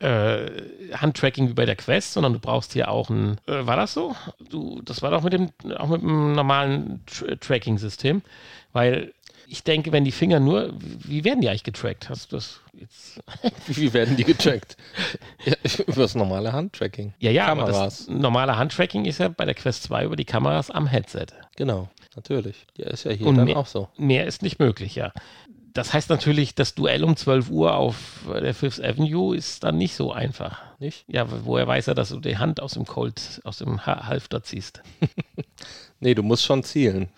äh, 0.00 0.46
Handtracking 0.94 1.48
wie 1.48 1.54
bei 1.54 1.66
der 1.66 1.76
Quest, 1.76 2.12
sondern 2.12 2.32
du 2.32 2.38
brauchst 2.38 2.72
hier 2.72 2.90
auch 2.90 3.10
ein, 3.10 3.38
äh, 3.46 3.66
war 3.66 3.76
das 3.76 3.94
so? 3.94 4.14
Du, 4.48 4.80
das 4.82 5.02
war 5.02 5.10
doch 5.10 5.22
mit 5.22 5.32
dem, 5.32 5.50
auch 5.76 5.88
mit 5.88 6.02
dem 6.02 6.34
normalen 6.34 7.04
Tr 7.06 7.38
Tracking-System, 7.38 8.22
weil 8.72 9.12
ich 9.50 9.64
denke, 9.64 9.92
wenn 9.92 10.04
die 10.04 10.12
Finger 10.12 10.40
nur, 10.40 10.72
wie 10.78 11.24
werden 11.24 11.40
die 11.40 11.48
eigentlich 11.48 11.64
getrackt? 11.64 12.08
Hast 12.10 12.30
du 12.32 12.36
das 12.36 12.60
jetzt? 12.74 13.20
wie 13.66 13.92
werden 13.94 14.16
die 14.16 14.24
getrackt? 14.24 14.76
ja, 15.44 15.54
über 15.86 16.02
das 16.02 16.14
normale 16.14 16.52
Handtracking. 16.52 17.14
Ja, 17.18 17.30
ja, 17.30 17.46
aber 17.46 17.64
Kameras. 17.64 18.06
das 18.06 18.08
normale 18.08 18.56
Handtracking 18.58 19.04
ist 19.06 19.18
ja 19.18 19.28
bei 19.28 19.44
der 19.46 19.54
Quest 19.54 19.84
2 19.84 20.04
über 20.04 20.16
die 20.16 20.24
Kameras 20.26 20.70
am 20.70 20.86
Headset. 20.86 21.26
Genau. 21.56 21.88
natürlich. 22.14 22.66
Der 22.76 22.88
ist 22.88 23.04
ja 23.04 23.12
hier 23.12 23.26
Und 23.26 23.36
dann 23.36 23.46
mehr- 23.46 23.56
auch 23.56 23.66
so. 23.66 23.88
Mehr 23.96 24.26
ist 24.26 24.42
nicht 24.42 24.58
möglich, 24.58 24.94
ja. 24.96 25.12
Das 25.74 25.92
heißt 25.92 26.10
natürlich, 26.10 26.54
das 26.56 26.74
Duell 26.74 27.04
um 27.04 27.16
12 27.16 27.50
Uhr 27.50 27.74
auf 27.76 28.22
der 28.28 28.52
Fifth 28.54 28.82
Avenue 28.82 29.36
ist 29.36 29.62
dann 29.62 29.76
nicht 29.78 29.94
so 29.94 30.12
einfach. 30.12 30.60
Nicht? 30.80 31.04
Ja, 31.08 31.26
woher 31.44 31.66
weiß 31.68 31.86
er, 31.88 31.94
dass 31.94 32.08
du 32.08 32.18
die 32.20 32.38
Hand 32.38 32.60
aus 32.60 32.72
dem 32.72 32.84
Colt, 32.84 33.40
aus 33.44 33.58
dem 33.58 33.86
Ha- 33.86 34.06
Halfter 34.06 34.42
ziehst? 34.42 34.82
Nee, 36.00 36.14
du 36.14 36.22
musst 36.22 36.44
schon 36.44 36.62
zielen. 36.62 37.08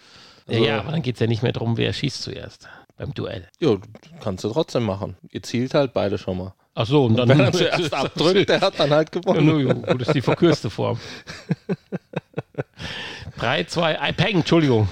Also, 0.47 0.64
ja, 0.64 0.80
aber 0.80 0.93
dann 0.93 1.03
geht 1.03 1.14
es 1.14 1.20
ja 1.20 1.26
nicht 1.26 1.43
mehr 1.43 1.53
darum, 1.53 1.76
wer 1.76 1.93
schießt 1.93 2.22
zuerst 2.22 2.68
beim 2.97 3.14
Duell. 3.14 3.49
Ja, 3.61 3.76
kannst 4.22 4.45
du 4.45 4.51
trotzdem 4.51 4.84
machen. 4.84 5.16
Ihr 5.30 5.43
zielt 5.43 5.74
halt 5.74 5.95
beide 5.95 6.18
schon 6.18 6.38
mal. 6.38 6.55
Ach 6.74 6.86
so, 6.86 7.07
und 7.07 7.16
dann. 7.16 7.28
Wenn 7.28 7.41
er 7.41 7.53
zuerst 7.53 7.93
abdrückt, 7.93 8.49
der 8.49 8.61
hat 8.61 8.78
dann 8.78 8.91
halt 8.91 9.11
gewonnen. 9.11 9.47
nur, 9.47 9.61
ja, 9.61 9.72
gut, 9.72 10.01
das 10.01 10.09
ist 10.09 10.14
die 10.14 10.22
verkürzte 10.22 10.70
Form. 10.70 10.99
3, 13.38 13.64
2, 13.64 14.01
1, 14.01 14.16
Peng, 14.16 14.36
Entschuldigung. 14.36 14.88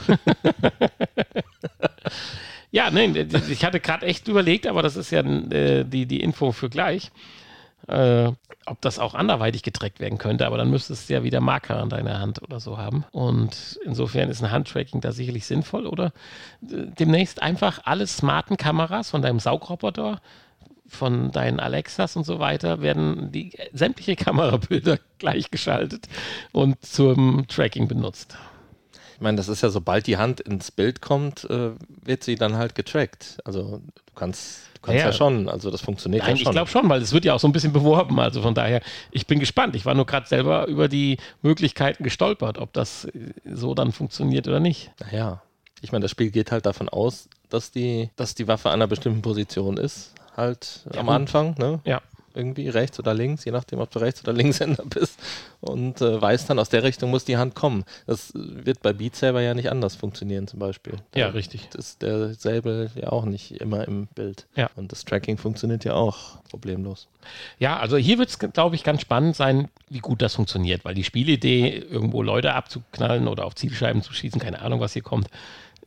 ja, 2.70 2.90
nein, 2.90 3.28
ich 3.50 3.64
hatte 3.64 3.78
gerade 3.78 4.06
echt 4.06 4.26
überlegt, 4.28 4.66
aber 4.66 4.82
das 4.82 4.96
ist 4.96 5.10
ja 5.10 5.20
äh, 5.20 5.84
die, 5.84 6.06
die 6.06 6.20
Info 6.20 6.52
für 6.52 6.70
gleich, 6.70 7.10
äh, 7.86 8.32
ob 8.66 8.80
das 8.80 8.98
auch 8.98 9.14
anderweitig 9.14 9.62
getrackt 9.62 10.00
werden 10.00 10.18
könnte, 10.18 10.46
aber 10.46 10.58
dann 10.58 10.70
müsstest 10.70 11.08
du 11.08 11.14
ja 11.14 11.22
wieder 11.22 11.40
Marker 11.40 11.78
an 11.78 11.88
deiner 11.88 12.20
Hand 12.20 12.42
oder 12.42 12.60
so 12.60 12.76
haben. 12.76 13.04
Und 13.12 13.78
insofern 13.84 14.28
ist 14.28 14.42
ein 14.42 14.50
Handtracking 14.50 15.00
da 15.00 15.12
sicherlich 15.12 15.46
sinnvoll, 15.46 15.86
oder? 15.86 16.12
Äh, 16.62 16.86
Demnächst 16.98 17.42
einfach 17.42 17.80
alle 17.84 18.06
smarten 18.06 18.56
Kameras 18.56 19.10
von 19.10 19.22
deinem 19.22 19.40
Saugroboter 19.40 20.20
von 20.90 21.30
deinen 21.32 21.60
Alexas 21.60 22.16
und 22.16 22.24
so 22.24 22.38
weiter 22.38 22.80
werden 22.80 23.30
die 23.30 23.52
sämtliche 23.72 24.16
Kamerabilder 24.24 24.98
gleichgeschaltet 25.18 26.08
und 26.52 26.84
zum 26.84 27.46
Tracking 27.46 27.88
benutzt. 27.88 28.36
Ich 29.18 29.22
meine, 29.22 29.36
das 29.36 29.48
ist 29.48 29.62
ja, 29.62 29.68
sobald 29.68 30.06
die 30.06 30.16
Hand 30.16 30.38
ins 30.40 30.70
Bild 30.70 31.02
kommt, 31.02 31.42
äh, 31.50 31.70
wird 32.04 32.22
sie 32.22 32.36
dann 32.36 32.56
halt 32.56 32.76
getrackt. 32.76 33.38
Also 33.44 33.80
du 34.06 34.12
kannst, 34.14 34.60
du 34.74 34.80
kannst 34.80 35.00
Ja, 35.00 35.06
ja, 35.06 35.12
schon, 35.12 35.48
also 35.48 35.72
das 35.72 35.80
funktioniert 35.80 36.22
Nein, 36.22 36.30
ja 36.30 36.36
ich 36.36 36.42
schon. 36.44 36.52
glaube 36.52 36.70
schon, 36.70 36.88
weil 36.88 37.02
es 37.02 37.12
wird 37.12 37.24
ja 37.24 37.34
auch 37.34 37.40
so 37.40 37.48
ein 37.48 37.52
bisschen 37.52 37.72
beworben. 37.72 38.20
Also 38.20 38.42
von 38.42 38.54
daher, 38.54 38.80
ich 39.10 39.26
bin 39.26 39.40
gespannt. 39.40 39.74
Ich 39.74 39.84
war 39.84 39.94
nur 39.94 40.06
gerade 40.06 40.28
selber 40.28 40.68
über 40.68 40.86
die 40.86 41.16
Möglichkeiten 41.42 42.04
gestolpert, 42.04 42.58
ob 42.58 42.72
das 42.72 43.06
äh, 43.06 43.32
so 43.52 43.74
dann 43.74 43.90
funktioniert 43.90 44.46
oder 44.46 44.60
nicht. 44.60 44.92
Naja, 45.00 45.42
ich 45.80 45.90
meine, 45.90 46.02
das 46.04 46.12
Spiel 46.12 46.30
geht 46.30 46.52
halt 46.52 46.64
davon 46.64 46.88
aus, 46.88 47.28
dass 47.48 47.72
die, 47.72 48.10
dass 48.14 48.36
die 48.36 48.46
Waffe 48.46 48.68
an 48.68 48.74
einer 48.74 48.86
bestimmten 48.86 49.22
Position 49.22 49.78
ist, 49.78 50.12
halt 50.36 50.84
Ja, 50.94 51.00
am. 51.00 51.08
Anfang, 51.08 51.56
ne? 51.58 51.80
Ja. 51.84 52.02
Irgendwie 52.38 52.68
rechts 52.68 52.98
oder 53.00 53.14
links, 53.14 53.44
je 53.44 53.50
nachdem, 53.52 53.80
ob 53.80 53.90
du 53.90 53.98
Rechts- 53.98 54.22
oder 54.22 54.32
Linkshänder 54.32 54.84
bist. 54.88 55.18
Und 55.60 56.00
äh, 56.00 56.22
weiß 56.22 56.46
dann, 56.46 56.58
aus 56.60 56.68
der 56.68 56.84
Richtung 56.84 57.10
muss 57.10 57.24
die 57.24 57.36
Hand 57.36 57.56
kommen. 57.56 57.84
Das 58.06 58.32
wird 58.34 58.80
bei 58.80 58.92
Beat 58.92 59.16
Saber 59.16 59.40
ja 59.42 59.54
nicht 59.54 59.70
anders 59.72 59.96
funktionieren, 59.96 60.46
zum 60.46 60.60
Beispiel. 60.60 60.94
Ja, 61.16 61.26
Da 61.26 61.32
richtig. 61.32 61.68
ist 61.76 62.00
der 62.02 62.34
Säbel 62.34 62.90
ja 62.94 63.10
auch 63.10 63.24
nicht 63.24 63.60
immer 63.60 63.86
im 63.88 64.06
Bild. 64.14 64.46
Ja. 64.54 64.70
Und 64.76 64.92
das 64.92 65.04
Tracking 65.04 65.36
funktioniert 65.36 65.84
ja 65.84 65.94
auch 65.94 66.38
problemlos. 66.48 67.08
Ja, 67.58 67.78
also 67.78 67.96
hier 67.96 68.18
wird 68.18 68.28
es, 68.30 68.38
glaube 68.38 68.76
ich, 68.76 68.84
ganz 68.84 69.00
spannend 69.00 69.34
sein, 69.34 69.68
wie 69.88 69.98
gut 69.98 70.22
das 70.22 70.36
funktioniert, 70.36 70.84
weil 70.84 70.94
die 70.94 71.04
Spielidee, 71.04 71.76
irgendwo 71.90 72.22
Leute 72.22 72.54
abzuknallen 72.54 73.26
oder 73.26 73.44
auf 73.44 73.56
Zielscheiben 73.56 74.02
zu 74.02 74.12
schießen, 74.14 74.40
keine 74.40 74.62
Ahnung, 74.62 74.78
was 74.80 74.92
hier 74.92 75.02
kommt, 75.02 75.28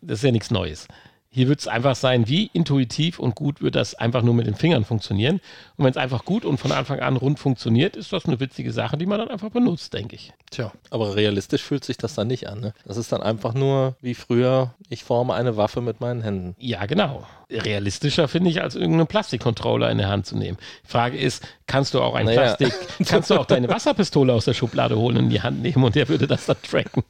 das 0.02 0.20
ist 0.20 0.24
ja 0.26 0.32
nichts 0.32 0.52
Neues. 0.52 0.88
Hier 1.34 1.48
wird 1.48 1.62
es 1.62 1.68
einfach 1.70 1.96
sein, 1.96 2.28
wie 2.28 2.50
intuitiv 2.52 3.18
und 3.18 3.36
gut 3.36 3.62
wird 3.62 3.76
das 3.76 3.96
einfach 3.96 4.22
nur 4.22 4.34
mit 4.34 4.48
den 4.48 4.56
Fingern 4.56 4.84
funktionieren. 4.84 5.40
Und 5.78 5.86
wenn 5.86 5.92
es 5.92 5.96
einfach 5.96 6.26
gut 6.26 6.44
und 6.44 6.58
von 6.58 6.74
Anfang 6.74 7.00
an 7.00 7.16
rund 7.16 7.40
funktioniert, 7.40 7.96
ist 7.96 8.12
das 8.12 8.26
eine 8.26 8.42
witzige 8.42 8.74
Sache, 8.74 8.98
die 8.98 9.06
man 9.06 9.18
dann 9.18 9.30
einfach 9.30 9.50
benutzt, 9.50 9.94
denke 9.94 10.18
ich. 10.18 10.34
Tja, 10.50 10.74
aber 10.90 11.16
realistisch 11.16 11.64
fühlt 11.64 11.86
sich 11.86 11.98
das 11.98 12.16
dann 12.16 12.28
nicht 12.28 12.50
an. 12.50 12.60
Ne? 12.60 12.74
Das 12.84 12.98
ist 12.98 13.14
dann 13.14 13.24
einfach 13.24 13.54
nur 13.54 13.96
wie 14.02 14.14
früher, 14.14 14.74
ich 14.90 15.06
forme 15.06 15.34
eine 15.34 15.56
Waffe 15.56 15.80
mit 15.80 16.02
meinen 16.02 16.22
Händen. 16.22 16.54
Ja, 16.60 16.86
genau. 16.86 17.26
Realistischer 17.50 18.28
finde 18.28 18.50
ich, 18.50 18.62
als 18.62 18.76
irgendeinen 18.76 19.08
Plastikcontroller 19.08 19.90
in 19.90 20.00
der 20.00 20.10
Hand 20.10 20.26
zu 20.26 20.36
nehmen. 20.36 20.58
Frage 20.84 21.18
ist, 21.18 21.48
kannst 21.66 21.94
du 21.94 22.02
auch 22.02 22.14
ein 22.14 22.26
Naja. 22.26 22.56
Plastik, 22.56 22.74
kannst 23.08 23.30
du 23.30 23.36
auch 23.36 23.46
deine 23.46 23.70
Wasserpistole 23.70 24.34
aus 24.34 24.44
der 24.44 24.54
Schublade 24.54 24.98
holen 24.98 25.16
und 25.16 25.24
in 25.26 25.30
die 25.30 25.42
Hand 25.42 25.62
nehmen 25.62 25.82
und 25.82 25.96
der 25.96 26.10
würde 26.10 26.28
das 26.28 26.46
dann 26.46 26.62
tracken? 26.62 27.04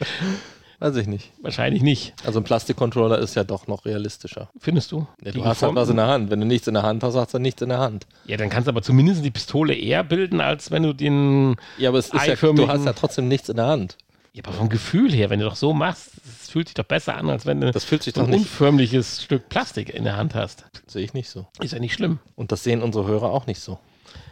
Weiß 0.80 0.94
ich 0.96 1.08
nicht. 1.08 1.32
Wahrscheinlich 1.42 1.82
nicht. 1.82 2.14
Also 2.24 2.38
ein 2.38 2.44
Plastikcontroller 2.44 3.18
ist 3.18 3.34
ja 3.34 3.42
doch 3.42 3.66
noch 3.66 3.84
realistischer. 3.84 4.48
Findest 4.60 4.92
du? 4.92 5.08
Ja, 5.24 5.32
Die 5.32 5.38
du 5.38 5.44
hast 5.44 5.62
halt 5.62 5.74
was 5.74 5.88
in 5.88 5.96
der 5.96 6.06
Hand. 6.06 6.30
Wenn 6.30 6.40
du 6.40 6.46
nichts 6.46 6.68
in 6.68 6.74
der 6.74 6.84
Hand 6.84 7.02
hast, 7.02 7.16
hast 7.16 7.34
du 7.34 7.38
nichts 7.40 7.62
in 7.62 7.70
der 7.70 7.78
Hand. 7.78 8.06
Ja, 8.26 8.36
dann 8.36 8.48
kannst 8.48 8.68
du 8.68 8.70
aber 8.70 8.82
zumindest 8.82 9.24
die 9.24 9.32
Pistole 9.32 9.74
eher 9.74 10.04
bilden, 10.04 10.40
als 10.40 10.70
wenn 10.70 10.84
du 10.84 10.92
den. 10.92 11.56
Ja, 11.78 11.88
aber 11.88 11.98
es 11.98 12.10
ist 12.10 12.26
ja, 12.26 12.34
du 12.36 12.68
hast 12.68 12.84
ja 12.84 12.92
trotzdem 12.92 13.26
nichts 13.26 13.48
in 13.48 13.56
der 13.56 13.66
Hand. 13.66 13.96
Ja, 14.32 14.44
aber 14.44 14.52
vom 14.52 14.68
Gefühl 14.68 15.12
her, 15.12 15.30
wenn 15.30 15.40
du 15.40 15.46
doch 15.46 15.56
so 15.56 15.72
machst, 15.72 16.12
es 16.42 16.50
fühlt 16.50 16.68
sich 16.68 16.74
doch 16.74 16.84
besser 16.84 17.16
an, 17.16 17.28
als 17.28 17.44
wenn 17.44 17.60
du 17.60 17.72
Das 17.72 17.82
fühlt 17.84 18.04
sich 18.04 18.14
so 18.14 18.20
doch 18.20 18.28
ein 18.28 18.30
nicht, 18.30 18.42
unförmliches 18.42 19.24
Stück 19.24 19.48
Plastik 19.48 19.90
in 19.92 20.04
der 20.04 20.16
Hand 20.16 20.36
hast. 20.36 20.64
sehe 20.86 21.02
ich 21.02 21.12
nicht 21.12 21.28
so. 21.28 21.46
Ist 21.60 21.72
ja 21.72 21.80
nicht 21.80 21.94
schlimm. 21.94 22.20
Und 22.36 22.52
das 22.52 22.62
sehen 22.62 22.82
unsere 22.82 23.04
Hörer 23.06 23.32
auch 23.32 23.46
nicht 23.46 23.58
so. 23.60 23.80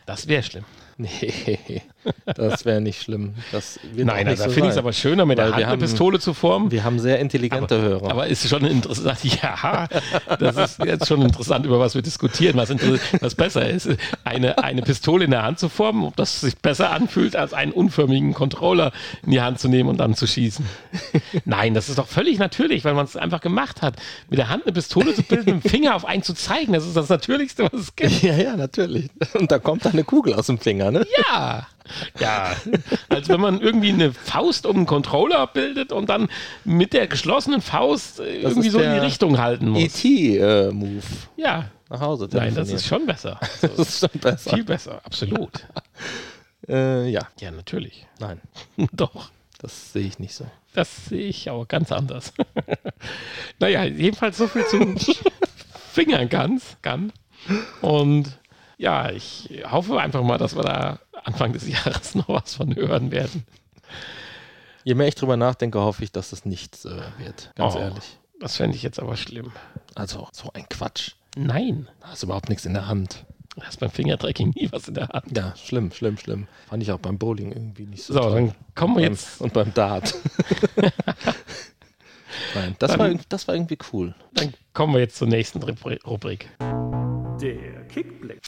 Das 0.05 0.29
wäre 0.29 0.45
schlimm. 0.45 0.65
Nee, 0.99 1.83
das 2.25 2.65
wäre 2.65 2.81
nicht 2.81 3.03
schlimm. 3.03 3.35
Nein, 3.95 4.29
also 4.29 4.43
da 4.45 4.49
so 4.49 4.55
finde 4.55 4.69
ich 4.69 4.73
es 4.75 4.79
aber 4.79 4.93
schöner, 4.93 5.27
mit 5.27 5.39
der 5.39 5.47
Weil 5.47 5.53
Hand 5.53 5.61
wir 5.61 5.67
eine 5.67 5.73
haben- 5.73 5.81
Pistole 5.81 6.19
zu 6.21 6.35
formen. 6.35 6.71
Wir 6.71 6.85
haben 6.85 6.99
sehr 6.99 7.19
intelligente 7.21 7.81
Hörer. 7.81 8.11
Aber 8.11 8.27
ist 8.27 8.49
schon 8.49 8.65
interessant, 8.65 9.19
ja, 9.43 9.89
das 10.39 10.57
ist 10.57 10.79
jetzt 10.85 11.07
schon 11.07 11.23
interessant, 11.23 11.67
über 11.67 11.79
was 11.81 11.95
wir 11.95 12.03
diskutieren, 12.03 12.57
was, 12.57 12.71
was 13.21 13.35
besser 13.35 13.69
ist. 13.69 13.89
Eine, 14.25 14.59
eine 14.63 14.83
Pistole 14.83 15.25
in 15.25 15.31
der 15.31 15.43
Hand 15.43 15.59
zu 15.59 15.69
formen, 15.69 16.05
ob 16.05 16.17
das 16.17 16.41
sich 16.41 16.57
besser 16.59 16.91
anfühlt, 16.91 17.37
als 17.37 17.53
einen 17.55 17.73
unförmigen 17.73 18.35
Controller 18.35 18.93
in 19.25 19.31
die 19.33 19.41
Hand 19.41 19.59
zu 19.61 19.69
nehmen 19.69 19.89
und 19.89 19.99
dann 19.99 20.15
zu 20.15 20.27
schießen. 20.27 20.65
Nein, 21.45 21.75
das 21.75 21.89
ist 21.89 21.99
doch 21.99 22.09
völlig 22.09 22.39
natürlich, 22.39 22.85
weil 22.85 22.95
man 22.95 23.05
es 23.05 23.17
einfach 23.17 23.41
gemacht 23.41 23.83
hat. 23.83 23.97
Mit 24.29 24.39
der 24.39 24.49
Hand 24.49 24.65
eine 24.65 24.73
Pistole 24.73 25.15
zu 25.15 25.23
bilden, 25.23 25.55
mit 25.57 25.65
dem 25.65 25.71
Finger 25.71 25.95
auf 25.95 26.05
einen 26.05 26.23
zu 26.23 26.35
zeigen, 26.35 26.73
das 26.73 26.87
ist 26.87 26.97
das 26.97 27.09
Natürlichste, 27.09 27.65
was 27.65 27.81
es 27.81 27.97
gibt. 27.97 28.23
ja, 28.23 28.35
ja, 28.35 28.57
natürlich. 28.57 29.09
Und 29.35 29.51
da 29.53 29.59
kommt 29.59 29.85
dann 29.85 29.93
eine 29.93 30.05
Kugel 30.05 30.35
aus 30.35 30.47
dem 30.47 30.59
Finger, 30.59 30.91
ne? 30.91 31.07
Ja. 31.29 31.67
Ja, 32.19 32.55
als 33.09 33.29
wenn 33.29 33.41
man 33.41 33.61
irgendwie 33.61 33.91
eine 33.91 34.13
Faust 34.13 34.67
um 34.67 34.77
einen 34.77 34.87
Controller 34.87 35.47
bildet 35.47 35.93
und 35.93 36.09
dann 36.09 36.29
mit 36.65 36.93
der 36.93 37.07
geschlossenen 37.07 37.61
Faust 37.61 38.21
äh, 38.21 38.41
irgendwie 38.43 38.71
so 38.71 38.79
in 38.81 38.93
die 38.93 38.99
Richtung 39.01 39.39
halten 39.39 39.69
muss. 39.71 39.83
E.T.-Move. 39.83 41.03
Ja, 41.37 41.71
Nach 41.89 42.01
Hause 42.01 42.29
nein, 42.33 42.55
das 42.55 42.71
ist 42.71 42.87
schon 42.87 43.07
besser. 43.07 43.39
das 43.61 43.79
ist 43.79 44.01
schon 44.01 44.21
besser. 44.21 44.51
Viel 44.55 44.65
besser, 44.65 45.01
absolut. 45.05 45.67
Äh, 46.69 47.09
ja, 47.11 47.29
Ja, 47.39 47.53
natürlich. 47.53 48.07
nein, 48.19 48.41
Doch, 48.93 49.31
das 49.61 49.93
sehe 49.93 50.05
ich 50.07 50.19
nicht 50.19 50.35
so. 50.35 50.47
das 50.75 51.07
sehe 51.07 51.29
ich 51.29 51.49
auch 51.49 51.69
ganz 51.69 51.93
anders. 51.93 52.33
naja, 53.61 53.85
jedenfalls 53.85 54.37
so 54.37 54.49
viel 54.49 54.67
zum 54.67 54.97
Fingern 55.93 56.29
ganz, 56.29 56.77
kann. 56.83 57.13
Und 57.83 58.41
ja, 58.79 59.11
ich 59.11 59.49
hoffe 59.71 60.01
einfach 60.01 60.23
mal, 60.23 60.39
dass 60.39 60.57
wir 60.57 60.63
da 60.65 60.99
Anfang 61.27 61.53
des 61.53 61.69
Jahres 61.69 62.15
noch 62.15 62.29
was 62.29 62.55
von 62.55 62.75
hören 62.75 63.11
werden. 63.11 63.45
Je 64.85 64.95
mehr 64.95 65.09
ich 65.09 65.15
drüber 65.17 65.37
nachdenke, 65.37 65.81
hoffe 65.81 66.05
ich, 66.05 66.13
dass 66.13 66.33
es 66.33 66.45
nichts 66.45 66.85
äh, 66.85 67.01
wird. 67.19 67.51
Ganz 67.57 67.75
Oh. 67.75 67.79
ehrlich. 67.79 68.19
Das 68.41 68.57
fände 68.57 68.77
ich 68.77 68.83
jetzt 68.83 69.01
aber 69.01 69.17
schlimm. 69.17 69.51
Also, 69.95 70.29
so 70.33 70.51
ein 70.55 70.69
Quatsch. 70.69 71.13
Nein, 71.37 71.89
Da 72.01 72.09
hast 72.09 72.23
du 72.23 72.27
überhaupt 72.29 72.49
nichts 72.49 72.65
in 72.67 72.75
der 72.75 72.87
Hand. 72.87 73.25
du 73.57 73.63
hast 73.63 73.81
beim 73.81 73.91
Fingertracking 73.91 74.53
nie 74.55 74.69
was 74.71 74.87
in 74.89 74.95
der 74.95 75.09
Hand. 75.09 75.37
Ja, 75.37 75.55
schlimm, 75.57 75.91
schlimm, 75.91 76.17
schlimm. 76.19 76.47
Fand 76.69 76.83
ich 76.83 76.93
auch 76.93 76.99
beim 76.99 77.19
Bowling 77.19 77.51
irgendwie 77.53 77.87
nicht 77.87 78.05
so. 78.05 78.13
So, 78.15 78.21
toll. 78.21 78.33
dann 78.35 78.55
kommen 78.75 78.97
wir 78.97 79.03
Beim- 79.05 79.13
jetzt, 79.13 79.41
Und 79.41 79.53
beim 79.53 79.73
Dart. 79.75 80.15
Nein, 82.55 82.77
das 82.79 82.91
Dann- 82.93 82.99
war, 83.01 83.21
das 83.29 83.49
war 83.49 83.55
irgendwie 83.55 83.79
cool. 83.93 84.15
dann 84.35 84.53
kommen 84.75 84.93
wir 84.95 85.01
jetzt 85.01 85.17
zur 85.17 85.29
nächsten 85.29 85.63
Rubri- 85.63 86.03
Rubrik. 86.05 86.49
Der 87.41 87.85
Kickblick. 87.89 88.41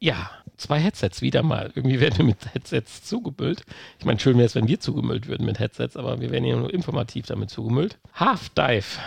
Ja, 0.00 0.30
zwei 0.58 0.78
Headsets 0.78 1.22
wieder 1.22 1.42
mal. 1.42 1.72
Irgendwie 1.74 2.00
werden 2.00 2.18
wir 2.18 2.24
mit 2.24 2.54
Headsets 2.54 3.04
zugemüllt. 3.04 3.64
Ich 3.98 4.04
meine, 4.04 4.20
schön 4.20 4.36
wäre 4.36 4.46
es, 4.46 4.54
wenn 4.54 4.68
wir 4.68 4.80
zugemüllt 4.80 5.28
würden 5.28 5.46
mit 5.46 5.58
Headsets, 5.58 5.96
aber 5.96 6.20
wir 6.20 6.30
werden 6.30 6.44
ja 6.44 6.56
nur 6.56 6.72
informativ 6.72 7.26
damit 7.26 7.50
zugemüllt. 7.50 7.98
Half 8.14 8.50
Dive. 8.50 8.98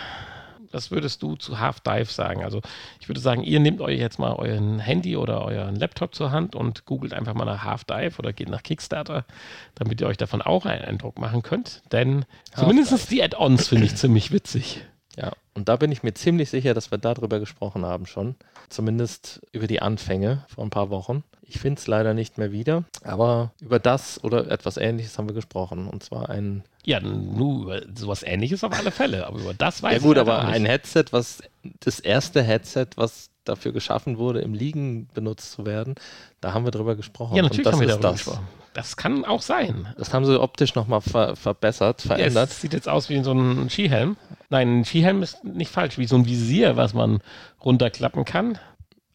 Was 0.72 0.90
würdest 0.90 1.22
du 1.22 1.36
zu 1.36 1.60
Half 1.60 1.80
Dive 1.80 2.10
sagen? 2.10 2.42
Also, 2.42 2.62
ich 2.98 3.08
würde 3.08 3.20
sagen, 3.20 3.42
ihr 3.42 3.60
nehmt 3.60 3.82
euch 3.82 4.00
jetzt 4.00 4.18
mal 4.18 4.32
euren 4.32 4.78
Handy 4.78 5.16
oder 5.16 5.44
euren 5.44 5.76
Laptop 5.76 6.14
zur 6.14 6.30
Hand 6.30 6.56
und 6.56 6.86
googelt 6.86 7.12
einfach 7.12 7.34
mal 7.34 7.44
nach 7.44 7.62
Half 7.62 7.84
Dive 7.84 8.18
oder 8.18 8.32
geht 8.32 8.48
nach 8.48 8.62
Kickstarter, 8.62 9.26
damit 9.74 10.00
ihr 10.00 10.06
euch 10.06 10.16
davon 10.16 10.40
auch 10.40 10.64
einen 10.64 10.82
Eindruck 10.82 11.18
machen 11.18 11.42
könnt. 11.42 11.82
Denn 11.92 12.24
zumindest 12.56 13.10
die 13.10 13.22
Add-ons 13.22 13.68
finde 13.68 13.84
ich 13.84 13.96
ziemlich 13.96 14.32
witzig. 14.32 14.82
Ja, 15.16 15.32
und 15.54 15.68
da 15.68 15.76
bin 15.76 15.92
ich 15.92 16.02
mir 16.02 16.14
ziemlich 16.14 16.48
sicher, 16.48 16.72
dass 16.72 16.90
wir 16.90 16.96
darüber 16.96 17.38
gesprochen 17.38 17.84
haben 17.84 18.06
schon. 18.06 18.34
Zumindest 18.70 19.42
über 19.52 19.66
die 19.66 19.82
Anfänge 19.82 20.46
vor 20.48 20.64
ein 20.64 20.70
paar 20.70 20.88
Wochen. 20.88 21.22
Ich 21.54 21.60
finde 21.60 21.78
es 21.78 21.86
leider 21.86 22.14
nicht 22.14 22.38
mehr 22.38 22.50
wieder, 22.50 22.84
aber 23.04 23.52
über 23.60 23.78
das 23.78 24.24
oder 24.24 24.50
etwas 24.50 24.78
ähnliches 24.78 25.18
haben 25.18 25.28
wir 25.28 25.34
gesprochen. 25.34 25.86
Und 25.86 26.02
zwar 26.02 26.30
ein, 26.30 26.62
Ja, 26.82 26.98
nur 26.98 27.62
über 27.64 27.82
sowas 27.94 28.22
ähnliches 28.22 28.64
auf 28.64 28.72
alle 28.72 28.90
Fälle, 28.90 29.26
aber 29.26 29.38
über 29.38 29.52
das 29.52 29.82
weiß 29.82 29.92
ja 29.92 29.96
ich 29.98 30.02
gut, 30.02 30.16
halt 30.16 30.26
aber 30.28 30.40
ein 30.48 30.64
Headset, 30.64 31.04
was 31.10 31.42
das 31.80 32.00
erste 32.00 32.42
Headset, 32.42 32.86
was 32.96 33.28
dafür 33.44 33.72
geschaffen 33.72 34.16
wurde, 34.16 34.40
im 34.40 34.54
Liegen 34.54 35.08
benutzt 35.12 35.52
zu 35.52 35.66
werden, 35.66 35.94
da 36.40 36.54
haben 36.54 36.64
wir 36.64 36.70
drüber 36.70 36.96
gesprochen. 36.96 37.36
Ja, 37.36 37.42
natürlich 37.42 37.64
das 37.64 37.72
haben 37.74 37.80
wir 37.80 37.88
darüber 37.88 38.08
das. 38.12 38.24
gesprochen. 38.24 38.48
Das 38.72 38.96
kann 38.96 39.26
auch 39.26 39.42
sein. 39.42 39.88
Das 39.98 40.14
haben 40.14 40.24
sie 40.24 40.40
optisch 40.40 40.74
nochmal 40.74 41.02
ver 41.02 41.36
verbessert, 41.36 42.04
Ja, 42.04 42.14
verändert. 42.14 42.48
es 42.50 42.62
sieht 42.62 42.72
jetzt 42.72 42.88
aus 42.88 43.10
wie 43.10 43.22
so 43.22 43.32
ein 43.32 43.68
Skihelm. 43.68 44.16
Nein, 44.48 44.80
ein 44.80 44.84
Skihelm 44.86 45.22
ist 45.22 45.44
nicht 45.44 45.70
falsch, 45.70 45.98
wie 45.98 46.06
so 46.06 46.16
ein 46.16 46.24
Visier, 46.24 46.76
was 46.76 46.94
man 46.94 47.20
runterklappen 47.62 48.24
kann. 48.24 48.58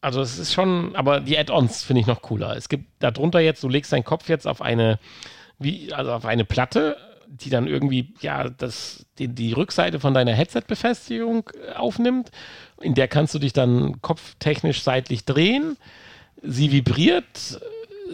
Also 0.00 0.20
es 0.20 0.38
ist 0.38 0.52
schon, 0.52 0.94
aber 0.94 1.20
die 1.20 1.36
Add-ons 1.36 1.82
finde 1.82 2.00
ich 2.00 2.06
noch 2.06 2.22
cooler. 2.22 2.56
Es 2.56 2.68
gibt 2.68 2.86
darunter 3.00 3.40
jetzt, 3.40 3.62
du 3.62 3.68
legst 3.68 3.92
deinen 3.92 4.04
Kopf 4.04 4.28
jetzt 4.28 4.46
auf 4.46 4.62
eine, 4.62 4.98
wie, 5.58 5.92
also 5.92 6.12
auf 6.12 6.24
eine 6.24 6.44
Platte, 6.44 6.96
die 7.26 7.50
dann 7.50 7.66
irgendwie, 7.66 8.14
ja, 8.20 8.48
das, 8.48 9.04
die, 9.18 9.28
die 9.28 9.52
Rückseite 9.52 10.00
von 10.00 10.14
deiner 10.14 10.32
Headset-Befestigung 10.32 11.50
äh, 11.68 11.74
aufnimmt. 11.74 12.30
In 12.80 12.94
der 12.94 13.08
kannst 13.08 13.34
du 13.34 13.38
dich 13.38 13.52
dann 13.52 14.00
kopftechnisch 14.00 14.82
seitlich 14.82 15.24
drehen. 15.24 15.76
Sie 16.42 16.72
vibriert. 16.72 17.60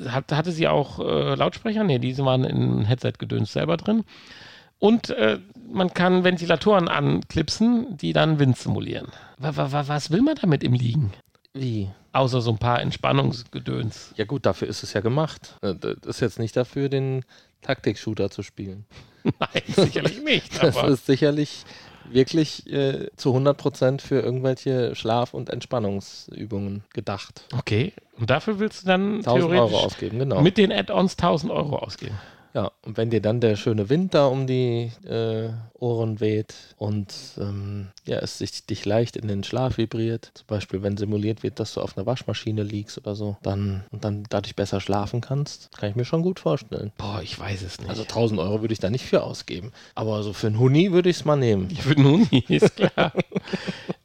Hat, 0.08 0.32
hatte 0.32 0.50
sie 0.50 0.66
auch 0.66 0.98
äh, 0.98 1.34
Lautsprecher? 1.34 1.84
Nee, 1.84 1.98
diese 1.98 2.24
waren 2.24 2.44
in 2.44 2.84
Headset-Gedöns 2.84 3.52
selber 3.52 3.76
drin. 3.76 4.04
Und 4.80 5.10
äh, 5.10 5.38
man 5.72 5.94
kann 5.94 6.24
Ventilatoren 6.24 6.88
anklipsen, 6.88 7.96
die 7.96 8.12
dann 8.12 8.38
Wind 8.38 8.58
simulieren. 8.58 9.08
Wa, 9.38 9.86
was 9.86 10.10
will 10.10 10.22
man 10.22 10.34
damit 10.40 10.64
im 10.64 10.72
Liegen? 10.72 11.12
Wie? 11.54 11.88
Außer 12.12 12.40
so 12.40 12.50
ein 12.50 12.58
paar 12.58 12.80
Entspannungsgedöns. 12.80 14.12
Ja 14.16 14.24
gut, 14.24 14.44
dafür 14.44 14.68
ist 14.68 14.82
es 14.82 14.92
ja 14.92 15.00
gemacht. 15.00 15.56
Äh, 15.62 15.74
Das 15.74 15.96
ist 16.04 16.20
jetzt 16.20 16.38
nicht 16.38 16.56
dafür, 16.56 16.88
den 16.88 17.24
Taktik-Shooter 17.62 18.30
zu 18.30 18.42
spielen. 18.42 18.84
Nein, 19.24 19.62
sicherlich 19.68 20.22
nicht. 20.22 20.52
Das 20.62 20.76
ist 20.82 21.06
sicherlich 21.06 21.64
wirklich 22.10 22.70
äh, 22.70 23.08
zu 23.16 23.34
100% 23.34 24.00
für 24.02 24.20
irgendwelche 24.20 24.94
Schlaf- 24.94 25.32
und 25.32 25.48
Entspannungsübungen 25.48 26.84
gedacht. 26.92 27.44
okay, 27.56 27.94
und 28.18 28.28
dafür 28.30 28.58
willst 28.58 28.82
du 28.82 28.86
dann 28.88 29.16
1000 29.16 29.28
Euro 29.44 29.48
theoretisch 29.48 29.76
ausgeben, 29.84 30.18
genau. 30.18 30.42
mit 30.42 30.58
den 30.58 30.70
Add-ons 30.70 31.12
1000 31.14 31.50
Euro 31.50 31.76
ausgeben. 31.78 32.14
Ja, 32.54 32.70
und 32.82 32.96
wenn 32.96 33.10
dir 33.10 33.20
dann 33.20 33.40
der 33.40 33.56
schöne 33.56 33.88
Wind 33.88 34.14
da 34.14 34.26
um 34.26 34.46
die 34.46 34.92
äh, 35.04 35.48
Ohren 35.80 36.20
weht 36.20 36.54
und 36.76 37.12
ähm, 37.36 37.88
ja, 38.06 38.18
es 38.18 38.38
sich, 38.38 38.64
dich 38.64 38.84
leicht 38.84 39.16
in 39.16 39.26
den 39.26 39.42
Schlaf 39.42 39.76
vibriert, 39.76 40.30
zum 40.34 40.46
Beispiel 40.46 40.82
wenn 40.82 40.96
simuliert 40.96 41.42
wird, 41.42 41.58
dass 41.58 41.74
du 41.74 41.80
auf 41.80 41.96
einer 41.96 42.06
Waschmaschine 42.06 42.62
liegst 42.62 42.96
oder 42.96 43.16
so, 43.16 43.36
dann 43.42 43.82
und 43.90 44.04
dann 44.04 44.22
dadurch 44.30 44.54
besser 44.54 44.80
schlafen 44.80 45.20
kannst, 45.20 45.76
kann 45.76 45.90
ich 45.90 45.96
mir 45.96 46.04
schon 46.04 46.22
gut 46.22 46.38
vorstellen. 46.38 46.92
Boah, 46.96 47.20
ich 47.22 47.36
weiß 47.36 47.62
es 47.62 47.80
nicht. 47.80 47.90
Also 47.90 48.02
1000 48.02 48.38
Euro 48.38 48.60
würde 48.60 48.72
ich 48.72 48.78
da 48.80 48.88
nicht 48.88 49.04
für 49.04 49.24
ausgeben. 49.24 49.72
Aber 49.96 50.22
so 50.22 50.32
für 50.32 50.46
einen 50.46 50.60
Huni 50.60 50.92
würde 50.92 51.10
ich 51.10 51.16
es 51.16 51.24
mal 51.24 51.36
nehmen. 51.36 51.68
Ich 51.72 51.84
würde 51.86 52.02
nun 52.02 52.28
nie, 52.30 52.44
ist 52.48 52.76
klar. 52.76 53.12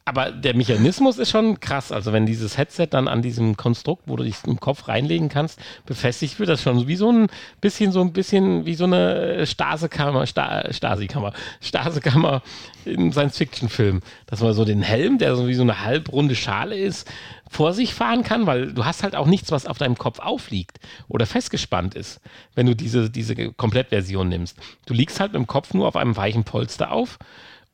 Aber 0.06 0.32
der 0.32 0.56
Mechanismus 0.56 1.18
ist 1.18 1.30
schon 1.30 1.60
krass. 1.60 1.92
Also 1.92 2.12
wenn 2.12 2.26
dieses 2.26 2.56
Headset 2.56 2.88
dann 2.90 3.06
an 3.06 3.22
diesem 3.22 3.56
Konstrukt, 3.56 4.04
wo 4.06 4.16
du 4.16 4.24
dich 4.24 4.36
im 4.46 4.58
Kopf 4.58 4.88
reinlegen 4.88 5.28
kannst, 5.28 5.60
befestigt 5.86 6.38
wird, 6.38 6.48
das 6.48 6.62
schon 6.62 6.88
wie 6.88 6.96
so 6.96 7.12
ein 7.12 7.28
bisschen, 7.60 7.92
so 7.92 8.00
ein 8.00 8.12
bisschen 8.12 8.66
wie 8.66 8.74
so 8.74 8.84
eine 8.84 9.46
Stasekammer, 9.46 10.26
Sta 10.26 10.72
Stasi-Kammer, 10.72 11.32
Stasekammer 11.60 12.42
in 12.86 13.12
Science-Fiction-Film. 13.12 14.00
Dass 14.26 14.40
man 14.40 14.54
so 14.54 14.64
den 14.64 14.82
Helm, 14.82 15.18
der 15.18 15.36
so 15.36 15.46
wie 15.46 15.54
so 15.54 15.62
eine 15.62 15.84
halbrunde 15.84 16.34
Schale 16.34 16.76
ist, 16.76 17.06
vor 17.48 17.74
sich 17.74 17.94
fahren 17.94 18.22
kann, 18.22 18.46
weil 18.46 18.72
du 18.72 18.84
hast 18.84 19.02
halt 19.02 19.14
auch 19.14 19.26
nichts, 19.26 19.52
was 19.52 19.66
auf 19.66 19.76
deinem 19.76 19.98
Kopf 19.98 20.18
aufliegt 20.18 20.80
oder 21.08 21.26
festgespannt 21.26 21.94
ist, 21.94 22.20
wenn 22.54 22.66
du 22.66 22.74
diese, 22.74 23.10
diese 23.10 23.34
Komplettversion 23.52 24.28
nimmst. 24.28 24.56
Du 24.86 24.94
liegst 24.94 25.20
halt 25.20 25.32
mit 25.32 25.40
dem 25.40 25.46
Kopf 25.46 25.74
nur 25.74 25.86
auf 25.86 25.96
einem 25.96 26.16
weichen 26.16 26.44
Polster 26.44 26.90
auf 26.90 27.18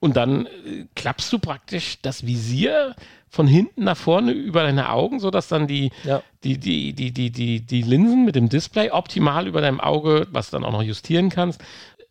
und 0.07 0.17
dann 0.17 0.47
äh, 0.47 0.87
klappst 0.95 1.31
du 1.33 1.39
praktisch 1.39 1.99
das 2.01 2.25
Visier 2.27 2.95
von 3.29 3.47
hinten 3.47 3.85
nach 3.85 3.97
vorne 3.97 4.33
über 4.33 4.63
deine 4.63 4.89
Augen, 4.89 5.21
sodass 5.21 5.49
dann 5.49 5.67
die, 5.67 5.91
Ja. 6.05 6.23
die, 6.45 6.57
die, 6.59 6.95
die, 6.95 7.13
die, 7.13 7.31
die, 7.31 7.61
die 7.61 7.83
Linsen 7.83 8.25
mit 8.25 8.35
dem 8.37 8.49
Display 8.49 8.91
optimal 8.91 9.47
über 9.47 9.61
deinem 9.61 9.81
Auge, 9.81 10.27
was 10.31 10.51
du 10.51 10.57
dann 10.57 10.65
auch 10.65 10.73
noch 10.73 10.83
justieren 10.83 11.29
kannst, 11.29 11.61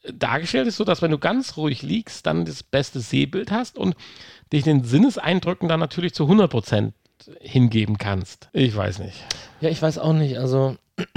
äh, 0.03 0.13
dargestellt 0.13 0.67
ist, 0.67 0.75
sodass 0.77 1.01
wenn 1.01 1.11
du 1.11 1.17
ganz 1.17 1.57
ruhig 1.57 1.81
liegst, 1.81 2.27
dann 2.27 2.45
das 2.45 2.61
beste 2.61 2.99
Sehbild 2.99 3.49
hast 3.49 3.77
und 3.77 3.95
dich 4.53 4.63
den 4.63 4.83
Sinneseindrücken 4.83 5.67
dann 5.67 5.79
natürlich 5.79 6.13
zu 6.13 6.25
100% 6.25 6.91
hingeben 7.39 7.97
kannst. 7.97 8.49
Ich 8.53 8.75
weiß 8.75 8.99
nicht. 8.99 9.17
Ja, 9.61 9.69
ich 9.69 9.81
weiß 9.81 9.97
auch 9.97 10.13
nicht. 10.13 10.37
Also 10.37 10.75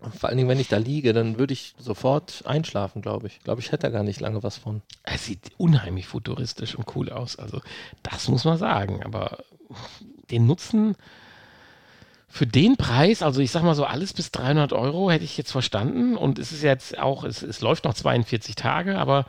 vor 0.00 0.28
allen 0.28 0.38
Dingen, 0.38 0.48
wenn 0.48 0.60
ich 0.60 0.68
da 0.68 0.76
liege, 0.76 1.12
dann 1.12 1.38
würde 1.38 1.52
ich 1.52 1.74
sofort 1.78 2.42
einschlafen, 2.46 3.02
glaube 3.02 3.26
ich. 3.26 3.40
Glaube, 3.40 3.60
ich 3.60 3.72
hätte 3.72 3.82
da 3.82 3.90
gar 3.90 4.04
nicht 4.04 4.20
lange 4.20 4.42
was 4.42 4.56
von. 4.56 4.82
Es 5.02 5.24
sieht 5.24 5.50
unheimlich 5.56 6.06
futuristisch 6.06 6.76
und 6.76 6.94
cool 6.94 7.10
aus. 7.10 7.36
Also, 7.36 7.60
das 8.02 8.28
muss 8.28 8.44
man 8.44 8.58
sagen. 8.58 9.02
Aber 9.02 9.38
den 10.30 10.46
Nutzen 10.46 10.94
für 12.28 12.46
den 12.46 12.76
Preis, 12.76 13.22
also 13.22 13.40
ich 13.40 13.50
sag 13.50 13.62
mal 13.62 13.74
so, 13.74 13.84
alles 13.84 14.12
bis 14.12 14.30
300 14.30 14.72
Euro 14.72 15.10
hätte 15.10 15.24
ich 15.24 15.36
jetzt 15.36 15.50
verstanden. 15.50 16.16
Und 16.16 16.38
es 16.38 16.52
ist 16.52 16.62
jetzt 16.62 16.98
auch, 16.98 17.24
es, 17.24 17.42
es 17.42 17.60
läuft 17.60 17.84
noch 17.84 17.94
42 17.94 18.54
Tage, 18.54 18.98
aber 18.98 19.26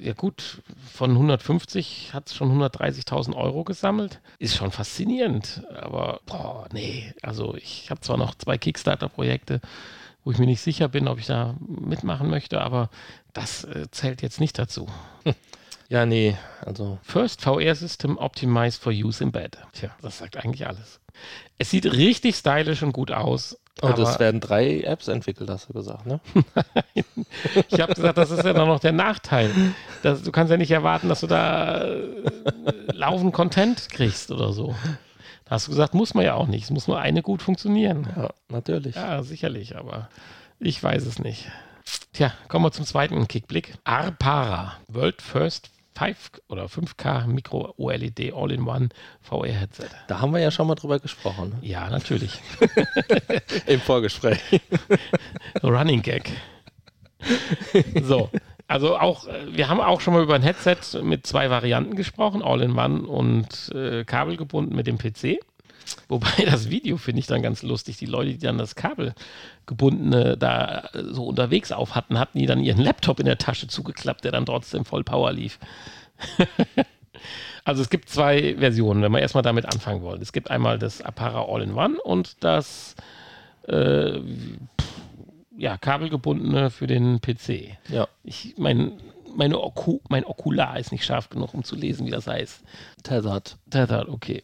ja 0.00 0.12
gut, 0.12 0.62
von 0.92 1.12
150 1.12 2.12
hat 2.12 2.28
es 2.28 2.34
schon 2.34 2.50
130.000 2.50 3.34
Euro 3.36 3.64
gesammelt. 3.64 4.20
Ist 4.38 4.56
schon 4.56 4.70
faszinierend. 4.70 5.62
Aber, 5.74 6.20
boah, 6.26 6.68
nee. 6.72 7.12
Also, 7.22 7.54
ich 7.56 7.90
habe 7.90 8.00
zwar 8.00 8.16
noch 8.16 8.34
zwei 8.34 8.58
Kickstarter-Projekte, 8.58 9.60
wo 10.24 10.30
ich 10.32 10.38
mir 10.38 10.46
nicht 10.46 10.60
sicher 10.60 10.88
bin, 10.88 11.08
ob 11.08 11.18
ich 11.18 11.26
da 11.26 11.56
mitmachen 11.60 12.30
möchte, 12.30 12.60
aber 12.60 12.90
das 13.32 13.64
äh, 13.64 13.90
zählt 13.90 14.22
jetzt 14.22 14.40
nicht 14.40 14.58
dazu. 14.58 14.88
Ja, 15.88 16.06
nee, 16.06 16.38
also 16.64 16.98
First 17.02 17.42
VR 17.42 17.74
System 17.74 18.16
optimized 18.16 18.82
for 18.82 18.94
use 18.94 19.22
in 19.22 19.30
bed. 19.30 19.58
Tja, 19.74 19.90
das 20.00 20.16
sagt 20.16 20.38
eigentlich 20.38 20.66
alles. 20.66 21.00
Es 21.58 21.68
sieht 21.68 21.84
richtig 21.84 22.36
stylisch 22.36 22.82
und 22.82 22.92
gut 22.92 23.10
aus. 23.10 23.58
Und 23.80 23.90
aber 23.90 24.02
es 24.02 24.20
werden 24.20 24.40
drei 24.40 24.82
Apps 24.82 25.08
entwickelt, 25.08 25.50
hast 25.50 25.68
du 25.68 25.72
gesagt, 25.72 26.06
ne? 26.06 26.20
ich 27.68 27.80
habe 27.80 27.94
gesagt, 27.94 28.16
das 28.18 28.30
ist 28.30 28.44
ja 28.44 28.52
dann 28.52 28.68
noch 28.68 28.80
der 28.80 28.92
Nachteil. 28.92 29.50
Das, 30.02 30.22
du 30.22 30.30
kannst 30.30 30.50
ja 30.50 30.56
nicht 30.56 30.70
erwarten, 30.70 31.08
dass 31.08 31.20
du 31.20 31.26
da 31.26 31.82
äh, 31.82 32.22
laufend 32.92 33.32
Content 33.32 33.88
kriegst 33.88 34.30
oder 34.30 34.52
so. 34.52 34.74
Da 35.46 35.52
hast 35.52 35.66
du 35.66 35.72
gesagt, 35.72 35.94
muss 35.94 36.14
man 36.14 36.24
ja 36.24 36.34
auch 36.34 36.46
nicht. 36.46 36.64
Es 36.64 36.70
muss 36.70 36.86
nur 36.86 37.00
eine 37.00 37.22
gut 37.22 37.42
funktionieren. 37.42 38.06
Ja, 38.14 38.30
natürlich. 38.48 38.94
Ja, 38.94 39.22
sicherlich, 39.22 39.76
aber 39.76 40.08
ich 40.60 40.80
weiß 40.80 41.04
es 41.06 41.18
nicht. 41.18 41.50
Tja, 42.12 42.32
kommen 42.48 42.64
wir 42.64 42.72
zum 42.72 42.84
zweiten 42.84 43.26
Kickblick. 43.26 43.74
Arpara, 43.82 44.74
World 44.86 45.20
First 45.22 45.71
5 45.94 46.42
oder 46.48 46.66
5K 46.66 47.26
Micro 47.26 47.74
OLED 47.76 48.32
All-in-One 48.34 48.88
VR 49.20 49.52
Headset. 49.52 49.88
Da 50.08 50.20
haben 50.20 50.32
wir 50.32 50.40
ja 50.40 50.50
schon 50.50 50.66
mal 50.66 50.74
drüber 50.74 50.98
gesprochen, 50.98 51.50
ne? 51.50 51.58
Ja, 51.68 51.88
natürlich. 51.90 52.40
im 53.66 53.80
Vorgespräch. 53.80 54.40
Running 55.62 56.02
Gag. 56.02 56.30
So, 58.02 58.30
also 58.72 58.96
auch, 58.96 59.26
äh, 59.26 59.54
wir 59.54 59.68
haben 59.68 59.80
auch 59.80 60.00
schon 60.00 60.14
mal 60.14 60.22
über 60.22 60.34
ein 60.34 60.42
Headset 60.42 61.02
mit 61.02 61.26
zwei 61.26 61.50
Varianten 61.50 61.94
gesprochen, 61.94 62.42
All-in-One 62.42 63.02
und 63.02 63.70
äh, 63.74 64.04
kabelgebunden 64.04 64.74
mit 64.74 64.86
dem 64.86 64.96
PC. 64.96 65.40
Wobei 66.12 66.44
das 66.44 66.68
Video 66.68 66.98
finde 66.98 67.20
ich 67.20 67.26
dann 67.26 67.40
ganz 67.40 67.62
lustig. 67.62 67.96
Die 67.96 68.06
Leute, 68.06 68.32
die 68.32 68.38
dann 68.38 68.58
das 68.58 68.74
kabelgebundene 68.74 70.36
da 70.36 70.90
äh, 70.92 71.04
so 71.10 71.24
unterwegs 71.24 71.72
auf 71.72 71.94
hatten, 71.94 72.18
hatten 72.18 72.38
die 72.38 72.44
dann 72.44 72.60
ihren 72.60 72.82
Laptop 72.82 73.18
in 73.18 73.24
der 73.24 73.38
Tasche 73.38 73.66
zugeklappt, 73.66 74.24
der 74.24 74.32
dann 74.32 74.44
trotzdem 74.44 74.84
voll 74.84 75.04
Power 75.04 75.32
lief. 75.32 75.58
also 77.64 77.80
es 77.80 77.88
gibt 77.88 78.10
zwei 78.10 78.56
Versionen, 78.58 79.00
wenn 79.00 79.12
wir 79.12 79.20
erstmal 79.20 79.42
damit 79.42 79.64
anfangen 79.64 80.02
wollen. 80.02 80.20
Es 80.20 80.34
gibt 80.34 80.50
einmal 80.50 80.78
das 80.78 81.00
Apara 81.00 81.46
All-in-One 81.46 81.98
und 82.02 82.44
das 82.44 82.94
äh, 83.66 84.20
ja, 85.56 85.78
kabelgebundene 85.78 86.68
für 86.68 86.86
den 86.86 87.22
PC. 87.22 87.78
Ja, 87.88 88.06
Ich, 88.22 88.54
mein, 88.58 89.00
meine 89.34 89.58
Oku, 89.58 90.00
mein 90.10 90.26
Okular 90.26 90.78
ist 90.78 90.92
nicht 90.92 91.06
scharf 91.06 91.30
genug, 91.30 91.54
um 91.54 91.64
zu 91.64 91.74
lesen, 91.74 92.06
wie 92.06 92.10
das 92.10 92.26
heißt. 92.26 92.62
Tethered. 93.02 93.56
Tethered, 93.70 94.10
okay. 94.10 94.42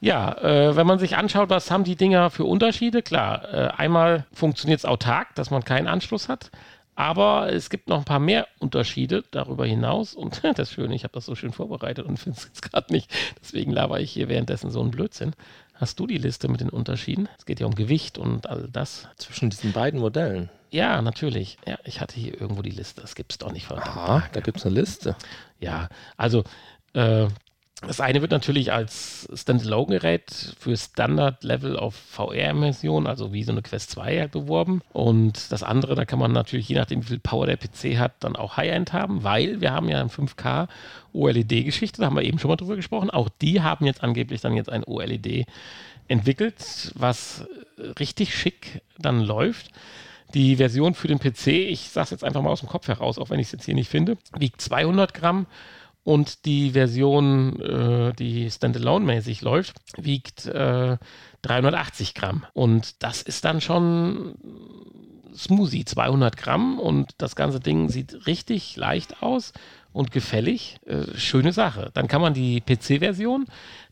Ja, 0.00 0.32
äh, 0.38 0.76
wenn 0.76 0.86
man 0.86 0.98
sich 0.98 1.16
anschaut, 1.16 1.50
was 1.50 1.70
haben 1.70 1.84
die 1.84 1.96
Dinger 1.96 2.30
für 2.30 2.44
Unterschiede, 2.44 3.02
klar, 3.02 3.52
äh, 3.52 3.68
einmal 3.76 4.26
funktioniert 4.32 4.78
es 4.78 4.84
autark, 4.84 5.34
dass 5.34 5.50
man 5.50 5.64
keinen 5.64 5.88
Anschluss 5.88 6.28
hat, 6.28 6.50
aber 6.94 7.52
es 7.52 7.68
gibt 7.68 7.88
noch 7.88 7.98
ein 7.98 8.04
paar 8.04 8.20
mehr 8.20 8.46
Unterschiede 8.60 9.24
darüber 9.30 9.66
hinaus 9.66 10.14
und 10.14 10.40
das 10.56 10.72
Schöne, 10.72 10.94
ich 10.94 11.02
habe 11.02 11.14
das 11.14 11.26
so 11.26 11.34
schön 11.34 11.52
vorbereitet 11.52 12.06
und 12.06 12.16
finde 12.18 12.38
es 12.38 12.44
jetzt 12.44 12.62
gerade 12.62 12.92
nicht, 12.92 13.10
deswegen 13.40 13.72
laber 13.72 14.00
ich 14.00 14.12
hier 14.12 14.28
währenddessen 14.28 14.70
so 14.70 14.80
einen 14.80 14.92
Blödsinn. 14.92 15.34
Hast 15.74 16.00
du 16.00 16.08
die 16.08 16.18
Liste 16.18 16.48
mit 16.48 16.60
den 16.60 16.70
Unterschieden? 16.70 17.28
Es 17.38 17.46
geht 17.46 17.60
ja 17.60 17.66
um 17.66 17.74
Gewicht 17.74 18.18
und 18.18 18.48
all 18.48 18.68
das. 18.72 19.06
Zwischen 19.16 19.48
diesen 19.48 19.72
beiden 19.72 20.00
Modellen. 20.00 20.50
Ja, 20.70 21.00
natürlich. 21.02 21.56
Ja, 21.66 21.78
ich 21.84 22.00
hatte 22.00 22.16
hier 22.16 22.38
irgendwo 22.38 22.62
die 22.62 22.70
Liste. 22.70 23.00
Das 23.00 23.14
gibt 23.14 23.30
es 23.30 23.38
doch 23.38 23.52
nicht 23.52 23.66
verdammt. 23.66 23.86
Aha, 23.86 24.24
da 24.32 24.40
gibt 24.40 24.58
es 24.58 24.66
eine 24.66 24.74
Liste. 24.74 25.14
Ja, 25.60 25.88
also 26.16 26.42
äh, 26.94 27.28
das 27.86 28.00
eine 28.00 28.20
wird 28.20 28.32
natürlich 28.32 28.72
als 28.72 29.28
Standalone-Gerät 29.32 30.56
für 30.58 30.76
Standard-Level 30.76 31.78
auf 31.78 31.94
VR-Immersion, 31.94 33.06
also 33.06 33.32
wie 33.32 33.44
so 33.44 33.52
eine 33.52 33.62
Quest 33.62 33.90
2 33.90 34.18
halt 34.18 34.32
beworben. 34.32 34.82
Und 34.92 35.52
das 35.52 35.62
andere, 35.62 35.94
da 35.94 36.04
kann 36.04 36.18
man 36.18 36.32
natürlich, 36.32 36.68
je 36.68 36.74
nachdem, 36.74 37.02
wie 37.02 37.08
viel 37.08 37.18
Power 37.20 37.46
der 37.46 37.56
PC 37.56 37.98
hat, 37.98 38.14
dann 38.20 38.34
auch 38.34 38.56
High-End 38.56 38.92
haben, 38.92 39.22
weil 39.22 39.60
wir 39.60 39.70
haben 39.70 39.88
ja 39.88 40.00
ein 40.00 40.10
5K 40.10 40.66
OLED-Geschichte, 41.12 42.00
da 42.00 42.06
haben 42.06 42.16
wir 42.16 42.24
eben 42.24 42.40
schon 42.40 42.48
mal 42.48 42.56
drüber 42.56 42.74
gesprochen. 42.74 43.10
Auch 43.10 43.28
die 43.40 43.62
haben 43.62 43.86
jetzt 43.86 44.02
angeblich 44.02 44.40
dann 44.40 44.54
jetzt 44.54 44.70
ein 44.70 44.82
OLED 44.84 45.46
entwickelt, 46.08 46.92
was 46.96 47.46
richtig 48.00 48.34
schick 48.34 48.82
dann 48.98 49.20
läuft. 49.20 49.70
Die 50.34 50.56
Version 50.56 50.94
für 50.94 51.08
den 51.08 51.20
PC, 51.20 51.46
ich 51.46 51.90
sage 51.90 52.04
es 52.04 52.10
jetzt 52.10 52.24
einfach 52.24 52.42
mal 52.42 52.50
aus 52.50 52.60
dem 52.60 52.68
Kopf 52.68 52.88
heraus, 52.88 53.18
auch 53.18 53.30
wenn 53.30 53.38
ich 53.38 53.46
es 53.46 53.52
jetzt 53.52 53.64
hier 53.66 53.74
nicht 53.74 53.88
finde, 53.88 54.18
wiegt 54.36 54.60
200 54.60 55.14
Gramm 55.14 55.46
und 56.08 56.46
die 56.46 56.70
Version, 56.70 57.60
äh, 57.60 58.14
die 58.14 58.50
standalone-mäßig 58.50 59.42
läuft, 59.42 59.76
wiegt 59.98 60.46
äh, 60.46 60.96
380 61.42 62.14
Gramm. 62.14 62.46
Und 62.54 63.02
das 63.02 63.20
ist 63.20 63.44
dann 63.44 63.60
schon 63.60 64.34
Smoothie, 65.36 65.84
200 65.84 66.38
Gramm 66.38 66.78
und 66.78 67.10
das 67.18 67.36
ganze 67.36 67.60
Ding 67.60 67.90
sieht 67.90 68.26
richtig 68.26 68.74
leicht 68.76 69.22
aus 69.22 69.52
und 69.92 70.12
gefällig. 70.12 70.76
Äh, 70.86 71.16
schöne 71.16 71.52
Sache. 71.52 71.90
Dann 71.94 72.08
kann 72.08 72.20
man 72.20 72.34
die 72.34 72.60
PC-Version, 72.60 73.46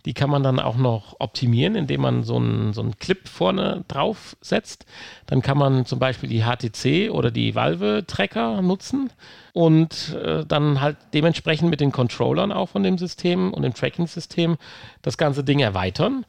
die 0.04 0.14
kann 0.14 0.30
man 0.30 0.42
dann 0.42 0.60
auch 0.60 0.76
noch 0.76 1.16
optimieren, 1.18 1.74
indem 1.74 2.02
man 2.02 2.22
so 2.22 2.36
einen 2.36 2.72
so 2.72 2.88
Clip 2.98 3.26
vorne 3.28 3.84
drauf 3.88 4.36
setzt. 4.40 4.86
Dann 5.26 5.42
kann 5.42 5.58
man 5.58 5.84
zum 5.84 5.98
Beispiel 5.98 6.28
die 6.28 6.44
HTC 6.44 7.10
oder 7.10 7.30
die 7.30 7.54
Valve-Tracker 7.54 8.62
nutzen 8.62 9.10
und 9.52 10.14
äh, 10.14 10.44
dann 10.46 10.80
halt 10.80 10.96
dementsprechend 11.12 11.70
mit 11.70 11.80
den 11.80 11.92
Controllern 11.92 12.52
auch 12.52 12.68
von 12.68 12.82
dem 12.82 12.98
System 12.98 13.52
und 13.52 13.62
dem 13.62 13.74
Tracking-System 13.74 14.58
das 15.02 15.18
ganze 15.18 15.42
Ding 15.42 15.58
erweitern. 15.58 16.24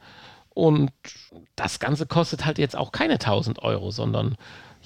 Und 0.54 0.90
das 1.54 1.78
Ganze 1.78 2.06
kostet 2.06 2.44
halt 2.44 2.58
jetzt 2.58 2.76
auch 2.76 2.90
keine 2.90 3.14
1000 3.14 3.62
Euro, 3.62 3.92
sondern 3.92 4.34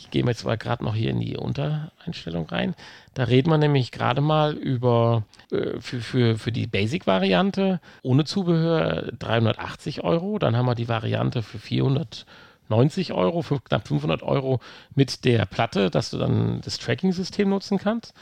ich 0.03 0.11
gehe 0.11 0.24
jetzt 0.26 0.44
mal 0.44 0.59
gerade 0.59 0.84
noch 0.84 0.96
hier 0.96 1.11
in 1.11 1.20
die 1.20 1.36
Untereinstellung 1.36 2.46
rein. 2.48 2.74
Da 3.14 3.24
reden 3.24 3.50
wir 3.50 3.59
nämlich 3.59 3.92
gerade 3.92 4.20
mal 4.20 4.55
über 4.55 5.22
äh, 5.53 5.78
für, 5.80 6.00
für, 6.00 6.38
für 6.38 6.50
die 6.50 6.66
Basic-Variante 6.66 7.80
ohne 8.03 8.24
Zubehör 8.24 9.12
380 9.18 10.03
Euro. 10.03 10.40
Dann 10.40 10.57
haben 10.57 10.66
wir 10.66 10.74
die 10.74 10.88
Variante 10.88 11.42
für 11.42 11.59
490 11.59 13.12
Euro, 13.12 13.42
für 13.42 13.61
knapp 13.61 13.86
500 13.86 14.24
Euro 14.24 14.59
mit 14.96 15.24
der 15.24 15.46
Platte, 15.46 15.88
dass 15.88 16.11
du 16.11 16.18
dann 16.18 16.61
das 16.64 16.78
Tracking-System 16.78 17.48
nutzen 17.48 17.78
kannst. 17.78 18.12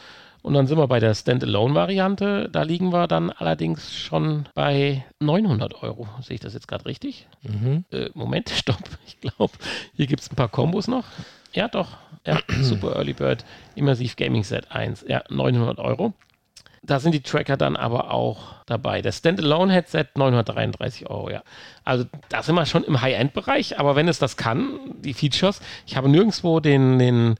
Und 0.42 0.54
dann 0.54 0.66
sind 0.66 0.76
wir 0.76 0.86
bei 0.86 1.00
der 1.00 1.14
Standalone-Variante. 1.14 2.50
Da 2.52 2.62
liegen 2.62 2.92
wir 2.92 3.06
dann 3.06 3.30
allerdings 3.30 3.94
schon 3.94 4.48
bei 4.54 5.04
900 5.20 5.82
Euro. 5.82 6.08
Sehe 6.20 6.34
ich 6.34 6.40
das 6.40 6.52
jetzt 6.52 6.68
gerade 6.68 6.84
richtig? 6.84 7.26
Mhm. 7.42 7.84
Äh, 7.90 8.10
Moment, 8.12 8.50
stopp. 8.50 8.82
Ich 9.06 9.20
glaube, 9.20 9.52
hier 9.94 10.06
gibt 10.06 10.22
es 10.22 10.30
ein 10.30 10.36
paar 10.36 10.48
Kombos 10.48 10.88
noch. 10.88 11.04
Ja, 11.52 11.68
doch. 11.68 11.96
Ja, 12.26 12.40
Super 12.60 12.96
Early 12.96 13.12
Bird 13.12 13.44
Immersive 13.74 14.14
Gaming 14.16 14.44
Set 14.44 14.70
1. 14.70 15.04
Ja, 15.08 15.22
900 15.28 15.78
Euro. 15.78 16.12
Da 16.82 16.98
sind 16.98 17.12
die 17.12 17.20
Tracker 17.20 17.58
dann 17.58 17.76
aber 17.76 18.10
auch 18.10 18.54
dabei. 18.64 19.02
Das 19.02 19.18
Standalone-Headset 19.18 20.06
933 20.14 21.10
Euro, 21.10 21.30
ja. 21.30 21.42
Also 21.84 22.06
da 22.30 22.42
sind 22.42 22.54
wir 22.54 22.64
schon 22.64 22.84
im 22.84 23.00
High-End-Bereich, 23.02 23.78
aber 23.78 23.96
wenn 23.96 24.08
es 24.08 24.18
das 24.18 24.38
kann, 24.38 24.78
die 24.98 25.12
Features, 25.12 25.60
ich 25.86 25.96
habe 25.96 26.08
nirgendwo 26.08 26.58
den, 26.58 26.98
den, 26.98 27.34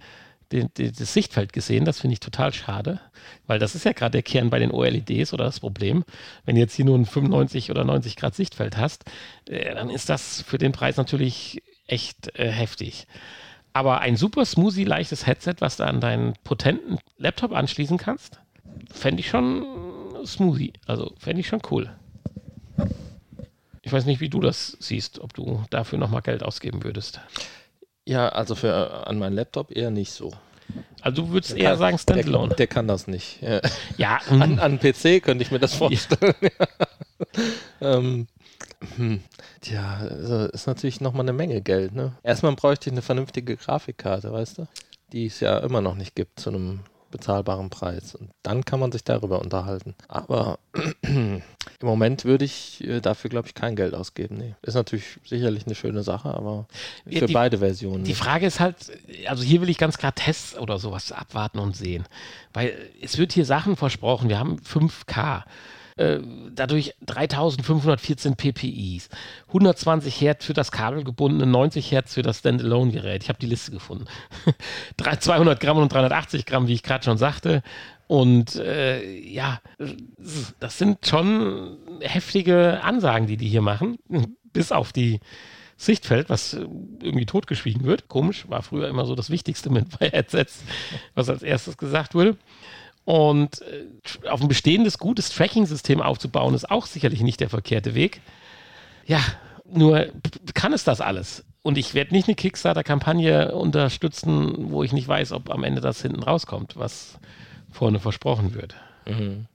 den, 0.53 0.69
den 0.77 0.93
das 0.93 1.15
Sichtfeld 1.15 1.55
gesehen, 1.55 1.87
das 1.87 2.01
finde 2.01 2.13
ich 2.15 2.21
total 2.21 2.53
schade, 2.53 3.01
weil 3.47 3.59
das 3.59 3.75
ist 3.75 3.85
ja 3.85 3.93
gerade 3.93 4.13
der 4.13 4.23
Kern 4.23 4.51
bei 4.51 4.59
den 4.59 4.73
OLEDs 4.73 5.33
oder 5.33 5.45
das 5.45 5.61
Problem. 5.61 6.05
Wenn 6.45 6.57
du 6.57 6.61
jetzt 6.61 6.75
hier 6.75 6.85
nur 6.85 6.99
ein 6.99 7.07
95 7.07 7.71
oder 7.71 7.85
90 7.85 8.17
Grad 8.17 8.35
Sichtfeld 8.35 8.77
hast, 8.77 9.05
äh, 9.49 9.75
dann 9.75 9.89
ist 9.89 10.11
das 10.11 10.43
für 10.43 10.59
den 10.59 10.73
Preis 10.73 10.99
natürlich 10.99 11.63
echt 11.87 12.39
äh, 12.39 12.51
heftig. 12.51 13.07
Aber 13.81 14.03
ein 14.03 14.19
super 14.19 14.45
smoothie, 14.45 14.85
leichtes 14.85 15.27
Headset, 15.27 15.55
was 15.61 15.79
du 15.79 15.87
an 15.87 16.03
deinen 16.03 16.35
potenten 16.45 16.99
Laptop 17.17 17.53
anschließen 17.53 17.97
kannst, 17.97 18.39
fände 18.93 19.21
ich 19.21 19.31
schon 19.31 19.65
smoothie. 20.27 20.75
Also 20.87 21.15
fände 21.19 21.41
ich 21.41 21.49
schon 21.49 21.63
cool. 21.71 21.91
Ich 23.81 23.91
weiß 23.91 24.05
nicht, 24.05 24.21
wie 24.21 24.29
du 24.29 24.41
das 24.41 24.77
siehst, 24.81 25.21
ob 25.21 25.33
du 25.33 25.65
dafür 25.71 25.99
nochmal 25.99 26.21
Geld 26.21 26.43
ausgeben 26.43 26.85
würdest. 26.85 27.23
Ja, 28.05 28.29
also 28.29 28.55
für 28.55 29.07
an 29.07 29.19
meinen 29.19 29.33
Laptop 29.33 29.75
eher 29.75 29.91
nicht 29.91 30.13
so. 30.13 30.31
Also 31.01 31.23
du 31.23 31.31
würdest 31.31 31.53
der 31.53 31.61
eher 31.61 31.71
kann, 31.71 31.79
sagen 31.79 31.99
Standalone. 31.99 32.49
Der, 32.49 32.57
der, 32.59 32.67
kann 32.67 32.87
das 32.87 33.07
nicht. 33.07 33.41
Ja, 33.41 33.63
ja 33.97 34.21
an, 34.29 34.59
an 34.59 34.79
PC 34.79 35.23
könnte 35.23 35.43
ich 35.43 35.51
mir 35.51 35.59
das 35.59 35.73
vorstellen. 35.73 36.35
Ja. 37.81 37.97
ähm, 37.97 38.27
hm. 38.97 39.21
Tja, 39.61 39.99
also 39.99 40.47
ist 40.47 40.67
natürlich 40.67 41.01
nochmal 41.01 41.25
eine 41.25 41.33
Menge 41.33 41.61
Geld. 41.61 41.95
Ne? 41.95 42.13
Erstmal 42.23 42.55
bräuchte 42.57 42.89
ich 42.89 42.93
eine 42.93 43.03
vernünftige 43.03 43.57
Grafikkarte, 43.57 44.33
weißt 44.33 44.59
du? 44.59 44.69
Die 45.13 45.27
es 45.27 45.41
ja 45.41 45.59
immer 45.59 45.81
noch 45.81 45.97
nicht 45.97 46.15
gibt 46.15 46.41
zu 46.41 46.51
einem 46.51 46.81
bezahlbaren 47.11 47.71
Preis. 47.71 48.15
Und 48.15 48.31
dann 48.43 48.65
kann 48.65 48.81
man 48.81 48.93
sich 48.93 49.05
darüber 49.05 49.41
unterhalten. 49.41 49.95
Aber 50.09 50.59
im 51.03 51.43
Moment 51.83 52.25
würde 52.25 52.45
ich 52.45 52.83
äh, 52.87 53.01
dafür, 53.01 53.31
glaube 53.31 53.49
ich, 53.49 53.55
kein 53.55 53.77
Geld 53.77 53.95
ausgeben. 53.95 54.37
Nee. 54.37 54.55
Ist 54.63 54.75
natürlich 54.75 55.19
sicherlich 55.25 55.67
eine 55.67 55.75
schöne 55.75 56.03
Sache, 56.03 56.33
aber 56.33 56.67
für 57.05 57.27
die, 57.27 57.33
beide 57.33 57.59
Versionen. 57.59 58.05
Die 58.05 58.15
Frage 58.15 58.47
ist 58.47 58.61
halt, 58.61 58.77
also 59.27 59.43
hier 59.43 59.61
will 59.61 59.69
ich 59.69 59.79
ganz 59.79 59.99
klar 59.99 60.15
Tests 60.15 60.57
oder 60.57 60.79
sowas 60.79 61.13
abwarten 61.13 61.59
und 61.59 61.77
sehen. 61.77 62.05
Weil 62.53 62.73
es 63.01 63.19
wird 63.19 63.33
hier 63.33 63.45
Sachen 63.45 63.77
versprochen. 63.77 64.29
Wir 64.29 64.39
haben 64.39 64.59
5K. 64.59 65.43
Äh, 66.01 66.21
dadurch 66.55 66.95
3514 67.05 68.35
PPIs, 68.35 69.11
120 69.49 70.19
Hertz 70.19 70.47
für 70.47 70.55
das 70.55 70.73
kabelgebundene, 70.73 71.45
90 71.47 71.93
Hertz 71.93 72.15
für 72.15 72.23
das 72.23 72.39
Standalone-Gerät. 72.39 73.23
Ich 73.23 73.29
habe 73.29 73.39
die 73.39 73.47
Liste 73.47 73.71
gefunden. 73.71 74.07
200 75.21 75.61
Gramm 75.61 75.77
und 75.77 75.93
380 75.93 76.47
Gramm, 76.47 76.69
wie 76.69 76.73
ich 76.73 76.83
gerade 76.83 77.05
schon 77.05 77.19
sagte. 77.19 77.63
Und 78.07 78.57
äh, 78.57 79.19
ja, 79.21 79.61
das 80.59 80.79
sind 80.79 81.07
schon 81.07 81.77
heftige 82.01 82.83
Ansagen, 82.83 83.27
die 83.27 83.37
die 83.37 83.49
hier 83.49 83.63
machen, 83.63 83.99
bis 84.55 84.73
auf 84.73 84.95
die 84.95 85.21
Sichtfeld, 85.77 86.31
was 86.31 86.55
irgendwie 86.55 87.27
totgeschwiegen 87.27 87.85
wird. 87.85 88.09
Komisch, 88.09 88.49
war 88.49 88.63
früher 88.63 88.89
immer 88.89 89.05
so 89.05 89.15
das 89.15 89.29
Wichtigste 89.29 89.69
mit 89.69 89.99
bei 89.99 90.09
Headsets, 90.13 90.63
was 91.15 91.29
als 91.29 91.43
erstes 91.43 91.77
gesagt 91.77 92.15
wurde. 92.15 92.39
Und 93.05 93.63
äh, 93.63 94.29
auf 94.29 94.41
ein 94.41 94.49
bestehendes, 94.49 94.99
gutes 94.99 95.31
Tracking-System 95.31 96.01
aufzubauen, 96.01 96.55
ist 96.55 96.71
auch 96.71 96.87
sicherlich 96.87 97.23
nicht 97.23 97.41
der 97.41 97.49
verkehrte 97.49 97.95
Weg. 97.95 98.21
Ja, 99.07 99.21
nur 99.65 100.07
kann 100.55 100.73
es 100.73 100.85
das 100.85 101.01
alles? 101.01 101.45
Und 101.63 101.77
ich 101.77 101.95
werde 101.95 102.15
nicht 102.15 102.29
eine 102.29 102.35
Kickstarter-Kampagne 102.35 103.55
unterstützen, 103.55 104.71
wo 104.71 104.83
ich 104.83 104.93
nicht 104.93 105.09
weiß, 105.09 105.33
ob 105.33 105.51
am 105.51 105.65
Ende 105.65 105.81
das 105.81 106.01
hinten 106.03 106.23
rauskommt, 106.23 106.77
was 106.77 107.19
vorne 107.71 108.01
versprochen 108.01 108.55
wird. 108.55 108.75
Mhm. 109.07 109.47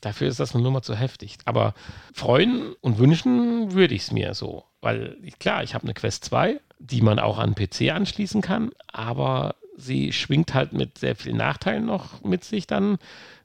Dafür 0.00 0.28
ist 0.28 0.40
das 0.40 0.54
eine 0.54 0.64
Nummer 0.64 0.82
zu 0.82 0.96
heftig. 0.96 1.38
Aber 1.44 1.74
freuen 2.12 2.72
und 2.80 2.98
wünschen 2.98 3.72
würde 3.72 3.94
ich 3.94 4.02
es 4.02 4.12
mir 4.12 4.34
so. 4.34 4.64
Weil, 4.80 5.16
klar, 5.38 5.62
ich 5.62 5.74
habe 5.74 5.84
eine 5.84 5.94
Quest 5.94 6.24
2, 6.24 6.58
die 6.78 7.02
man 7.02 7.18
auch 7.18 7.38
an 7.38 7.54
PC 7.54 7.90
anschließen 7.92 8.40
kann, 8.40 8.70
aber 8.90 9.56
sie 9.80 10.12
schwingt 10.12 10.54
halt 10.54 10.72
mit 10.72 10.98
sehr 10.98 11.16
vielen 11.16 11.36
Nachteilen 11.36 11.86
noch 11.86 12.22
mit 12.22 12.44
sich 12.44 12.66
dann. 12.66 12.98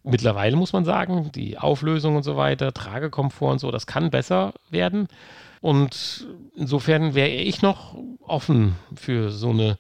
Mittlerweile 0.04 0.56
muss 0.56 0.74
man 0.74 0.86
sagen, 0.86 1.32
die 1.34 1.58
Auflösung 1.58 2.16
und 2.16 2.24
so 2.24 2.38
weiter, 2.38 2.74
Tragekomfort 2.74 3.54
und 3.54 3.60
so, 3.60 3.72
das 3.72 3.88
kann 3.88 4.12
besser 4.12 4.54
werden. 4.70 5.08
Und 5.62 6.28
insofern 6.56 7.16
wäre 7.16 7.30
ich 7.30 7.64
noch 7.64 7.98
offen 8.22 8.76
für 8.96 9.32
so 9.32 9.50
eine 9.50 9.78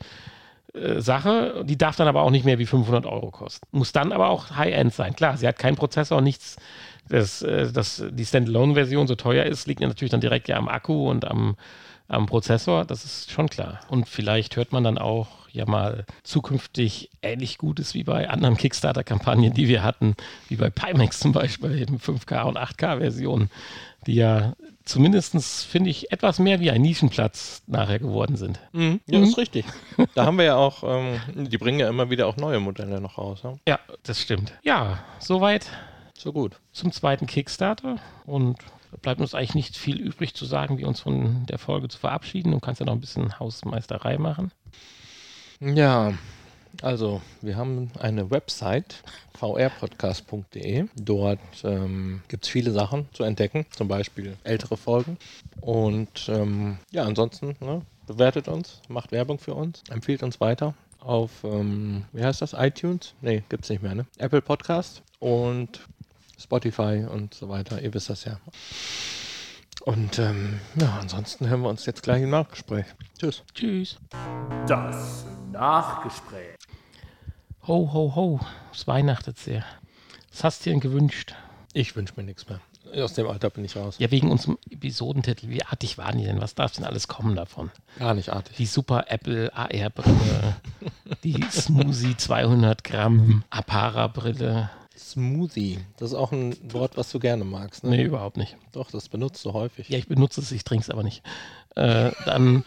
äh, 0.73 0.99
Sache. 0.99 1.63
Die 1.63 1.77
darf 1.77 1.95
dann 1.95 2.07
aber 2.07 2.23
auch 2.23 2.31
nicht 2.31 2.45
mehr 2.45 2.59
wie 2.59 2.65
500 2.65 3.05
Euro 3.05 3.31
kosten. 3.31 3.65
Muss 3.71 3.91
dann 3.91 4.11
aber 4.11 4.29
auch 4.29 4.51
High-End 4.55 4.93
sein. 4.93 5.15
Klar, 5.15 5.37
sie 5.37 5.47
hat 5.47 5.59
keinen 5.59 5.75
Prozessor, 5.75 6.21
nichts. 6.21 6.57
Dass, 7.07 7.43
äh, 7.43 7.69
die 8.11 8.25
Standalone-Version 8.25 9.05
so 9.05 9.13
teuer 9.13 9.45
ist, 9.45 9.67
liegt 9.67 9.81
natürlich 9.81 10.09
dann 10.09 10.21
direkt 10.21 10.47
ja 10.47 10.57
am 10.57 10.67
Akku 10.67 11.07
und 11.07 11.25
am, 11.25 11.55
am 12.07 12.25
Prozessor. 12.25 12.83
Das 12.83 13.05
ist 13.05 13.31
schon 13.31 13.47
klar. 13.47 13.79
Und 13.89 14.09
vielleicht 14.09 14.55
hört 14.55 14.71
man 14.71 14.83
dann 14.83 14.97
auch 14.97 15.44
ja 15.55 15.65
mal 15.65 16.05
zukünftig 16.23 17.09
ähnlich 17.21 17.57
gut 17.57 17.79
ist 17.79 17.93
wie 17.93 18.03
bei 18.03 18.29
anderen 18.29 18.57
Kickstarter-Kampagnen, 18.57 19.53
die 19.53 19.67
wir 19.67 19.83
hatten, 19.83 20.15
wie 20.49 20.55
bei 20.55 20.69
Pimax 20.69 21.19
zum 21.19 21.31
Beispiel, 21.31 21.81
eben 21.81 21.97
5K 21.97 22.43
und 22.43 22.57
8K-Versionen, 22.57 23.49
die 24.05 24.15
ja 24.15 24.53
zumindest, 24.85 25.65
finde 25.65 25.89
ich, 25.89 26.11
etwas 26.11 26.39
mehr 26.39 26.59
wie 26.59 26.71
ein 26.71 26.81
Nischenplatz 26.81 27.63
nachher 27.67 27.99
geworden 27.99 28.35
sind. 28.35 28.59
Mhm. 28.71 29.01
Ja, 29.07 29.19
mhm. 29.19 29.25
ist 29.25 29.37
richtig. 29.37 29.65
Da 30.13 30.25
haben 30.25 30.37
wir 30.37 30.45
ja 30.45 30.55
auch, 30.55 30.83
ähm, 30.83 31.19
die 31.49 31.57
bringen 31.57 31.79
ja 31.79 31.89
immer 31.89 32.09
wieder 32.09 32.27
auch 32.27 32.37
neue 32.37 32.59
Modelle 32.59 33.01
noch 33.01 33.17
raus. 33.17 33.41
Ja, 33.43 33.55
ja 33.67 33.79
das 34.03 34.21
stimmt. 34.21 34.53
Ja, 34.63 34.99
soweit. 35.19 35.69
So 36.17 36.31
gut. 36.31 36.59
Zum 36.71 36.91
zweiten 36.91 37.27
Kickstarter 37.27 37.97
und 38.25 38.57
bleibt 39.01 39.21
uns 39.21 39.35
eigentlich 39.35 39.55
nicht 39.55 39.77
viel 39.77 39.99
übrig 39.99 40.33
zu 40.33 40.45
sagen, 40.45 40.77
wie 40.77 40.85
uns 40.85 41.01
von 41.01 41.45
der 41.47 41.59
Folge 41.59 41.89
zu 41.89 41.99
verabschieden. 41.99 42.51
Du 42.51 42.59
kannst 42.59 42.79
ja 42.79 42.85
noch 42.85 42.93
ein 42.93 43.01
bisschen 43.01 43.39
Hausmeisterei 43.39 44.17
machen. 44.17 44.51
Ja, 45.59 46.13
also 46.81 47.21
wir 47.41 47.55
haben 47.55 47.91
eine 47.99 48.29
Website, 48.31 49.03
vrpodcast.de. 49.33 50.85
Dort 50.95 51.39
ähm, 51.63 52.21
gibt 52.27 52.45
es 52.45 52.49
viele 52.49 52.71
Sachen 52.71 53.07
zu 53.13 53.23
entdecken, 53.23 53.65
zum 53.71 53.87
Beispiel 53.87 54.35
ältere 54.43 54.77
Folgen. 54.77 55.17
Und 55.61 56.27
ähm, 56.29 56.77
ja, 56.91 57.03
ansonsten 57.03 57.55
ne, 57.59 57.81
bewertet 58.07 58.47
uns, 58.47 58.81
macht 58.87 59.11
Werbung 59.11 59.39
für 59.39 59.53
uns, 59.53 59.83
empfiehlt 59.89 60.23
uns 60.23 60.39
weiter 60.41 60.73
auf, 60.99 61.43
ähm, 61.43 62.05
wie 62.13 62.23
heißt 62.23 62.41
das, 62.41 62.53
iTunes? 62.53 63.13
Nee, 63.21 63.43
gibt 63.49 63.63
es 63.63 63.69
nicht 63.69 63.83
mehr, 63.83 63.95
ne? 63.95 64.05
Apple 64.17 64.41
Podcast 64.41 65.03
und 65.19 65.81
Spotify 66.37 67.05
und 67.09 67.33
so 67.33 67.47
weiter. 67.47 67.81
Ihr 67.81 67.93
wisst 67.93 68.09
das 68.09 68.25
ja. 68.25 68.39
Und 69.85 70.17
ähm, 70.17 70.59
ja, 70.79 70.97
ansonsten 70.99 71.47
hören 71.47 71.61
wir 71.61 71.69
uns 71.69 71.85
jetzt 71.85 72.01
gleich 72.01 72.23
im 72.23 72.31
Nachgespräch. 72.31 72.85
Tschüss. 73.19 73.43
Tschüss. 73.53 73.97
Das 74.67 75.25
Nachgespräch. 75.55 76.57
Ho, 77.65 77.89
ho, 77.93 78.13
ho. 78.13 78.39
Es 78.73 78.87
weihnachtet 78.87 79.37
sehr. 79.37 79.63
Was 80.29 80.43
hast 80.43 80.59
du 80.59 80.63
dir 80.65 80.73
denn 80.73 80.79
gewünscht? 80.81 81.33
Ich 81.71 81.95
wünsche 81.95 82.13
mir 82.17 82.23
nichts 82.23 82.49
mehr. 82.49 82.59
Aus 83.01 83.13
dem 83.13 83.27
Alter 83.27 83.49
bin 83.49 83.63
ich 83.63 83.77
raus. 83.77 83.95
Ja, 83.97 84.11
wegen 84.11 84.31
unserem 84.31 84.57
Episodentitel. 84.69 85.47
Wie 85.47 85.63
artig 85.63 85.97
waren 85.97 86.17
die 86.17 86.25
denn? 86.25 86.41
Was 86.41 86.55
darf 86.55 86.73
denn 86.73 86.83
alles 86.83 87.07
kommen 87.07 87.37
davon? 87.37 87.71
Gar 87.99 88.15
nicht 88.15 88.29
artig. 88.29 88.57
Die 88.57 88.65
Super 88.65 89.05
Apple 89.07 89.49
AR-Brille, 89.55 90.57
die 91.23 91.41
Smoothie 91.49 92.17
200 92.17 92.83
Gramm 92.83 93.43
Apara-Brille. 93.49 94.69
Smoothie. 94.97 95.79
Das 95.97 96.11
ist 96.11 96.15
auch 96.15 96.33
ein 96.33 96.55
Wort, 96.73 96.97
was 96.97 97.11
du 97.11 97.19
gerne 97.19 97.45
magst. 97.45 97.83
Ne? 97.83 97.91
Nee, 97.91 98.03
überhaupt 98.03 98.37
nicht. 98.37 98.57
Doch, 98.73 98.91
das 98.91 99.07
benutzt 99.07 99.43
du 99.45 99.53
häufig. 99.53 99.87
Ja, 99.89 99.97
ich 99.97 100.07
benutze 100.07 100.41
es, 100.41 100.51
ich 100.51 100.65
trinke 100.65 100.83
es 100.83 100.89
aber 100.89 101.03
nicht. 101.03 101.23
Äh, 101.75 102.11
dann 102.25 102.63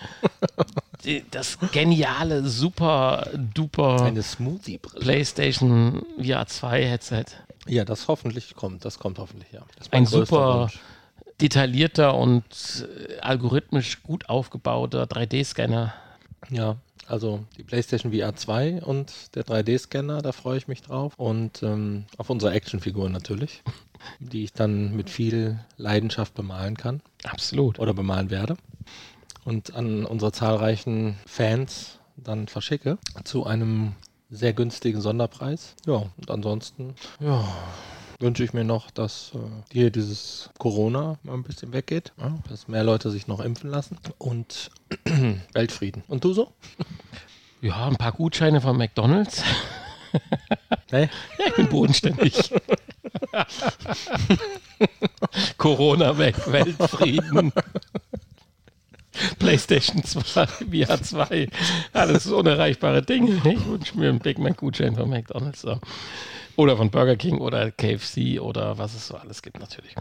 die, 1.04 1.24
das 1.30 1.58
geniale, 1.72 2.46
super, 2.46 3.26
duper 3.54 4.02
Eine. 4.02 5.00
PlayStation 5.00 6.04
VR 6.22 6.46
2 6.46 6.84
Headset. 6.84 7.24
Ja, 7.66 7.84
das 7.84 8.08
hoffentlich 8.08 8.54
kommt. 8.54 8.84
Das 8.84 8.98
kommt 8.98 9.18
hoffentlich, 9.18 9.50
ja. 9.52 9.62
Ein 9.90 10.06
super 10.06 10.62
Wunsch. 10.62 10.78
detaillierter 11.40 12.14
und 12.14 12.44
äh, 13.08 13.18
algorithmisch 13.20 14.02
gut 14.02 14.28
aufgebauter 14.28 15.04
3D-Scanner. 15.04 15.92
Ja, 16.50 16.76
also 17.06 17.44
die 17.56 17.62
PlayStation 17.62 18.12
VR 18.12 18.36
2 18.36 18.82
und 18.82 19.34
der 19.34 19.44
3D-Scanner, 19.44 20.20
da 20.20 20.32
freue 20.32 20.58
ich 20.58 20.68
mich 20.68 20.82
drauf. 20.82 21.14
Und 21.16 21.62
ähm, 21.62 22.04
auf 22.18 22.28
unsere 22.28 22.52
Actionfigur 22.52 23.08
natürlich, 23.08 23.62
die 24.18 24.44
ich 24.44 24.52
dann 24.52 24.94
mit 24.94 25.08
viel 25.08 25.60
Leidenschaft 25.78 26.34
bemalen 26.34 26.76
kann 26.76 27.00
Absolut. 27.24 27.78
oder 27.78 27.94
bemalen 27.94 28.30
werde. 28.30 28.56
Und 29.44 29.74
an 29.74 30.04
unsere 30.04 30.32
zahlreichen 30.32 31.16
Fans 31.26 31.98
dann 32.16 32.48
verschicke 32.48 32.98
zu 33.24 33.46
einem 33.46 33.94
sehr 34.30 34.52
günstigen 34.52 35.00
Sonderpreis. 35.00 35.74
Ja, 35.86 36.04
und 36.16 36.30
ansonsten, 36.30 36.94
ja, 37.20 37.44
wünsche 38.20 38.44
ich 38.44 38.52
mir 38.52 38.64
noch, 38.64 38.90
dass 38.90 39.32
äh, 39.34 39.38
hier 39.72 39.90
dieses 39.90 40.50
Corona 40.58 41.18
mal 41.22 41.34
ein 41.34 41.44
bisschen 41.44 41.72
weggeht, 41.72 42.12
ja, 42.18 42.38
dass 42.48 42.68
mehr 42.68 42.84
Leute 42.84 43.10
sich 43.10 43.26
noch 43.26 43.40
impfen 43.40 43.70
lassen 43.70 43.96
und 44.18 44.70
Weltfrieden. 45.54 46.02
Und 46.08 46.24
du 46.24 46.32
so? 46.32 46.52
Ja, 47.60 47.88
ein 47.88 47.96
paar 47.96 48.12
Gutscheine 48.12 48.60
von 48.60 48.76
McDonalds. 48.76 49.42
Hey? 50.90 51.08
Ja, 51.38 51.46
ich 51.48 51.54
bin 51.56 51.68
bodenständig. 51.68 52.52
Corona 55.58 56.16
weg, 56.18 56.36
Weltfrieden. 56.46 57.52
PlayStation 59.38 60.04
2, 60.04 60.46
VR 60.46 61.02
2, 61.02 61.48
alles 61.92 62.26
unerreichbare 62.26 63.02
Dinge. 63.02 63.40
Ich 63.44 63.66
wünsche 63.66 63.98
mir 63.98 64.10
einen 64.10 64.20
Big 64.20 64.38
Mac 64.38 64.56
Gutschein 64.56 64.94
von 64.94 65.10
McDonalds. 65.10 65.66
Oder 66.56 66.76
von 66.76 66.90
Burger 66.90 67.16
King 67.16 67.38
oder 67.38 67.70
KFC 67.70 68.40
oder 68.40 68.78
was 68.78 68.94
es 68.94 69.08
so 69.08 69.16
alles 69.16 69.42
gibt 69.42 69.60
natürlich. 69.60 69.94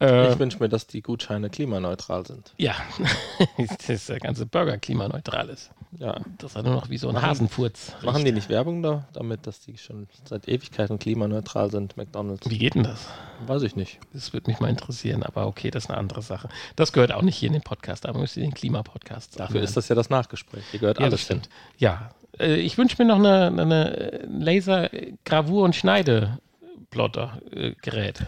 Äh, 0.00 0.32
Ich 0.32 0.38
wünsche 0.38 0.58
mir, 0.60 0.68
dass 0.68 0.86
die 0.86 1.02
Gutscheine 1.02 1.50
klimaneutral 1.50 2.24
sind. 2.26 2.52
ja, 2.56 2.74
dass 3.88 4.06
der 4.06 4.20
ganze 4.20 4.46
Burger 4.46 4.78
klimaneutral 4.78 5.48
ist. 5.48 5.70
Ja. 5.98 6.20
Das 6.36 6.54
hat 6.54 6.64
nur 6.66 6.74
noch 6.74 6.90
wie 6.90 6.98
so 6.98 7.08
ein 7.08 7.14
Machen- 7.14 7.26
Hasenfurz. 7.26 7.94
Machen 8.02 8.22
die 8.24 8.30
nicht 8.32 8.48
Werbung 8.50 8.82
da, 8.82 9.08
damit, 9.14 9.46
dass 9.46 9.60
die 9.60 9.78
schon 9.78 10.06
seit 10.24 10.46
Ewigkeiten 10.46 10.98
klimaneutral 10.98 11.70
sind, 11.70 11.96
McDonalds? 11.96 12.48
Wie 12.48 12.58
geht 12.58 12.74
denn 12.74 12.82
das? 12.84 13.06
Weiß 13.46 13.62
ich 13.62 13.74
nicht. 13.74 13.98
Das 14.12 14.32
würde 14.34 14.50
mich 14.50 14.60
mal 14.60 14.68
interessieren, 14.68 15.22
aber 15.22 15.46
okay, 15.46 15.70
das 15.70 15.84
ist 15.84 15.90
eine 15.90 15.98
andere 15.98 16.20
Sache. 16.22 16.48
Das 16.76 16.92
gehört 16.92 17.12
auch 17.12 17.22
nicht 17.22 17.36
hier 17.36 17.46
in 17.48 17.54
den 17.54 17.62
Podcast, 17.62 18.04
aber 18.06 18.20
müsst 18.20 18.36
ihr 18.36 18.42
den 18.42 18.52
Klimapodcast 18.54 19.40
Dafür 19.40 19.62
ist 19.62 19.76
das 19.76 19.88
ja 19.88 19.94
das 19.94 20.10
Nachgespräch. 20.10 20.64
Hier 20.70 20.80
gehört 20.80 21.00
ja, 21.00 21.06
alles 21.06 21.26
hin. 21.26 21.40
Ja, 21.78 22.10
äh, 22.38 22.54
ich 22.56 22.76
wünsche 22.78 23.02
mir 23.02 23.08
noch 23.08 23.18
eine, 23.18 23.46
eine 23.46 24.26
Laser-Gravur- 24.28 25.64
und 25.64 25.74
Schneideplotter-Gerät. 25.74 28.20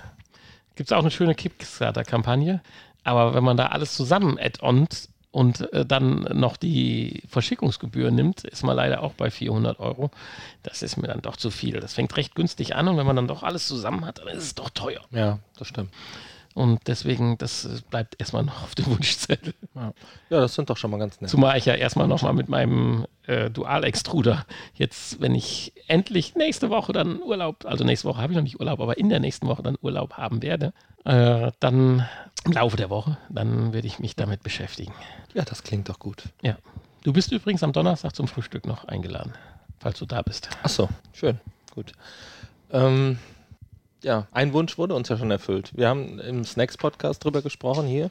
Gibt 0.80 0.90
es 0.90 0.96
auch 0.96 1.02
eine 1.02 1.10
schöne 1.10 1.34
Kickstarter-Kampagne, 1.34 2.62
aber 3.04 3.34
wenn 3.34 3.44
man 3.44 3.58
da 3.58 3.66
alles 3.66 3.94
zusammen 3.94 4.38
add-ont 4.38 5.10
und 5.30 5.70
äh, 5.74 5.84
dann 5.84 6.20
noch 6.32 6.56
die 6.56 7.22
Verschickungsgebühr 7.28 8.10
nimmt, 8.10 8.44
ist 8.44 8.64
man 8.64 8.76
leider 8.76 9.02
auch 9.02 9.12
bei 9.12 9.30
400 9.30 9.78
Euro. 9.78 10.10
Das 10.62 10.80
ist 10.80 10.96
mir 10.96 11.06
dann 11.06 11.20
doch 11.20 11.36
zu 11.36 11.50
viel. 11.50 11.80
Das 11.80 11.92
fängt 11.92 12.16
recht 12.16 12.34
günstig 12.34 12.76
an 12.76 12.88
und 12.88 12.96
wenn 12.96 13.04
man 13.04 13.14
dann 13.14 13.28
doch 13.28 13.42
alles 13.42 13.68
zusammen 13.68 14.06
hat, 14.06 14.20
dann 14.20 14.28
ist 14.28 14.42
es 14.42 14.54
doch 14.54 14.70
teuer. 14.70 15.02
Ja, 15.10 15.38
das 15.58 15.68
stimmt. 15.68 15.92
Und 16.54 16.80
deswegen, 16.88 17.38
das 17.38 17.82
bleibt 17.90 18.16
erstmal 18.18 18.42
noch 18.42 18.62
auf 18.64 18.74
dem 18.74 18.86
Wunschzettel. 18.90 19.54
Ja, 19.74 19.92
das 20.28 20.54
sind 20.54 20.68
doch 20.68 20.76
schon 20.76 20.90
mal 20.90 20.98
ganz 20.98 21.20
nett. 21.20 21.30
Zumal 21.30 21.56
ich 21.56 21.64
ja 21.64 21.74
erstmal 21.74 22.08
nochmal 22.08 22.32
mit 22.32 22.48
meinem 22.48 23.06
äh, 23.26 23.50
Dual-Extruder 23.50 24.44
jetzt, 24.74 25.20
wenn 25.20 25.34
ich 25.34 25.72
endlich 25.86 26.34
nächste 26.34 26.70
Woche 26.70 26.92
dann 26.92 27.22
Urlaub, 27.22 27.64
also 27.66 27.84
nächste 27.84 28.08
Woche 28.08 28.20
habe 28.20 28.32
ich 28.32 28.36
noch 28.36 28.42
nicht 28.42 28.58
Urlaub, 28.58 28.80
aber 28.80 28.98
in 28.98 29.08
der 29.08 29.20
nächsten 29.20 29.46
Woche 29.46 29.62
dann 29.62 29.78
Urlaub 29.80 30.14
haben 30.14 30.42
werde, 30.42 30.72
äh, 31.04 31.52
dann 31.60 32.08
im 32.44 32.52
Laufe 32.52 32.76
der 32.76 32.90
Woche, 32.90 33.16
dann 33.28 33.72
werde 33.72 33.86
ich 33.86 33.98
mich 33.98 34.16
damit 34.16 34.42
beschäftigen. 34.42 34.92
Ja, 35.34 35.44
das 35.44 35.62
klingt 35.62 35.88
doch 35.88 35.98
gut. 35.98 36.24
Ja. 36.42 36.56
Du 37.02 37.12
bist 37.12 37.32
übrigens 37.32 37.62
am 37.62 37.72
Donnerstag 37.72 38.14
zum 38.14 38.28
Frühstück 38.28 38.66
noch 38.66 38.84
eingeladen, 38.84 39.32
falls 39.78 39.98
du 39.98 40.06
da 40.06 40.20
bist. 40.20 40.50
Ach 40.62 40.68
so, 40.68 40.88
schön. 41.12 41.40
Gut. 41.74 41.92
Ähm, 42.72 43.18
ja, 44.02 44.26
ein 44.32 44.52
Wunsch 44.52 44.78
wurde 44.78 44.94
uns 44.94 45.08
ja 45.08 45.16
schon 45.18 45.30
erfüllt. 45.30 45.70
Wir 45.74 45.88
haben 45.88 46.18
im 46.20 46.44
Snacks-Podcast 46.44 47.24
drüber 47.24 47.42
gesprochen 47.42 47.86
hier, 47.86 48.10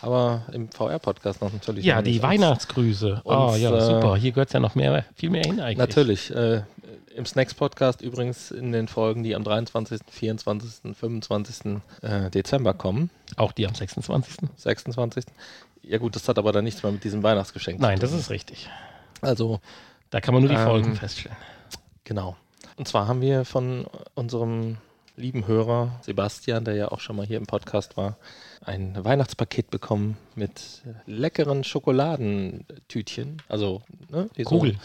aber 0.00 0.42
im 0.52 0.70
VR-Podcast 0.70 1.40
noch 1.40 1.52
natürlich. 1.52 1.84
Ja, 1.84 1.96
noch 1.96 2.04
die. 2.04 2.22
Weihnachtsgrüße. 2.22 3.22
Oh 3.24 3.48
uns, 3.50 3.58
ja, 3.58 3.74
äh, 3.74 3.80
super. 3.80 4.16
Hier 4.16 4.32
gehört 4.32 4.48
es 4.48 4.52
ja 4.52 4.60
noch 4.60 4.74
mehr, 4.74 5.04
viel 5.14 5.30
mehr 5.30 5.44
hin 5.44 5.60
eigentlich. 5.60 5.78
Natürlich. 5.78 6.34
Äh, 6.34 6.62
Im 7.16 7.26
Snacks-Podcast 7.26 8.00
übrigens 8.02 8.50
in 8.50 8.72
den 8.72 8.88
Folgen, 8.88 9.22
die 9.22 9.34
am 9.36 9.44
23., 9.44 10.00
24., 10.10 10.96
25. 10.96 11.80
Äh, 12.02 12.30
Dezember 12.30 12.74
kommen. 12.74 13.10
Auch 13.36 13.52
die 13.52 13.66
am 13.66 13.74
26. 13.74 14.36
26. 14.56 15.24
Ja 15.82 15.98
gut, 15.98 16.16
das 16.16 16.26
hat 16.28 16.38
aber 16.38 16.50
dann 16.52 16.64
nichts 16.64 16.82
mehr 16.82 16.90
mit 16.92 17.04
diesem 17.04 17.22
Weihnachtsgeschenk 17.22 17.78
Nein, 17.78 17.98
zu 17.98 18.02
das 18.02 18.10
tun. 18.10 18.20
ist 18.20 18.30
richtig. 18.30 18.68
Also, 19.20 19.60
Da 20.10 20.20
kann 20.20 20.34
man 20.34 20.42
nur 20.42 20.50
die 20.50 20.56
Ähm, 20.58 20.64
Folgen 20.66 20.94
feststellen. 20.96 21.36
genau. 22.04 22.36
Und 22.76 22.88
zwar 22.88 23.06
haben 23.06 23.20
wir 23.20 23.44
von 23.44 23.86
unserem 24.14 24.78
lieben 25.16 25.46
Hörer 25.46 25.98
Sebastian, 26.02 26.64
der 26.64 26.74
ja 26.74 26.88
auch 26.92 27.00
schon 27.00 27.16
mal 27.16 27.26
hier 27.26 27.36
im 27.38 27.46
Podcast 27.46 27.96
war, 27.96 28.16
ein 28.64 28.96
Weihnachtspaket 29.04 29.70
bekommen 29.70 30.16
mit 30.34 30.82
leckeren 31.06 31.64
Schokoladentütchen. 31.64 33.42
Also, 33.48 33.82
ne, 34.10 34.28
die 34.36 34.44
so- 34.44 34.50
Kugeln. 34.50 34.80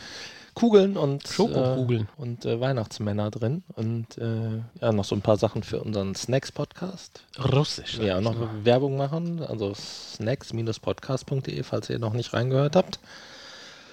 Kugeln 0.56 0.98
und, 0.98 1.26
Schokokugeln. 1.28 2.02
Äh, 2.18 2.22
und 2.22 2.46
äh, 2.46 2.60
Weihnachtsmänner 2.60 3.32
drin. 3.32 3.64
Und 3.76 4.18
äh, 4.18 4.58
ja, 4.82 4.92
noch 4.92 5.06
so 5.06 5.16
ein 5.16 5.22
paar 5.22 5.38
Sachen 5.38 5.64
für 5.64 5.80
unseren 5.82 6.16
Snacks-Podcast. 6.16 7.24
Russisch. 7.54 7.96
sag 7.98 8.06
Ja, 8.06 8.20
noch. 8.20 8.36
Werbung 8.64 8.98
machen, 8.98 9.42
also 9.42 9.74
snacks-podcast.de, 9.74 11.64
falls 11.64 11.90
ihr 11.90 12.00
noch 12.00 12.12
nicht 12.14 12.34
reingehört 12.34 12.76
habt. 12.76 13.00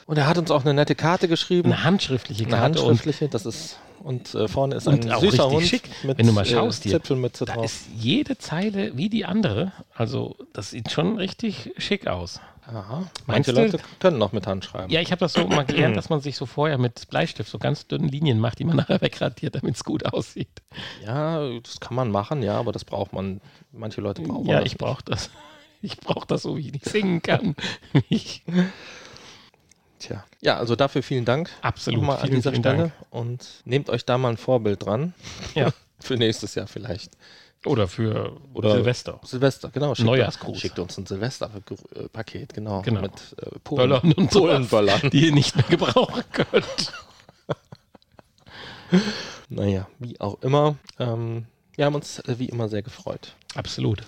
Und 0.07 0.17
er 0.19 0.27
hat 0.27 0.39
uns 0.39 0.51
auch 0.51 0.65
eine 0.65 0.73
nette 0.73 0.95
Karte 0.95 1.29
geschrieben. 1.29 1.73
Eine 1.73 1.85
handschriftliche 1.85 2.45
Eine 2.45 2.57
Karte 2.57 2.81
und 2.81 2.91
handschriftliche, 2.91 3.29
das 3.29 3.45
ist, 3.45 3.79
und 4.03 4.35
äh, 4.35 4.47
vorne 4.47 4.77
ist 4.77 4.87
ein 4.89 5.03
süßer 5.03 5.51
Hund 5.51 5.67
schick, 5.67 5.89
mit 6.05 6.19
wenn 6.19 6.27
du 6.27 6.33
mal 6.33 6.47
schaust 6.47 6.87
äh. 6.87 6.91
Zipfelmütze 6.91 7.45
da 7.45 7.55
drauf. 7.55 7.65
ist 7.65 7.87
jede 7.95 8.39
Zeile 8.39 8.97
wie 8.97 9.09
die 9.09 9.25
andere. 9.25 9.73
Also 9.95 10.37
das 10.53 10.71
sieht 10.71 10.93
schon 10.93 11.17
richtig 11.17 11.73
schick 11.77 12.07
aus. 12.07 12.41
Aha. 12.69 12.99
Meinst 12.99 13.19
Manche 13.27 13.53
du? 13.53 13.61
Leute 13.61 13.79
können 14.01 14.19
noch 14.19 14.33
mit 14.33 14.47
Hand 14.47 14.65
schreiben. 14.65 14.93
Ja, 14.93 15.01
ich 15.01 15.13
habe 15.13 15.21
das 15.21 15.35
so 15.35 15.47
mal 15.47 15.65
gelernt, 15.65 15.97
dass 15.97 16.09
man 16.09 16.21
sich 16.21 16.37
so 16.37 16.47
vorher 16.47 16.79
mit 16.79 17.09
Bleistift 17.09 17.49
so 17.49 17.59
ganz 17.59 17.87
dünnen 17.87 18.09
Linien 18.09 18.41
macht, 18.41 18.59
die 18.59 18.65
man 18.65 18.77
nachher 18.77 19.01
wegradiert, 19.01 19.55
damit 19.55 19.77
es 19.77 19.85
gut 19.85 20.05
aussieht. 20.05 20.49
Ja, 21.05 21.49
das 21.61 21.81
kann 21.81 21.95
man 21.95 22.11
machen, 22.11 22.43
ja, 22.43 22.59
aber 22.59 22.73
das 22.73 22.85
braucht 22.85 23.13
man. 23.13 23.41
Manche 23.73 24.01
Leute 24.01 24.23
brauchen 24.23 24.47
Ja, 24.47 24.61
das 24.61 24.67
ich 24.67 24.79
brauche 24.79 25.03
das. 25.05 25.31
Ich 25.83 25.99
brauche 25.99 26.27
das 26.27 26.43
so, 26.43 26.57
wie 26.57 26.63
ich 26.63 26.73
nicht 26.73 26.87
singen 26.87 27.23
kann. 27.23 27.55
Ich, 28.09 28.43
Tja. 29.99 30.25
Ja, 30.41 30.57
also 30.59 30.77
dafür 30.77 31.03
vielen 31.03 31.25
Dank. 31.25 31.51
absolut. 31.63 32.01
Nochmal 32.01 32.17
an 32.19 32.23
Vielen, 32.27 32.35
dieser 32.37 32.51
vielen 32.51 32.63
Stelle. 32.63 32.79
Dank. 32.79 32.93
Und 33.11 33.47
nehmt 33.65 33.89
euch 33.91 34.05
da 34.05 34.19
mal 34.19 34.31
ein 34.31 34.37
Vorbild 34.37 34.85
dran. 34.85 35.15
Ja. 35.55 35.71
Für 36.01 36.17
nächstes 36.17 36.55
Jahr 36.55 36.67
vielleicht. 36.67 37.13
Oder 37.65 37.89
für 37.89 38.37
Oder- 38.55 38.73
Silvester. 38.75 39.19
Silvester, 39.25 39.71
genau. 39.71 39.95
Neujahrsgruß. 39.99 40.59
Schickt 40.61 40.79
uns 40.79 40.97
ein 40.99 41.07
Silvesterpaket, 41.07 42.53
genau. 42.55 42.83
Genau. 42.83 43.01
Mit 43.01 43.13
äh, 43.41 43.59
Polen. 43.65 43.89
Böllern 43.89 44.13
und 44.13 44.31
Polenböllern. 44.31 45.11
die 45.11 45.27
ihr 45.27 45.33
nicht 45.33 45.57
mehr 45.57 45.65
gebrauchen 45.65 46.23
könnt. 46.33 46.93
Naja, 49.49 49.89
wie 49.99 50.21
auch 50.21 50.41
immer. 50.43 50.77
Ähm, 50.99 51.47
wir 51.75 51.85
haben 51.87 51.95
uns 51.95 52.19
äh, 52.21 52.39
wie 52.39 52.47
immer 52.49 52.69
sehr 52.69 52.83
gefreut. 52.83 53.35
Absolut. 53.55 54.03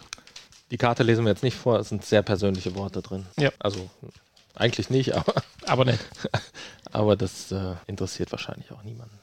Die 0.70 0.76
Karte 0.76 1.02
lesen 1.02 1.24
wir 1.24 1.30
jetzt 1.30 1.42
nicht 1.42 1.56
vor, 1.56 1.78
es 1.78 1.88
sind 1.88 2.04
sehr 2.04 2.22
persönliche 2.22 2.74
Worte 2.74 3.02
drin. 3.02 3.26
Ja. 3.38 3.50
Also 3.58 3.88
eigentlich 4.58 4.90
nicht, 4.90 5.14
aber, 5.14 5.34
Aber 5.66 5.84
nett. 5.84 6.00
aber 6.92 7.16
das 7.16 7.52
äh, 7.52 7.74
interessiert 7.86 8.32
wahrscheinlich 8.32 8.72
auch 8.72 8.82
niemanden 8.82 9.18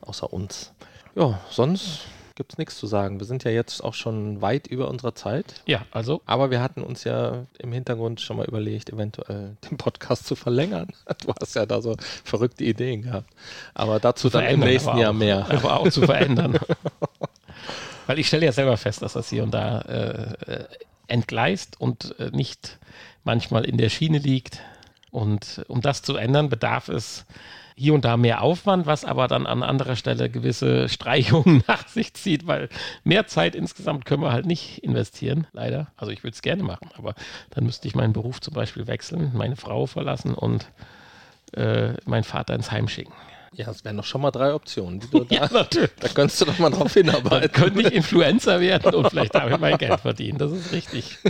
außer 0.00 0.32
uns. 0.32 0.72
Ja, 1.14 1.40
sonst 1.50 2.00
gibt 2.34 2.52
es 2.52 2.58
nichts 2.58 2.78
zu 2.78 2.86
sagen. 2.86 3.20
Wir 3.20 3.26
sind 3.26 3.44
ja 3.44 3.50
jetzt 3.50 3.84
auch 3.84 3.92
schon 3.92 4.40
weit 4.40 4.66
über 4.66 4.88
unserer 4.88 5.14
Zeit. 5.14 5.62
Ja, 5.66 5.84
also. 5.90 6.22
Aber 6.24 6.50
wir 6.50 6.62
hatten 6.62 6.82
uns 6.82 7.04
ja 7.04 7.44
im 7.58 7.72
Hintergrund 7.72 8.20
schon 8.20 8.38
mal 8.38 8.46
überlegt, 8.46 8.90
eventuell 8.90 9.56
den 9.70 9.76
Podcast 9.76 10.26
zu 10.26 10.36
verlängern. 10.36 10.88
Du 11.22 11.34
hast 11.38 11.54
ja 11.54 11.66
da 11.66 11.82
so 11.82 11.96
verrückte 12.24 12.64
Ideen 12.64 13.02
gehabt. 13.02 13.28
Aber 13.74 14.00
dazu 14.00 14.30
dann 14.30 14.46
im 14.46 14.60
nächsten 14.60 14.96
Jahr 14.96 15.10
auch, 15.10 15.14
mehr. 15.14 15.46
Aber 15.50 15.80
auch 15.80 15.90
zu 15.90 16.02
verändern. 16.02 16.58
Weil 18.06 18.18
ich 18.18 18.28
stelle 18.28 18.46
ja 18.46 18.52
selber 18.52 18.76
fest, 18.78 19.02
dass 19.02 19.12
das 19.12 19.28
hier 19.28 19.42
und 19.42 19.52
da 19.52 19.82
äh, 19.82 20.64
entgleist 21.08 21.78
und 21.78 22.18
äh, 22.18 22.30
nicht 22.30 22.78
manchmal 23.22 23.64
in 23.64 23.76
der 23.76 23.90
Schiene 23.90 24.18
liegt. 24.18 24.60
Und 25.10 25.64
um 25.68 25.80
das 25.80 26.02
zu 26.02 26.16
ändern, 26.16 26.48
bedarf 26.48 26.88
es 26.88 27.26
hier 27.76 27.94
und 27.94 28.04
da 28.04 28.16
mehr 28.18 28.42
Aufwand, 28.42 28.86
was 28.86 29.06
aber 29.06 29.26
dann 29.26 29.46
an 29.46 29.62
anderer 29.62 29.96
Stelle 29.96 30.28
gewisse 30.28 30.88
Streichungen 30.88 31.64
nach 31.68 31.88
sich 31.88 32.12
zieht, 32.14 32.46
weil 32.46 32.68
mehr 33.04 33.26
Zeit 33.26 33.54
insgesamt 33.54 34.04
können 34.04 34.22
wir 34.22 34.32
halt 34.32 34.44
nicht 34.44 34.84
investieren, 34.84 35.46
leider. 35.52 35.88
Also 35.96 36.12
ich 36.12 36.22
würde 36.22 36.34
es 36.34 36.42
gerne 36.42 36.62
machen, 36.62 36.90
aber 36.96 37.14
dann 37.50 37.64
müsste 37.64 37.88
ich 37.88 37.94
meinen 37.94 38.12
Beruf 38.12 38.40
zum 38.40 38.52
Beispiel 38.52 38.86
wechseln, 38.86 39.32
meine 39.34 39.56
Frau 39.56 39.86
verlassen 39.86 40.34
und 40.34 40.66
äh, 41.52 41.94
meinen 42.04 42.24
Vater 42.24 42.54
ins 42.54 42.70
Heim 42.70 42.86
schicken. 42.86 43.14
Ja, 43.52 43.66
das 43.66 43.84
wären 43.84 43.96
doch 43.96 44.04
schon 44.04 44.20
mal 44.20 44.30
drei 44.30 44.54
Optionen. 44.54 45.00
Da, 45.10 45.20
ja, 45.28 45.48
natürlich. 45.50 45.90
Da 45.98 46.08
könntest 46.08 46.40
du 46.40 46.44
doch 46.44 46.58
mal 46.58 46.70
drauf 46.70 46.92
hinarbeiten. 46.92 47.40
Dann 47.40 47.52
könnte 47.52 47.80
ich 47.80 47.92
Influencer 47.92 48.60
werden 48.60 48.94
und 48.94 49.08
vielleicht 49.10 49.34
damit 49.34 49.60
mein 49.60 49.78
Geld 49.78 50.00
verdienen. 50.00 50.38
Das 50.38 50.52
ist 50.52 50.70
richtig. 50.72 51.18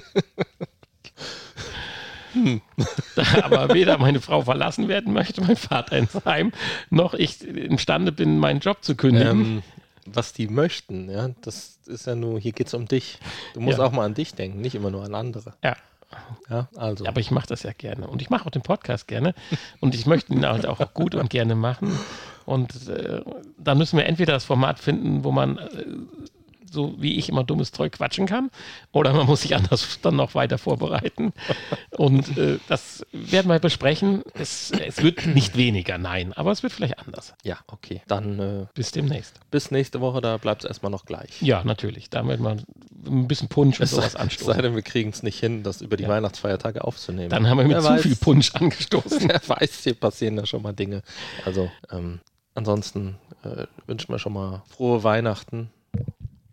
Hm. 2.33 2.61
Aber 3.43 3.75
weder 3.75 3.99
meine 3.99 4.21
Frau 4.21 4.43
verlassen 4.43 4.89
werden 4.89 5.13
möchte, 5.13 5.41
mein 5.41 5.57
Vater 5.57 5.97
ins 5.97 6.25
Heim, 6.25 6.53
noch 6.91 7.15
ich 7.15 7.43
imstande 7.47 8.13
bin, 8.13 8.39
meinen 8.39 8.61
Job 8.61 8.79
zu 8.83 8.95
kündigen. 8.95 9.31
Ähm, 9.31 9.63
was 10.07 10.33
die 10.33 10.49
möchten, 10.49 11.11
ja, 11.11 11.31
das 11.43 11.79
ist 11.87 12.07
ja 12.07 12.15
nur, 12.15 12.41
hier 12.41 12.53
geht 12.53 12.69
es 12.69 12.75
um 12.75 12.87
dich. 12.87 13.19
Du 13.55 13.61
musst 13.61 13.79
ja. 13.79 13.85
auch 13.85 13.93
mal 13.93 14.05
an 14.05 14.15
dich 14.15 14.35
denken, 14.35 14.61
nicht 14.61 14.75
immer 14.75 14.91
nur 14.91 15.05
an 15.05 15.15
andere. 15.15 15.55
Ja. 15.63 15.77
Ja, 16.49 16.67
also. 16.75 17.07
Aber 17.07 17.21
ich 17.21 17.31
mache 17.31 17.47
das 17.47 17.63
ja 17.63 17.73
gerne. 17.73 18.09
Und 18.09 18.21
ich 18.21 18.31
mache 18.31 18.45
auch 18.45 18.51
den 18.51 18.63
Podcast 18.63 19.07
gerne. 19.07 19.33
Und 19.79 19.95
ich 19.95 20.07
möchte 20.07 20.33
ihn 20.33 20.45
halt 20.45 20.67
auch 20.67 20.93
gut 20.93 21.15
und 21.15 21.31
gerne 21.31 21.55
machen. 21.55 21.97
Und 22.47 22.89
äh, 22.89 23.23
dann 23.59 23.79
müssen 23.79 23.97
wir 23.97 24.07
entweder 24.07 24.33
das 24.33 24.45
Format 24.45 24.81
finden, 24.81 25.23
wo 25.23 25.31
man 25.31 25.59
äh, 25.59 25.85
so 26.71 26.95
wie 26.99 27.19
ich 27.19 27.29
immer 27.29 27.45
dummes 27.45 27.73
Zeug 27.73 27.93
quatschen 27.93 28.27
kann. 28.27 28.51
Oder 28.93 29.13
man 29.13 29.27
muss 29.27 29.43
sich 29.43 29.55
anders 29.55 29.99
dann 30.03 30.17
noch 30.17 30.35
weiter 30.35 30.59
vorbereiten. 30.59 31.33
Und 31.91 32.39
äh, 32.39 32.59
das 32.69 33.05
werden 33.13 33.49
wir 33.49 33.59
besprechen. 33.59 34.23
Es, 34.35 34.71
es, 34.71 35.03
wird 35.03 35.27
nicht 35.27 35.57
weniger, 35.57 35.99
nein, 35.99 36.33
aber 36.33 36.53
es 36.53 36.63
wird 36.63 36.73
vielleicht 36.73 36.99
anders. 36.99 37.35
Ja, 37.43 37.59
okay. 37.67 38.03
Dann 38.07 38.39
äh, 38.39 38.67
bis 38.75 38.93
demnächst. 38.93 39.41
Bis 39.51 39.71
nächste 39.71 40.01
Woche, 40.01 40.21
da 40.21 40.37
bleibt 40.37 40.65
es 40.65 40.69
erstmal 40.69 40.91
noch 40.91 41.05
gleich. 41.05 41.43
Ja, 41.43 41.65
natürlich. 41.65 42.11
Da 42.11 42.27
wird 42.27 42.41
man 42.41 42.63
ein 43.07 43.29
bisschen 43.29 43.49
Punsch 43.49 43.81
und 43.81 43.85
es 43.85 43.91
sowas 43.91 44.17
anstoßen. 44.17 44.55
Sei 44.55 44.63
denn, 44.63 44.75
wir 44.75 44.83
kriegen 44.83 45.11
es 45.11 45.23
nicht 45.23 45.39
hin, 45.39 45.63
das 45.63 45.81
über 45.81 45.97
die 45.97 46.05
ja. 46.05 46.09
Weihnachtsfeiertage 46.09 46.85
aufzunehmen. 46.85 47.31
Dann 47.31 47.49
haben 47.49 47.59
wir 47.59 47.65
mit 47.65 47.77
Wer 47.77 47.83
zu 47.83 47.89
weiß, 47.89 48.03
viel 48.03 48.17
Punsch 48.17 48.55
angestoßen. 48.55 49.21
Wer 49.29 49.41
weiß, 49.47 49.83
hier 49.85 49.95
passieren 49.95 50.37
da 50.37 50.47
schon 50.47 50.63
mal 50.63 50.73
Dinge. 50.73 51.03
Also, 51.45 51.71
ähm, 51.91 52.21
ansonsten 52.55 53.17
äh, 53.43 53.67
wünschen 53.87 54.13
wir 54.13 54.19
schon 54.19 54.35
mal 54.35 54.63
frohe 54.69 55.03
Weihnachten 55.03 55.71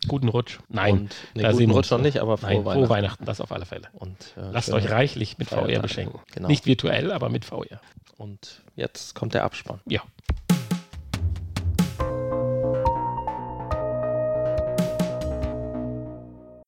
Guten 0.08 0.28
Rutsch. 0.28 0.58
Nein, 0.68 0.92
und, 0.92 1.16
nee, 1.34 1.42
da 1.42 1.52
guten 1.52 1.70
Rutsch 1.70 1.90
noch 1.90 2.00
nicht, 2.00 2.18
aber 2.18 2.36
frohe, 2.38 2.50
Nein, 2.50 2.64
Weihnachten. 2.64 2.80
frohe 2.80 2.88
Weihnachten. 2.88 3.24
Das 3.24 3.40
auf 3.40 3.52
alle 3.52 3.66
Fälle. 3.66 3.88
Und, 3.92 4.34
äh, 4.36 4.50
Lasst 4.52 4.70
euch 4.70 4.90
reichlich 4.90 5.38
mit 5.38 5.48
VR 5.48 5.80
beschenken. 5.80 6.20
Genau. 6.34 6.48
Nicht 6.48 6.66
virtuell, 6.66 7.12
aber 7.12 7.28
mit 7.28 7.44
VR. 7.44 7.80
Und 8.16 8.62
jetzt 8.74 9.14
kommt 9.14 9.34
der 9.34 9.44
Abspann. 9.44 9.80
Ja. 9.86 10.02